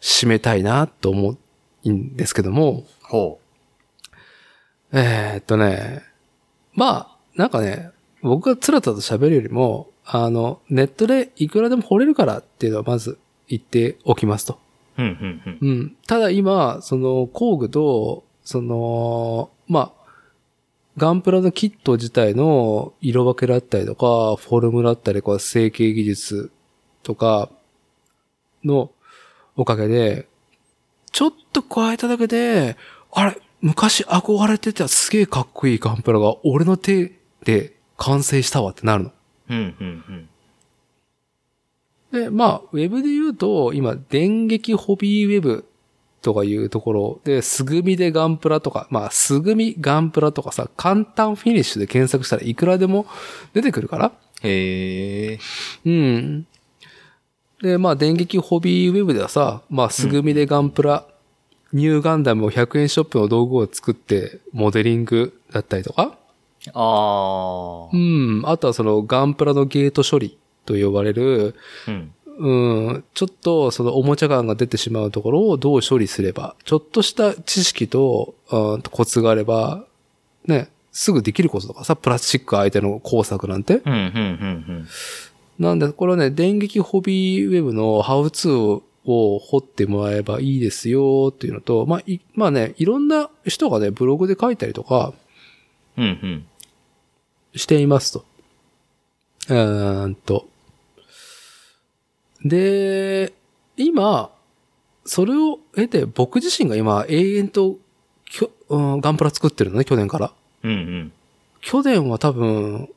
[0.00, 1.36] 締めたいなと思
[1.84, 3.38] うんですけども、ほ
[4.92, 6.02] えーっとね、
[6.74, 7.90] まあ、なんかね、
[8.22, 13.18] 僕がつらつらと喋るよりも、あの、ネットでいくらでも掘れるからっていうのはまず
[13.48, 14.58] 言っておきますと。
[14.98, 15.02] う。
[15.02, 15.68] うんうんうん。
[15.68, 15.96] うん。
[16.06, 20.02] ただ今、その工具と、その、まあ、
[20.96, 26.50] ガンプラのキット自体の色分けだったりとか、フォルムだったり、こう、成形技術
[27.02, 27.50] とか
[28.64, 28.90] の
[29.56, 30.28] おかげで、
[31.10, 32.76] ちょっと加えただけで、
[33.12, 37.12] あれ、昔憧れてたすげえかっこいいガンプラが俺の手
[37.44, 39.12] で完成したわってなるの。
[39.50, 40.28] うんうん
[42.12, 42.24] うん。
[42.24, 45.64] で、まあ、ウェブで言うと、今、電撃ホビーウェブ
[46.22, 53.06] とかいうところで、すぐみでガンプラとか、まあ、すぐみガンプラとかさ、簡単フィニッシュで検索したらいくらでも
[53.54, 54.12] 出てくるから。
[54.42, 55.38] へえ。
[55.84, 56.46] うん。
[57.62, 61.06] で、まあ、電撃ホビーウェブではさ、まあ、すぐみでガンプラ、
[61.72, 66.18] ニューガンダムを100円ショップの道具を作って、モデリングだったりとか、
[66.74, 67.96] ああう。
[67.96, 68.42] ん。
[68.44, 71.54] あとはそのガンプラのゲート処理と呼ばれる、
[71.88, 72.12] うん。
[72.38, 79.84] うん、ちょっとそのおもちゃ感が出てしまうところをどう処理すれば、ちょっとした知識と、うん、コツがあれば、
[80.46, 83.82] ね、すぐできることとかさ、プラスチック相手の工作なんて。
[83.84, 84.88] うんうんうん
[85.58, 95.12] なんで、これはね、電撃ホビーウェブのハウツーを掘ってもらえばいいですよっていうのと、まあ、い、まあね、いろんな人がね、ブログで書いたりとか
[95.96, 96.04] うん。
[96.04, 96.46] うんうん。
[97.54, 98.24] していますと。
[99.48, 100.46] うーんと。
[102.44, 103.32] で、
[103.76, 104.30] 今、
[105.04, 107.78] それを得て、僕自身が今、永遠と
[108.30, 110.32] きょ、うん、ガンプラ作ってるのね、去年から。
[110.62, 111.12] うんうん。
[111.60, 112.88] 去年は多分、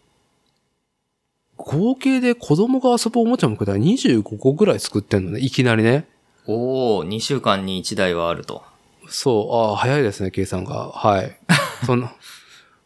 [1.66, 6.08] 合計で子供が遊ぶおもちゃもくらい25個ぐらい作ってんのね、いきなりね。
[6.46, 8.64] おー、2週間に1台はあると。
[9.08, 10.90] そう、ああ、早いですね、計算が。
[10.90, 11.38] はい。
[11.86, 12.10] その、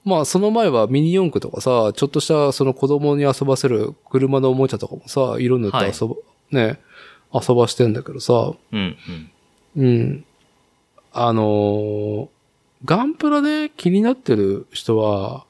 [0.06, 6.16] まあ、その前はミニ四駆とかさ、ちょっとしたその子供に遊ばせる車のおもちゃとかもさ、色塗って遊ば、
[6.52, 6.80] ね、
[7.34, 8.98] 遊ばしてんだけどさ、うん
[9.76, 9.84] うん。
[9.84, 10.26] うん。
[11.12, 12.28] あのー
[12.86, 15.46] ガンプラで気になってる人は、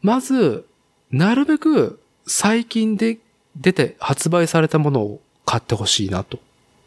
[0.00, 0.66] まず、
[1.10, 3.18] なるべく最近で
[3.56, 6.38] 出て発売されたものを買ってほしいなと。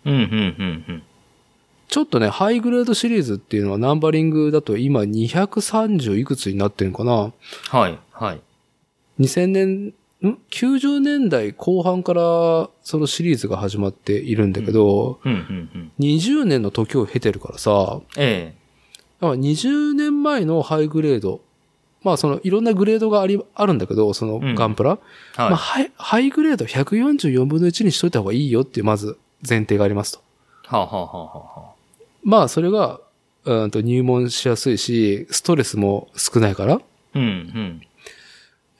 [0.05, 1.03] うんうんうんうん。
[1.89, 7.33] ちょっとね、ハイグレードシリーズっていうのはナンバリングだと今230いくつになってるのかな
[7.69, 8.41] はい、はい。
[9.19, 9.93] ?2000 年、ん
[10.49, 15.91] ?90 年代後半からそのシリーズが始まっているんだけど、うんうんうん。
[15.99, 18.55] 20年の時を経てるからさ、え
[19.19, 21.41] だから20年前のハイグレード、
[22.03, 24.99] まあそのいろんなグレードがあり、あるんだけど、そのうんガンプラ、
[25.38, 25.49] えはい。
[25.51, 29.17] まあハイハイグレード144分の1にしといた方がいいよっていうまず
[29.47, 30.19] 前提がありますと。
[30.65, 31.73] はあ、はあはあはあは
[32.23, 32.99] まあそれが、
[33.45, 36.80] うんと入門しやすいし、ストレスも少ないから、あ、
[37.15, 37.81] うんうん。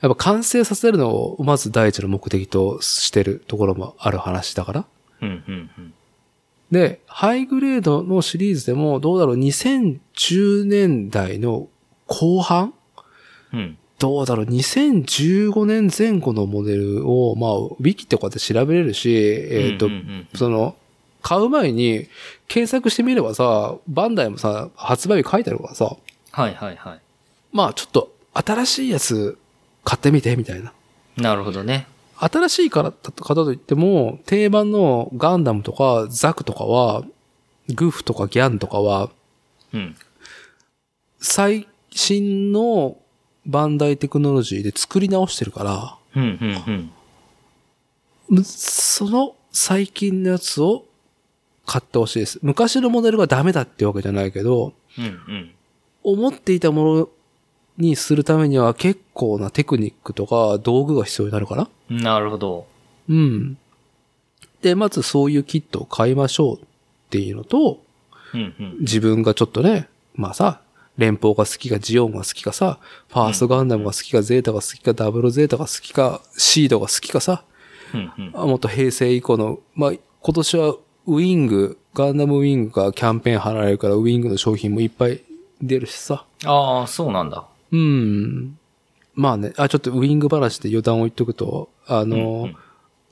[0.00, 4.84] やっぱ完成させるのをまず第一の目的としてるところもある話だから。
[5.22, 5.94] うんうんうん。
[6.70, 11.68] で、ハイグレードのシリーズでもどうだろう、2010年代の
[12.06, 12.74] 後半
[13.54, 13.78] うん。
[13.98, 20.76] どうだろう、2015年前後のモデルを、まあ、ウィキとかで調べれるし、えっ、と、うんうんうんその、
[21.22, 22.06] 買う前に
[22.48, 25.96] 検索してみればさ、バンダイもさ、発売日書いてあるからさ、
[26.32, 26.98] はいはいは
[27.52, 29.38] まあちょっと新しいやつ
[29.84, 30.72] 買ってみて、みたいな。
[31.16, 31.22] い。
[31.22, 31.86] なるほどね。
[32.16, 37.04] 新しいから方といっても、定番のガンダムとかザクとかは、
[37.68, 39.10] グフとかギャンとかは、
[39.72, 39.96] うん。
[41.20, 42.98] 最新の
[43.46, 46.90] バンダイテクノロジーで作り直してるから、うんうんうん。
[48.28, 50.84] むその最近のやつを
[51.66, 52.38] 買ってほしいです。
[52.42, 55.50] 昔のモデルがダメだってわけじゃないけど、うんうん。
[56.02, 57.08] 思っていたもの
[57.78, 61.68] にするためには結構なテクニックとか道具が必要になるから。
[61.88, 62.66] なるほど。
[63.08, 63.58] うん。
[64.62, 66.58] で、まずそういうキットを買いましょうっ
[67.10, 67.80] ていうのと、
[68.32, 68.76] うんうん。
[68.80, 70.60] 自分がちょっとね、まあさ、
[70.96, 77.44] 連邦が好きかジオンが好きかさ、ファーストガンダムが好きかゼータが好きかダブルゼータが好きかシードが好きかさ、
[77.92, 78.32] うんうん。
[78.34, 80.68] あもっと平成以降の、まあ今年は
[81.06, 85.20] ウィング、ガンダムウィングがキャンペーン貼られるからウィングの商品もいっぱい
[85.60, 86.24] 出るしさ。
[86.44, 87.44] ああ、そうなんだ。
[87.72, 88.58] うん。
[89.14, 92.56] まあね、あ、ちょっとウィング話で余談を言っとくと、あの、うんうん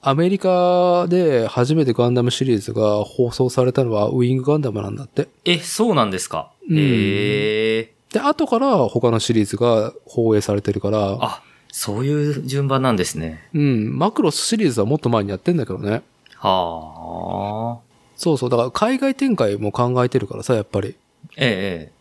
[0.05, 5.29] アメリカで初めてガンダムシリーズが放送されたのはウィングガンダムなんだって。
[5.45, 6.51] え、そうなんですか？
[6.71, 13.49] うんええで、後から他のシリーズが放映されてるから、あ、そういう順番なんですね。
[13.55, 16.03] うん、マクロスシリーズはもっと前にやってんだけどね。
[16.37, 17.93] はあ。
[18.17, 20.95] そうそう、だから海外展開も考えてるからさ、やっぱり。
[21.37, 21.93] ええ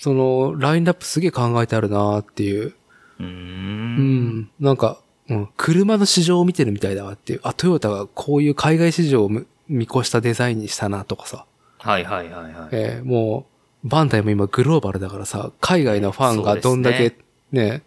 [0.00, 2.74] その、ラインナップすげえ考えてあるなーっていう。
[3.20, 3.24] ええ。
[3.24, 3.26] うー。
[3.26, 4.98] うんん、なんか、
[5.28, 7.40] うん、車の市場を見てるみたいだわっていう。
[7.44, 11.46] あ、トヨタがこういう海外市場をむ見越したデザインにしたなとかさ。
[11.78, 12.52] はいはいはいはい。
[12.72, 13.55] えーもう、
[13.86, 17.16] バンダイも今グローバルだからさ、海外のファンがどんだけ
[17.52, 17.82] ね、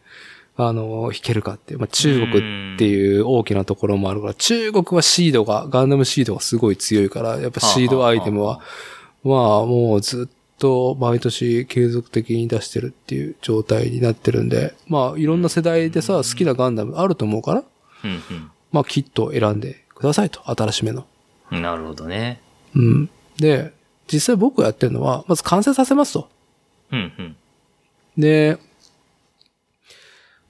[0.55, 1.79] あの、弾けるかっていう。
[1.79, 8.59] まあ、中国っていう大きなところもあるから、中国はシードが、ガンダムシードがすごい強いから、やっぱシードアイテムは、
[9.23, 9.35] まあ
[9.65, 17.63] もうずっと毎年継続的に出してるっていう状態になってるんで、まあいろんな世代でさ、好きなガンダムあると思うから、
[18.03, 21.05] うんまあキットを選んでくださいと、新しめの。
[21.51, 21.61] うん。
[21.61, 22.41] なるほどね。
[22.75, 23.09] うん。
[23.37, 23.73] で、
[24.11, 26.29] 実際僕がやってるのは、まず完成させますと。
[26.91, 27.35] うんうん。
[28.17, 28.57] で、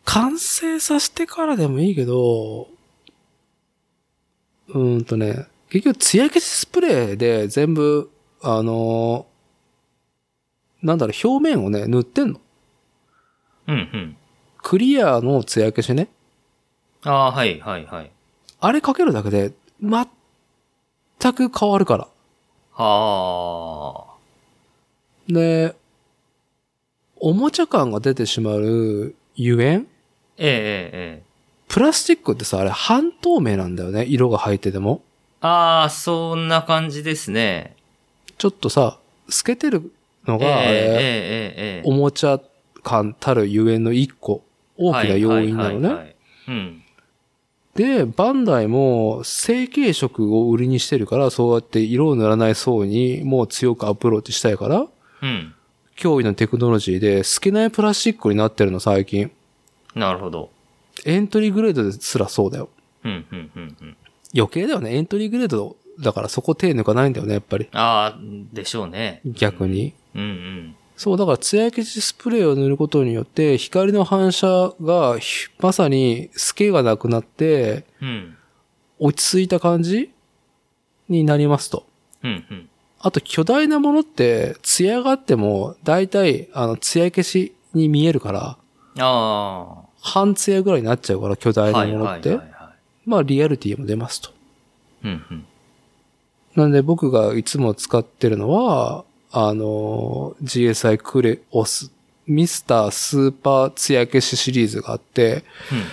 [0.06, 2.68] 完成させてからでもいいけど、
[4.70, 8.10] うーんとね、結局、艶消しスプレーで全部、
[8.42, 9.30] あのー
[10.82, 12.40] なんだろう、表面をね、塗ってんの。
[13.68, 14.18] うんうん。
[14.62, 16.08] クリアの艶消しね。
[17.04, 18.12] ああ、はいはいはい。
[18.62, 22.08] あれかけるだけで、全く変わるから。
[22.84, 24.14] はあ。
[25.28, 25.76] で、
[27.20, 29.88] おもちゃ感が出てしまうゆえん？
[30.38, 30.52] ええええ
[30.94, 31.24] ええ。
[31.68, 34.06] プラスチックってさ、あれ半透明なんだよね。
[34.06, 35.02] 色が入ってても。
[35.42, 37.76] ああ、そんな感じですね。
[38.38, 38.98] ちょっとさ、
[39.28, 39.92] 透けてる
[40.26, 41.02] のええが、あれ、えええええ
[41.80, 41.82] え。
[41.86, 42.40] おもちゃ
[42.82, 44.42] 感たるゆえんの一個、
[44.78, 45.88] 大きな要因なのね。
[45.90, 46.16] はいはいはいはい
[46.48, 46.84] うん。
[47.76, 54.88] で、バンダイも成型色を売りにしてるから、そうやって色を塗らない層にもう強くアプローチしたいから、
[55.22, 55.54] うん。
[55.98, 59.32] 驚異のテクノロジーで透けないプラスチックになってるの最近。
[59.96, 60.50] なるほど。
[61.06, 62.70] エントリーグレードですらそうだよ。
[63.04, 63.98] うん、うん、うん、うん。
[64.36, 64.96] 余計だよね。
[64.96, 67.68] エントリーグレードだからそこ手抜かないんだよね、やっぱり。
[67.74, 68.20] ああ、
[68.54, 69.22] でしょうね。
[69.26, 69.94] 逆に。
[70.16, 70.76] うん、うん。
[71.00, 78.36] そう、だから艶消しスプレーを塗ることによって、光の反射がひまさに透けがなくなって、うん。
[79.00, 80.12] 落ち着いた感じ？
[81.08, 81.86] になりますと。
[82.22, 82.70] うん、うん。
[83.00, 88.58] あと巨大なものって、艶があっても、だいたい、あの、艶消しに見えるから、
[89.00, 91.54] あ半艶ぐらいになっちゃうから、巨あ。
[91.54, 92.30] 大なはい、はい、ものって。
[92.32, 92.38] はい。
[92.40, 92.50] はい
[93.06, 94.32] まあ、リアリティも出ますと。
[95.06, 95.46] うん、うん。
[96.58, 101.92] なんで僕がいつも使ってるのは、あの、GSI クレオス、
[102.28, 105.84] ミスタースーパー艶消しシリーズがあって、うん、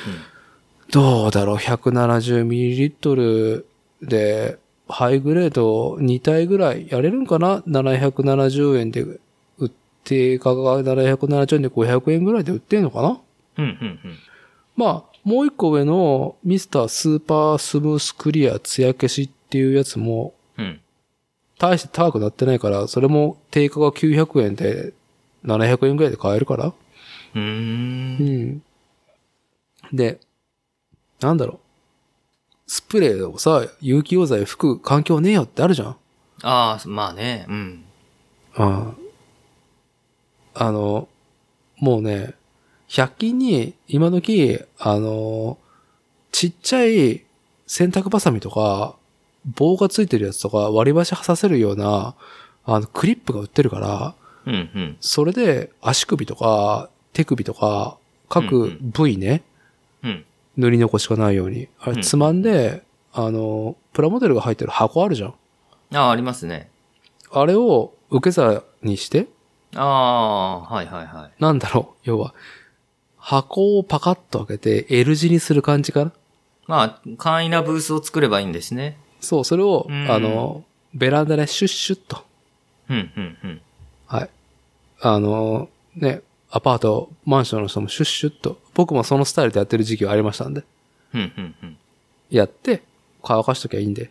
[0.92, 3.64] どうだろう、170ml
[4.02, 4.58] で、
[4.88, 9.20] ハイグレード2体ぐらいやれるんかな ?770 円で売
[9.64, 9.70] っ
[10.04, 13.18] て、価格が770円で500円ぐらいで売ってんのかな？
[13.58, 13.64] うん。
[13.64, 13.72] うん、う
[14.08, 14.18] ん、
[14.76, 20.34] まあ、もう一個上のミスタースーパースムースクリア艶消しっていうやつも、
[21.58, 24.92] 大して高くなってないから、それも定価が900円で
[25.44, 26.66] 700円ぐらいで買えるから。
[26.66, 27.40] うー。
[27.40, 28.62] うんん。
[29.92, 30.20] で、
[31.20, 31.58] なんだろう。
[32.66, 35.96] スプレーをさ、有機溶剤吹く環境ねえよってあるじゃん。
[36.42, 37.46] ああ、まあね。
[37.48, 37.84] うん。
[38.56, 38.92] あ
[40.54, 41.08] ああの、
[41.78, 42.34] もうね、
[42.88, 45.58] 100均に今時、あの、
[46.32, 47.24] ちっちゃい
[47.66, 48.96] 洗濯バサミとか、
[49.54, 52.14] 棒がついてるやつとか割り箸刺せるような、
[52.64, 54.14] あの、クリップが売ってるから、
[54.46, 54.96] うん、うん。
[55.00, 57.98] それで足首とか手首とか
[58.28, 59.42] 各部位ね、
[60.02, 60.24] うん。
[60.56, 61.68] 塗り残しがないように。
[61.80, 62.82] あうんれつまんで、
[63.12, 65.34] あの、プラモデルが入ってる箱あるじゃん。
[65.94, 66.70] ああ、ありますね。
[67.30, 69.28] あれを受け皿にして、
[69.74, 71.42] ああ、はい、はい、はい。
[71.42, 72.34] なんだろう、要は、
[73.16, 76.12] 箱をパカッと開けて L 字にする感じかな。
[76.66, 78.98] まあ、簡易なブースを作ればいいんですね。
[79.20, 80.64] そう、それを、うんあの、
[80.94, 82.24] ベランダでシュッシュッと。
[82.88, 83.60] うん、うん、うん。
[84.06, 84.30] はい。
[85.00, 88.58] あの、ね、アパート、マンションの人もシュッシュッと。
[88.74, 90.64] 僕もそのスタイルでやってる時期がありましたんで。
[91.14, 91.76] うん、うん、うん。
[92.30, 92.82] やって、
[93.22, 94.10] 乾かしときゃいいんで。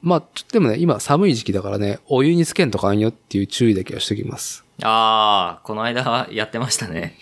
[0.00, 4.64] まあ、ちょでもね、今寒い時期だからね、お湯につけんとかんよっていう注意だけはしときます。
[4.82, 7.18] ああ、この間やってましたね。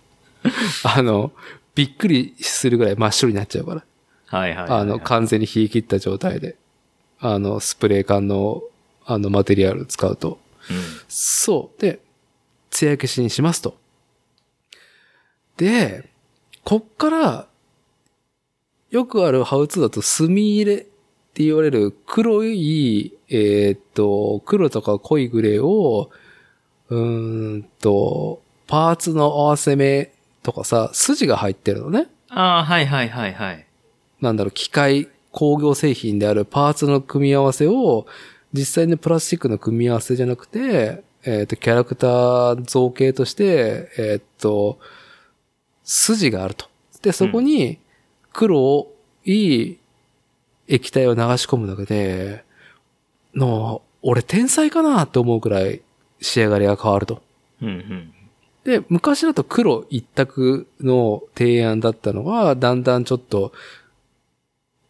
[0.82, 1.32] あの、
[1.74, 3.84] びっくりするぐらい真っ白になっちゃうから。
[4.26, 4.80] はい、はいはいはい。
[4.80, 6.56] あの、完全に冷え切った状態で。
[7.18, 8.62] あの、スプレー缶の、
[9.04, 10.38] あの、マテリアル使うと。
[10.70, 10.76] うん。
[11.08, 11.80] そう。
[11.80, 12.00] で、
[12.70, 13.76] 艶消しにしますと。
[15.56, 16.10] で、
[16.64, 17.46] こっから、
[18.90, 26.10] よくあるハウツーだと墨入れって言われる黒い、えーっと、黒とか濃いグレーを、
[26.88, 30.12] うーんと、パーツの合わせ目
[30.42, 32.08] とかさ、筋が入ってるのね。
[32.28, 33.66] ああ、はいはいはいはい。
[34.20, 38.06] なんだろう、機械工業製品であるパーツの組み合わせを、
[38.52, 44.78] 実際のプラスチックの組み合わせじゃなくて、えっ、と、キャラクター造形として、えっ、と、
[45.84, 46.66] 筋があると。
[47.02, 47.78] で、そこに
[48.32, 48.86] 黒
[49.24, 49.76] い
[50.68, 52.44] 液体を流し込むだけで、
[53.34, 55.82] の、俺天才かなって思うくらい
[56.20, 57.22] 仕上がりが変わると。
[57.60, 58.12] うんうん。
[58.64, 63.52] で、昔だと黒一択の提案だったのが、だんだんちょっと、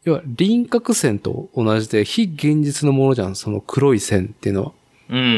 [0.07, 4.73] 要は輪郭線と同じで非現実のものじゃん、その黒い線っていうのは。
[5.09, 5.29] うんうんう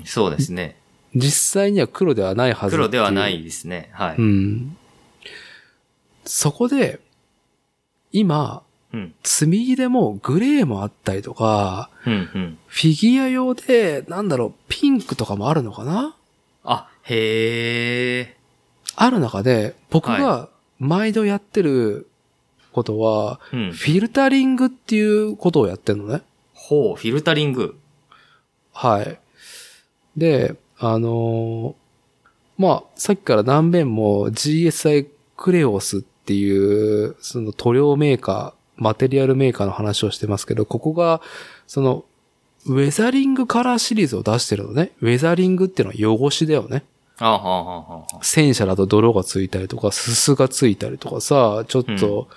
[0.00, 0.02] ん。
[0.04, 0.76] そうですね。
[1.14, 3.88] 実際には黒ではないはず黒ではないですね。
[3.92, 4.16] はい。
[4.18, 4.76] うん。
[6.26, 7.00] そこで、
[8.12, 8.62] 今、
[8.92, 9.14] うん。
[9.22, 12.58] 積み木でもグレーもあったりとか、うんうん。
[12.66, 16.14] フィギュア用で、なんだろう、ピンクとかもあるのかな？
[16.64, 18.36] あ、へえ。
[18.94, 20.48] ある中で、僕はが
[20.78, 22.08] 毎度やってる
[22.76, 23.72] ことは、うん。
[23.72, 26.22] フィルタリングっていうことをやってるのね。
[26.52, 27.76] ほう、フィルタリング。
[28.72, 29.18] はい。
[30.16, 31.86] で、あのー
[32.58, 41.20] まあ、さっきから何遍も GSI クレオスっていう、その塗料メーカー、マテリアルメーカーの話をしてますけど、ここが、
[41.66, 42.04] その、
[42.66, 44.92] ウェザリングカラーシリーズを出してるのね。
[45.00, 46.82] ウェザリングっていうのは汚しだよね。
[47.18, 48.18] あはあはあはあはあ。
[48.22, 52.28] 戦車だと泥がついたりとか、すすがついたりとかさ、ちょっと、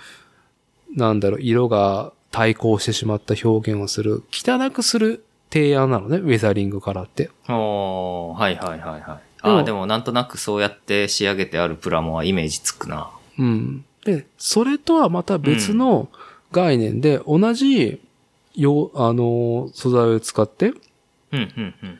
[0.95, 7.29] なんだろう、色が対抗してしまった表現をする、汚くする提案なのね、ウェザリングカラーって。
[7.47, 9.19] おーはいはいはいはい。
[9.41, 13.09] ああ、でもなんとなくそうやって仕上げてあるプラモはイメージつくな。
[13.37, 13.85] うん。
[14.05, 16.09] で、それとはまた別の
[16.51, 18.01] 概念で、同じ、
[18.55, 20.73] よ、あの、素材を使って、
[21.31, 21.99] うん、うん、うん。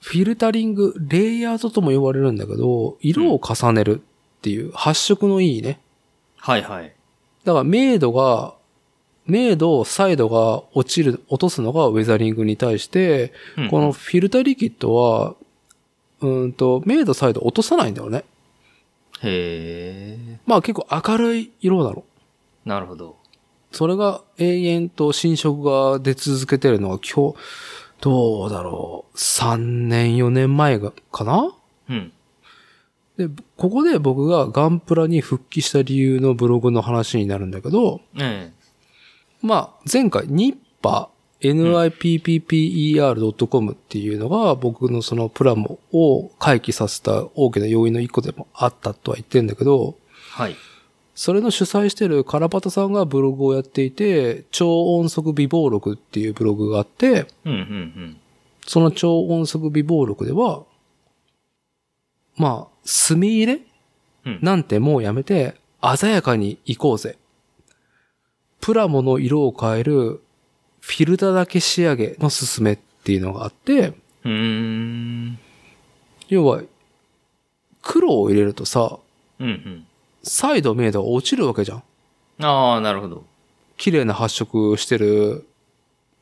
[0.00, 5.80] フィルタリング、レイヤードとも呼ばれるんだけど、色を重ねるっていう発色のいいね。
[6.36, 6.93] はいはい。
[7.44, 8.54] だから明度が、
[9.26, 15.34] 明度、サイドが落ちる、落とすのがウェザリングに対して、うんこの、フィルタリキッドは、
[16.20, 18.24] うーんと、明度、サイド落とさないんだよね。
[19.22, 20.38] へえ。
[20.44, 22.04] まあ結構明るい色なの。
[22.64, 23.16] なるほど。
[23.72, 27.38] それが永遠と新色が出続けてるのが今日、
[28.00, 29.16] どうだろう。
[29.16, 31.54] 3年、4年前が、かな？
[31.88, 32.12] うん。
[33.16, 38.52] で、ここで僕がガンプラに復帰した理由のブログの話になるんだけど、え
[39.40, 41.10] まあ、前回、ニッパ、
[41.40, 42.92] nippper.com
[43.72, 49.96] っていうのが僕のそのプラモを回帰させた大きな要因の一個でもあったとは言ってんだけど、
[50.38, 50.42] え。
[50.42, 50.56] はい。
[51.14, 58.16] それの主催してるカラパタさんがブログをやっていて、超音速微暴録っていうブログがあって、うん、うん、うん。
[58.66, 60.64] その超音速微暴録では、
[62.36, 63.60] まあ、墨入れ？
[64.26, 65.54] うんなんてもうやめて、
[65.96, 67.18] 鮮やかに行こうぜ。
[68.60, 70.22] プラモの色を変える、
[70.80, 73.88] フィルターだけ仕上げのすすめっていうのがあって、
[74.24, 75.38] うーん。
[76.28, 76.62] 要は、
[77.82, 78.98] 黒を入れるとさ、
[79.38, 79.86] うん、うん。
[80.22, 81.82] サイド明度が落ちるわけじゃん。
[82.42, 83.24] ああ、なるほど。
[83.76, 85.46] 綺麗な発色してる、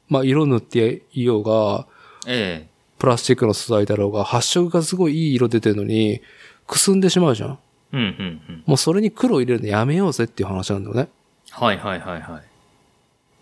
[0.09, 1.86] まあ、色塗っていようが、
[2.26, 2.68] え
[3.03, 6.20] プラスチックの素材だろうが、発色がすごいいい色出てるのに、
[6.69, 7.59] くすんでしまうじゃん。
[7.93, 7.97] え。
[7.97, 8.07] うん、うん、
[8.49, 8.62] うん。
[8.65, 11.09] もうそれに黒入れるのやめようぜっていう話なんだよね。
[11.51, 12.43] はい、はい、はい、はい。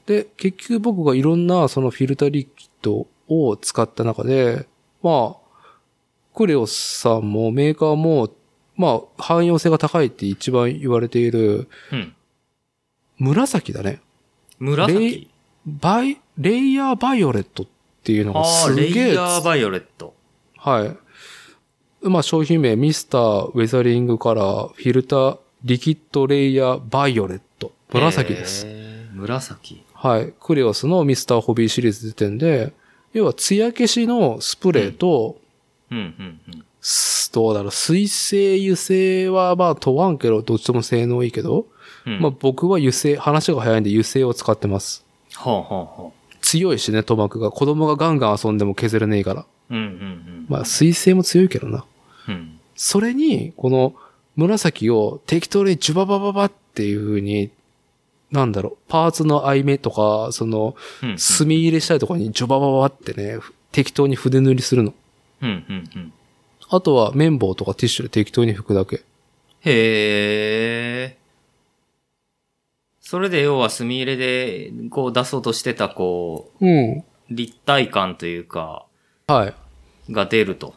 [0.07, 4.66] で、結局僕がいろんなそのフィルタリキッドを使った中で、
[5.03, 5.66] まあ、
[6.35, 8.31] クレオスさんもメーカーも、
[8.77, 12.15] まあ、汎用性が高いって一番言われているうん。
[13.19, 14.01] 紫だね。
[14.59, 15.31] レ紫イ。
[15.66, 17.80] バイ、レイヤーバイオレットって
[18.12, 20.14] いうのがああ、すレイげえヤーバイオレット。
[20.56, 20.97] はい。
[22.09, 27.72] まあ商品名、ミスターウェザリングカラー、フィルター、リキッドレイヤーバイオレット。
[27.93, 28.66] 紫です。
[29.12, 29.82] 紫。
[29.93, 30.32] はい。
[30.40, 32.72] クレオスのミスターホビーシリーズ出てんで、
[33.12, 35.39] 要は艶消しのスプレーと、
[35.90, 36.64] うん、うん、うん。
[36.81, 41.66] すどうだろう、水性、油性はまあ問わんけど、どっちとも性能いいけど、
[42.06, 42.20] うん。
[42.20, 45.05] まあ僕は油性、話が早いんで油性を使ってます。
[45.35, 46.19] はあ、はあ、はあ。
[46.51, 47.52] 強いしね、塗膜が。
[47.52, 49.47] 子供がガンガン遊んでも削れねえから。
[49.70, 50.47] うん、うん、うん。
[50.48, 51.85] まあ水性も強いけどな。
[52.28, 52.59] うん。
[52.74, 53.94] それに、この
[54.35, 57.51] 紫を適当にジュババババっていう風に、
[58.32, 60.74] なんだろう、パーツの合い目とか、その、
[61.05, 61.18] うん。
[61.18, 63.39] 墨入れしたいところにジュババババってね、
[63.70, 64.93] 適当に筆塗りするの。
[65.43, 66.12] うん、うん、うん。
[66.68, 68.97] あとは綿棒とかティッシュで適当に拭くだけ。
[68.97, 69.02] へ
[71.14, 71.16] え。
[73.11, 76.99] それで要は墨入れで、こう出そうとしてた、こうん。
[76.99, 78.87] う、立体感というか、
[79.27, 80.12] はい。
[80.12, 80.77] が出ると。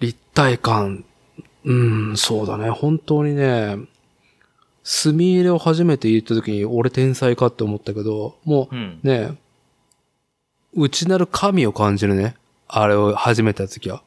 [0.00, 1.04] 立体感。
[1.64, 2.70] うん、そうだね。
[2.70, 3.76] 本当にね、
[4.82, 9.00] 墨入れを初めて入れた時に俺天才かって思ったけど、もうん。
[9.04, 9.36] うね、
[10.72, 12.34] 内なる神を感じるね。
[12.66, 14.02] あれを始めた時は。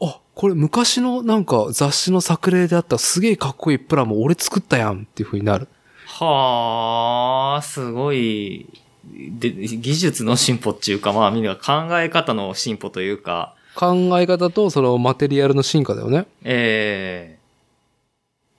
[0.00, 5.68] あ、これ昔のなんか雑誌の作例であったすげえかっこいいプラも俺作ったやんっていう風になる。
[6.24, 8.66] はあ、すごい、
[9.12, 16.26] で、技術の進歩っていうか、まあみんな考え方の進歩というか、考え方とそのマテリアルの進化だよね。
[16.42, 17.38] え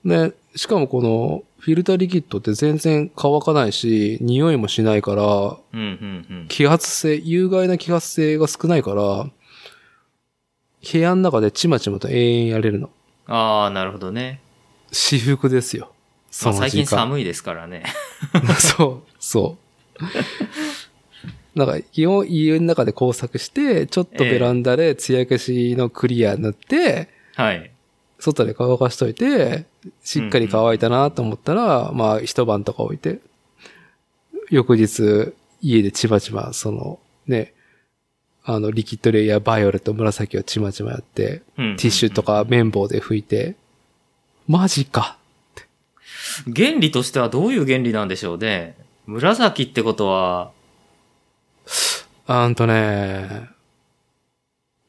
[0.03, 5.23] ね、しかもこのフィルターリキッドって全然乾かないし、匂いもしないから、
[5.73, 6.45] えうん、うん、うん。
[6.47, 9.29] 揮発性、有害な揮発性が少ないから、
[10.91, 12.89] 部屋の中でちまちまと永遠やれるの。
[13.27, 14.39] ああ、なるほどね。
[14.91, 15.91] 私服ですよ。
[16.31, 16.69] その時間。
[16.69, 17.83] 近寒いですからね。
[18.59, 19.57] そう、そ
[19.99, 21.59] う。
[21.59, 27.71] なんか、基本家の中で工作して、ちょっとベランダで艶消しのクリア塗って、はい。
[28.19, 29.65] 外で乾かしといて、
[30.03, 33.19] しっかり乾いたなと思ったら、まあ一晩とか置いて、
[34.49, 37.53] 翌日家でちまちま、そのね、
[38.43, 43.55] あのリキッドレイヤーバイオレット紫をちまちまやって、うんティッシュとか綿棒で拭いて、
[44.47, 45.18] マジか。
[46.45, 48.77] 原理としてはどういう原理なんでしょうね。
[49.05, 50.51] 紫ってことは、
[52.27, 53.49] あんとね、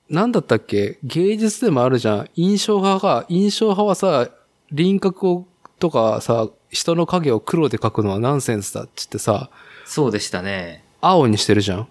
[0.08, 0.98] なんだったっけ？
[1.04, 2.30] 芸術でもあるじゃん。
[2.34, 4.30] 印象派が、印象派はさ、
[4.72, 5.46] 輪郭を
[5.78, 9.50] とかさ、人の影を黒で描くのはナンセンスだっつってさ、
[9.86, 10.84] そうでしたね。
[11.00, 11.88] 青にしてるじゃん。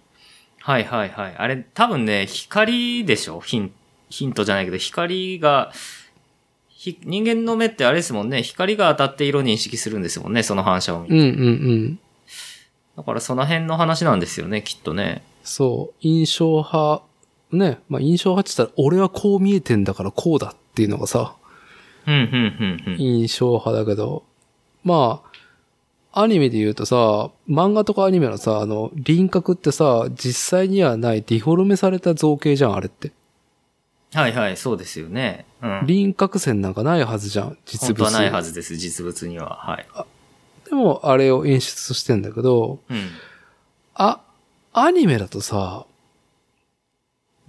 [0.62, 1.36] はいはいはい。
[1.38, 3.40] あれ、多分ね、光でしょ？
[3.40, 3.72] ヒン
[4.10, 5.80] ヒントじゃないけど、光が、ひ
[6.80, 8.42] 人間の目ってあれですもんね。
[8.42, 10.44] 光が当たって色認識するんですもんね。
[10.44, 11.14] その反射を見て。
[11.14, 12.00] うんうんうん。
[12.96, 15.22] だからその辺の話なんですよね、きっとね。
[15.44, 17.04] そう、印象派、
[17.52, 21.36] ね、まあ印象派って言ったら、俺はこう見えてんだからこうだっていうのがさ、
[22.08, 22.98] うん、うん、うん、うん。
[22.98, 24.24] 印象派だけど、
[24.84, 25.22] ま
[26.14, 33.12] あ、アニメで言うとさ、漫画とかアニメのさ、あの、輪郭ってさ、実際にはないディフォルメされた造形じゃん、あれって。
[34.14, 35.46] はいはい、そうですよね。
[35.62, 35.82] うん。
[35.86, 38.04] 輪郭線なんかないはずじゃん、実物。
[38.04, 39.56] 本当はないはずです、実物には。
[39.56, 39.86] はい。
[40.70, 43.10] でも、あれを演出してんだけど、うん。
[43.94, 44.22] あ、
[44.74, 45.86] アニメだとさ、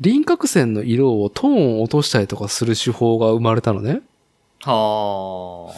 [0.00, 4.02] 輪郭線の色をトーンを落としたりとかする手法が生まれたのね。
[4.62, 5.72] は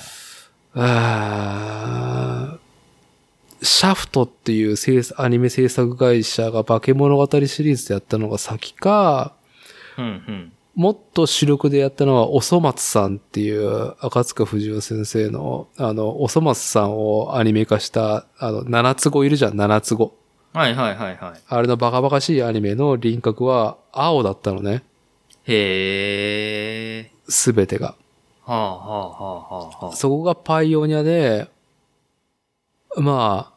[0.75, 2.63] あー
[3.65, 4.77] シャフトっていう
[5.19, 9.35] アニメ制作会社が化け物語シリーズでやったのが先か、
[9.97, 10.01] あ。
[10.01, 10.53] うん、うん。
[10.74, 20.16] もっと主力でやったのは、おそ松さんっていう、赤塚不二夫先生の、あの、おそ松さんをアニメ化した、あの、七つ子いるじゃん、七つ子。
[20.55, 21.40] はいはいはいはい。
[21.47, 24.82] あれのバカバカしいアニメの輪郭は青だったのね。
[25.44, 27.11] へえ。
[27.28, 27.94] すべてが。
[28.44, 29.47] はあはあはあは
[29.81, 29.97] あはあ。
[29.97, 31.49] そこがパイオニアで、
[32.97, 33.53] まあ、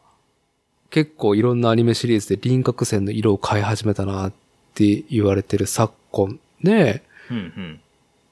[0.90, 4.32] 結構いろんなアニメシリーズで輪郭線の色を変え始めたなっ
[4.74, 7.80] て言われてる昨今で、うんうん。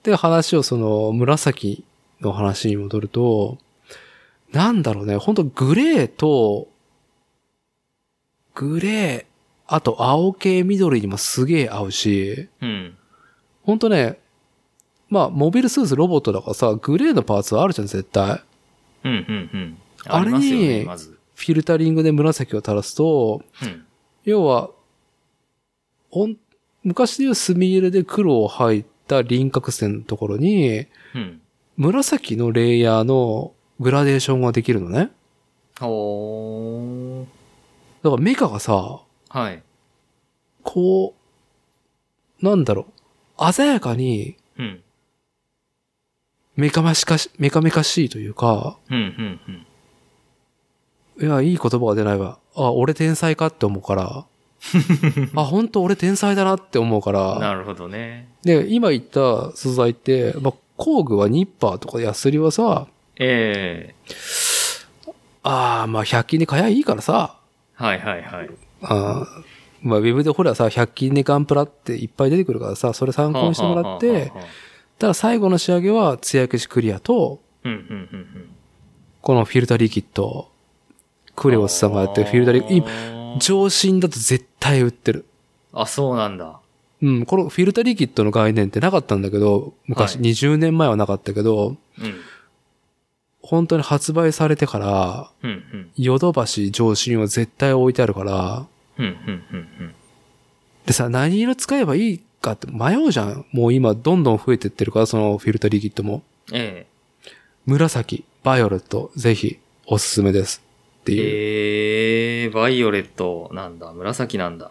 [0.03, 1.85] で、話をその紫
[2.21, 3.59] の話に戻ると、
[4.53, 6.69] なんだろうね、本当グレーと、
[8.55, 9.25] グレー、
[9.67, 12.97] あと青系緑にもすげえ合うし、うん。
[13.63, 14.19] 本当ね、
[15.09, 18.43] まあ、モビルスーツロボットだからさ、グレーのパーツはあるじゃん、絶対。
[19.05, 19.79] うんうんうん。
[20.05, 20.87] あれに。
[21.35, 23.85] フィルタリングで紫を垂らすと、うん。
[24.25, 24.71] 要は、
[26.11, 26.37] ほん、
[26.85, 31.41] 昔でいう墨入れで黒を入った輪郭線のところに、うん。
[31.77, 35.11] 紫のレイヤーのグラデーションができるのね。
[35.81, 37.25] ほー。
[38.05, 39.01] だからメカがさ、
[39.31, 39.63] はい。
[40.63, 41.15] こ
[42.41, 42.87] う、なんだろ
[43.39, 44.81] う、鮮やかにうん。
[46.57, 49.67] メカマしかし、メカメカしいというか、うんうん
[51.19, 51.27] うん。
[51.27, 52.39] いや、いい言葉が出ないわ。
[52.55, 54.27] あ、俺天才かって思うから。
[55.43, 57.39] あ、本当俺天才だなって思うから。
[57.39, 58.29] なるほどね。
[58.43, 62.87] で、今言った素材って、まあ、工具はニッパーとかヤスリはさ、
[63.17, 64.15] ええ
[65.45, 67.37] ああ、まあ、100均で買えばいいからさ、
[67.75, 68.51] はいはいはい。
[68.83, 74.33] あーまあ、ウェブでほらさ、100均でガンプラっていっぱい出てくるからさ、それ参考にしてもらって、
[74.99, 77.41] ただ最後の仕上げは、艶消しクリアと。
[79.21, 80.49] このフィルタリキッド、
[81.37, 85.25] クレオスさんがやってるフィルタリキッド、今、上新だと絶対売ってる。
[85.73, 86.61] あ、そうなんだ。
[87.03, 92.15] うん、このフィルタリキッドの概念ってなかったんだけど、昔、はい20年前はなかったけど、うん。
[93.43, 95.91] 本当に発売されてから、うんうん。
[95.97, 98.67] ヨドバシ上新は絶対置いてあるから、
[98.99, 99.13] うんうん
[99.53, 99.95] うんうん。
[100.87, 103.45] でさ、何色使えばいいかって迷うじゃん。
[103.53, 106.23] もう今どんどん増えてってるから、そのフィルタリキッドも。
[106.53, 106.87] え
[107.67, 110.64] 紫、バイオレット、ぜひおすすめです。
[111.05, 112.47] ってえいう。
[112.47, 113.93] えー、バイオレットなんだ。
[113.93, 114.71] 紫なんだ。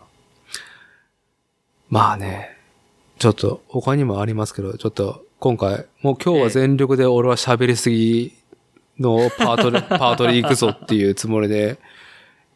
[1.90, 2.58] まあね、
[3.20, 8.34] ちょっと他にもありますけど、ちょっと今回、もう今日は全力で俺は喋りすぎ
[9.00, 11.78] のパートで、 パートで行くぞっていうつもりで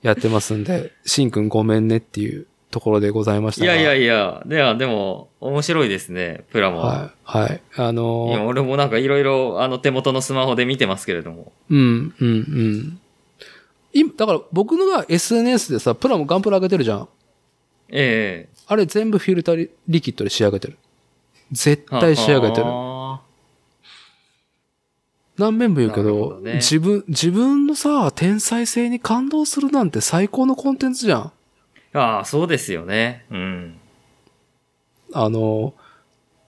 [0.02, 3.76] やってますんで、しんくんごめんねっていうところでございましたが。
[3.76, 6.80] いやいやいや、では、でも、面白いですね、プラモ。
[6.80, 7.40] はい。
[7.40, 7.62] はい。
[7.76, 11.52] あの今俺もなんかいろいろ、あの、手元のスマホで見てますけれども。
[11.70, 13.00] うん、うん、うん。
[13.94, 17.10] 今、だから僕のが SNS でさ、プラモガンプラ上げてるじゃん。
[17.90, 20.78] えあれ全部フィルタリリキッドで仕上げてる。
[21.52, 22.66] 絶え対仕上げてる。
[22.68, 23.22] あ
[25.38, 31.22] 何遍も言うけなるほどどね自分、自分のさ、天才性に感動するなんて最高のコンテンツじゃん。
[31.22, 31.32] ー
[31.94, 33.26] あー、そうですよね。
[33.30, 33.78] うん。
[35.14, 35.74] あの、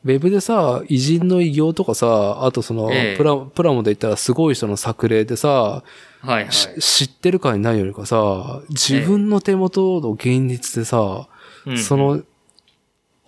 [0.03, 5.83] ウェブでさ、偉人の偉業とかさ、あとその、ええプラ、プラモで言ったらすごい人の作例でさ、
[6.21, 6.51] はいはい。
[6.51, 11.27] し知ってるかにないよりかさ、自分の手元の現実でさ、
[11.65, 12.23] うんそ、の、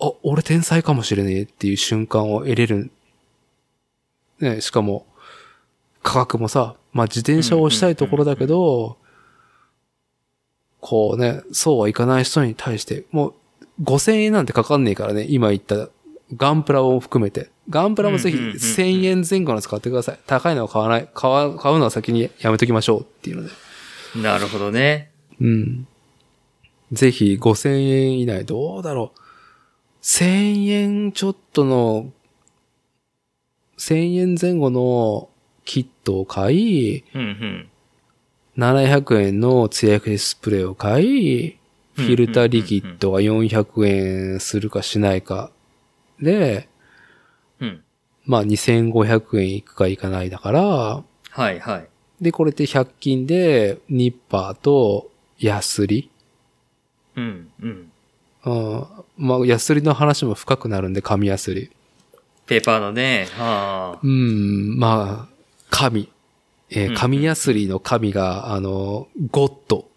[0.00, 2.90] あ、俺天才かもしれねえっていう瞬間を得れる。
[4.40, 5.06] ね、しかも、
[6.02, 8.98] 価格もさ、まあ自転車をしたいところだけど、
[10.80, 13.34] こうね、そうはいかない人に対して、もう
[13.84, 15.88] 5000円なんてかかんねえからね、今言った
[16.36, 17.50] ガンプラを含めて。
[17.72, 20.18] ガンプラもぜひうんうんうんうん1000円前後の使ってください。
[20.26, 21.08] 高いのは買わない。
[21.12, 23.50] 買わ、買うのは先にやめときましょうっていうので。
[24.22, 25.10] なるほどね。
[25.40, 25.86] うん。
[26.92, 29.18] ぜひ5000円以内どうだろう。
[30.02, 32.12] 1000円ちょっとの
[33.78, 35.28] 1000円前後の
[35.64, 37.68] キットを買い、うんうん。
[38.58, 41.56] 700円の艶消しスプレーを買い、
[41.94, 45.50] フィルターリキッドが400円するかしないか
[46.20, 46.71] で、うん。
[48.24, 51.88] まあ2500円いくかいかないだから、はいはい。
[52.20, 56.10] で、これって100均でニッパーとヤスリ。
[57.16, 57.92] うんうん。
[58.44, 58.86] うん、
[59.16, 61.70] まあ、ヤスリの話も深くなるんで、紙ヤスリ。
[62.46, 63.98] ペーパーのね、はあ。
[64.02, 65.34] うん、まあ、
[65.70, 66.10] 紙。
[66.70, 69.88] えーうん紙ヤスリの紙が、あの、ゴッド。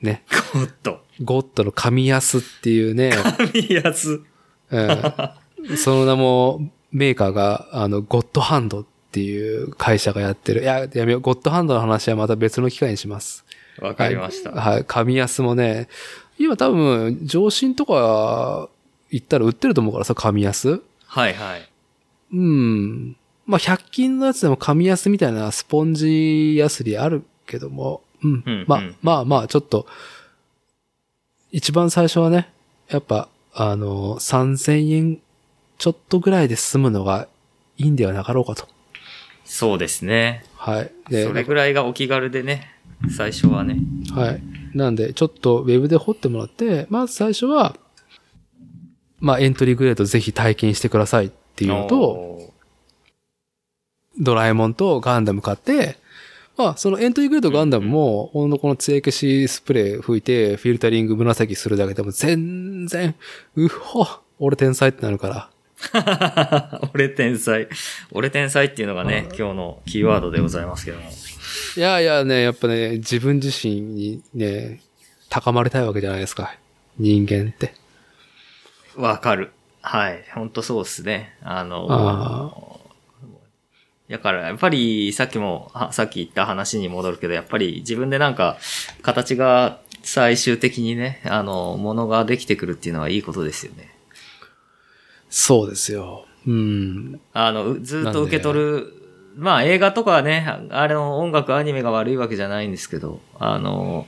[0.00, 0.24] ね。
[0.54, 1.00] ゴッド。
[1.22, 3.12] ゴッドの紙ヤスっていうね、
[3.54, 4.24] いいやつ。
[4.70, 4.82] う
[5.74, 10.62] ん、その名も、メーカーが、あの、ゴッドハンドっていう会社がやってる。
[10.62, 11.20] いや、やめよう。
[11.20, 13.44] ゴッドハンドの話はまた別の機会にします。
[13.80, 14.50] わかりました。
[14.50, 14.74] はい。
[14.74, 15.88] はい紙安もね、
[16.38, 18.68] 今多分、上新とか
[19.10, 20.82] 行ったら売ってると思うからさ、紙安。
[21.06, 21.68] はいはい。
[22.32, 23.16] うん。
[23.46, 28.42] まあ、100均のやつでも紙安みたいなスポンジヤスリあるけども、うん。
[28.46, 29.86] うんまあうん、まあまあ、ちょっと、
[31.50, 32.50] 一番最初はね、
[32.88, 35.21] やっぱ、あの、3000円
[35.82, 37.26] ちょっとぐらいで済むのが
[37.76, 38.68] いいんではなかろうかと。
[39.44, 40.44] そうですね。
[40.54, 40.92] はい。
[41.08, 42.70] で、それぐらいがお気軽でね、
[43.10, 43.78] 最初はね。
[44.14, 44.42] はい。
[44.74, 47.74] なんで、ちょっとウェブで掘ってもらって、まず最初は、
[49.18, 52.52] まあ、エントリーグレードぜひ体験してくださいっていうのと、お
[54.20, 55.96] ドラえもんとガンダム買って、
[56.56, 63.16] まあ、そのエントリーグレードガンダムも、ほんのこの艶消しスプレー吹いて、フィルタリング紫するだけでも全然、
[63.56, 64.06] うっほ、
[64.38, 65.51] 俺天才ってなるから。
[65.82, 67.68] ー 俺天才。
[68.12, 71.10] 俺天才っていうのがね、今日のキーワードでございますけども。
[71.76, 74.80] いやいやね、やっぱね、自分自身にね、
[75.28, 76.54] 高まりたいわけじゃないですか。
[76.98, 77.74] 人間って。
[78.96, 79.52] わかる。
[79.80, 80.24] はい。
[80.34, 81.34] ほんとそうですね。
[81.42, 82.82] あの、あ
[84.08, 88.58] だから、やっぱり、さっきも、はさっき言った話に戻るけど、やっぱり自分でなんか、
[89.00, 93.91] 形が最終的にね、あの、ものができてくるっていうのはいいことですよね。
[95.32, 96.26] そうですよ。
[96.46, 97.20] うん。
[97.32, 98.92] あの、うずっと受け取る、
[99.34, 104.06] まあ映画とかはね、ああれの音楽、アニメが悪いわけじゃないんですけど、あの、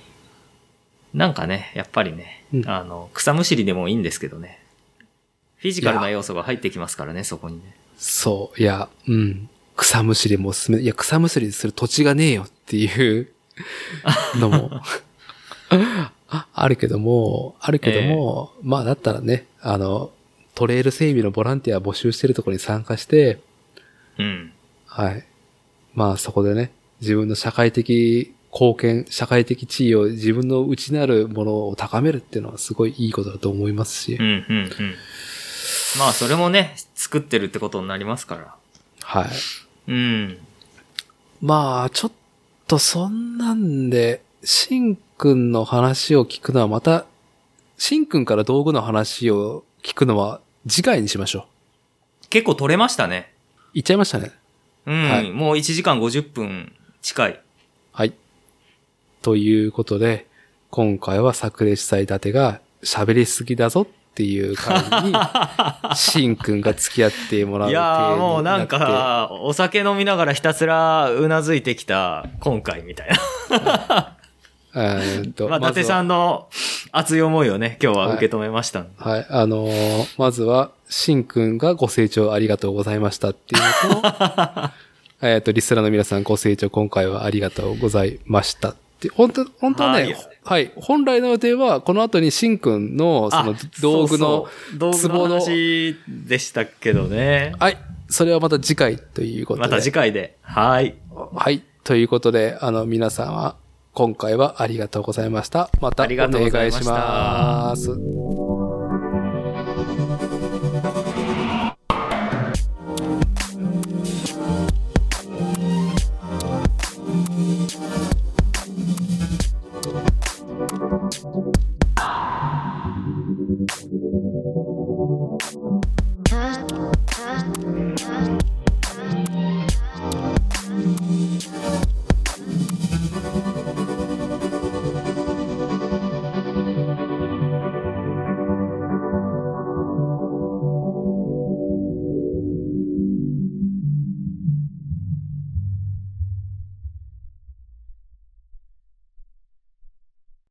[1.15, 4.63] なんかね、やっぱりね、うんあの、草むしりでもいいんですけどね。
[5.57, 7.75] フィジカルな要素が入ってきますからね、そこにね。
[7.97, 9.49] そう、いや、うん。
[9.77, 10.81] 草むしりもおすすめ。
[10.81, 13.31] いや、草むしりする土地がねえよっていう
[14.37, 14.71] のも、
[16.29, 20.11] ああるけども、あるけども、まあだったらね、あの、
[20.55, 23.41] トレイル整備のボランティア募集してるところに参加して、
[24.19, 24.53] うん。
[24.87, 25.25] はい。
[25.95, 34.71] まあそこでね、自分の社会的貢献、社会的地位を自分の内なるものを高めるっていうのはすごいいいことだと思いますし、うん、うん、うん。
[35.99, 38.55] まあ、それもね、作ってるってことになりますから。
[39.03, 39.29] はい。
[39.89, 40.39] うん。
[41.41, 42.13] まあ、ちょっ
[42.69, 47.07] とそんなんで、しんくんの話を聞くのはまた、
[47.77, 52.29] しんくんから道具の話を聞くのは次回にしましょう。
[52.31, 53.33] 結構取れましたね。
[53.75, 54.33] 言っちゃいましたね。
[54.87, 55.11] うん。
[55.11, 56.73] はいもう1時間50分
[57.03, 57.41] 近い。
[57.93, 58.15] はい。
[59.23, 60.27] ということで、
[60.71, 65.15] 今回は炸裂祭立てが喋りすぎだぞっていう回に、
[65.97, 73.09] しんくんが付き合ってもらういやもうなんか、お酒飲みながらひたすらうなずいてきた今回みたい
[73.51, 74.17] な。
[74.75, 76.49] えーっとまあ、伊達さんの
[76.91, 78.91] 熱い思いをね、今日は受け止めましたんで。
[78.97, 79.27] はい。
[79.29, 84.71] あのーまずは、しんくんがご清聴ありがとうございましたっていうのと、
[85.23, 97.55] えっと、リスナーの皆さんご清聴今回はありがとうございましたって、本当本当はね、ははいい、本来の予定は、この後にしんくんの、そのあ道具の、そうそう道具のツボの話でしたけどね。
[97.59, 97.79] はい、
[98.09, 99.69] それはまた次回ということで。
[99.69, 100.37] また次回で。
[100.43, 100.95] はい。
[101.35, 101.63] はい。
[101.83, 103.57] ということで、あの、皆さんは、
[103.95, 105.71] 今回はありがとうございました。
[105.81, 107.91] またお願いしましたます。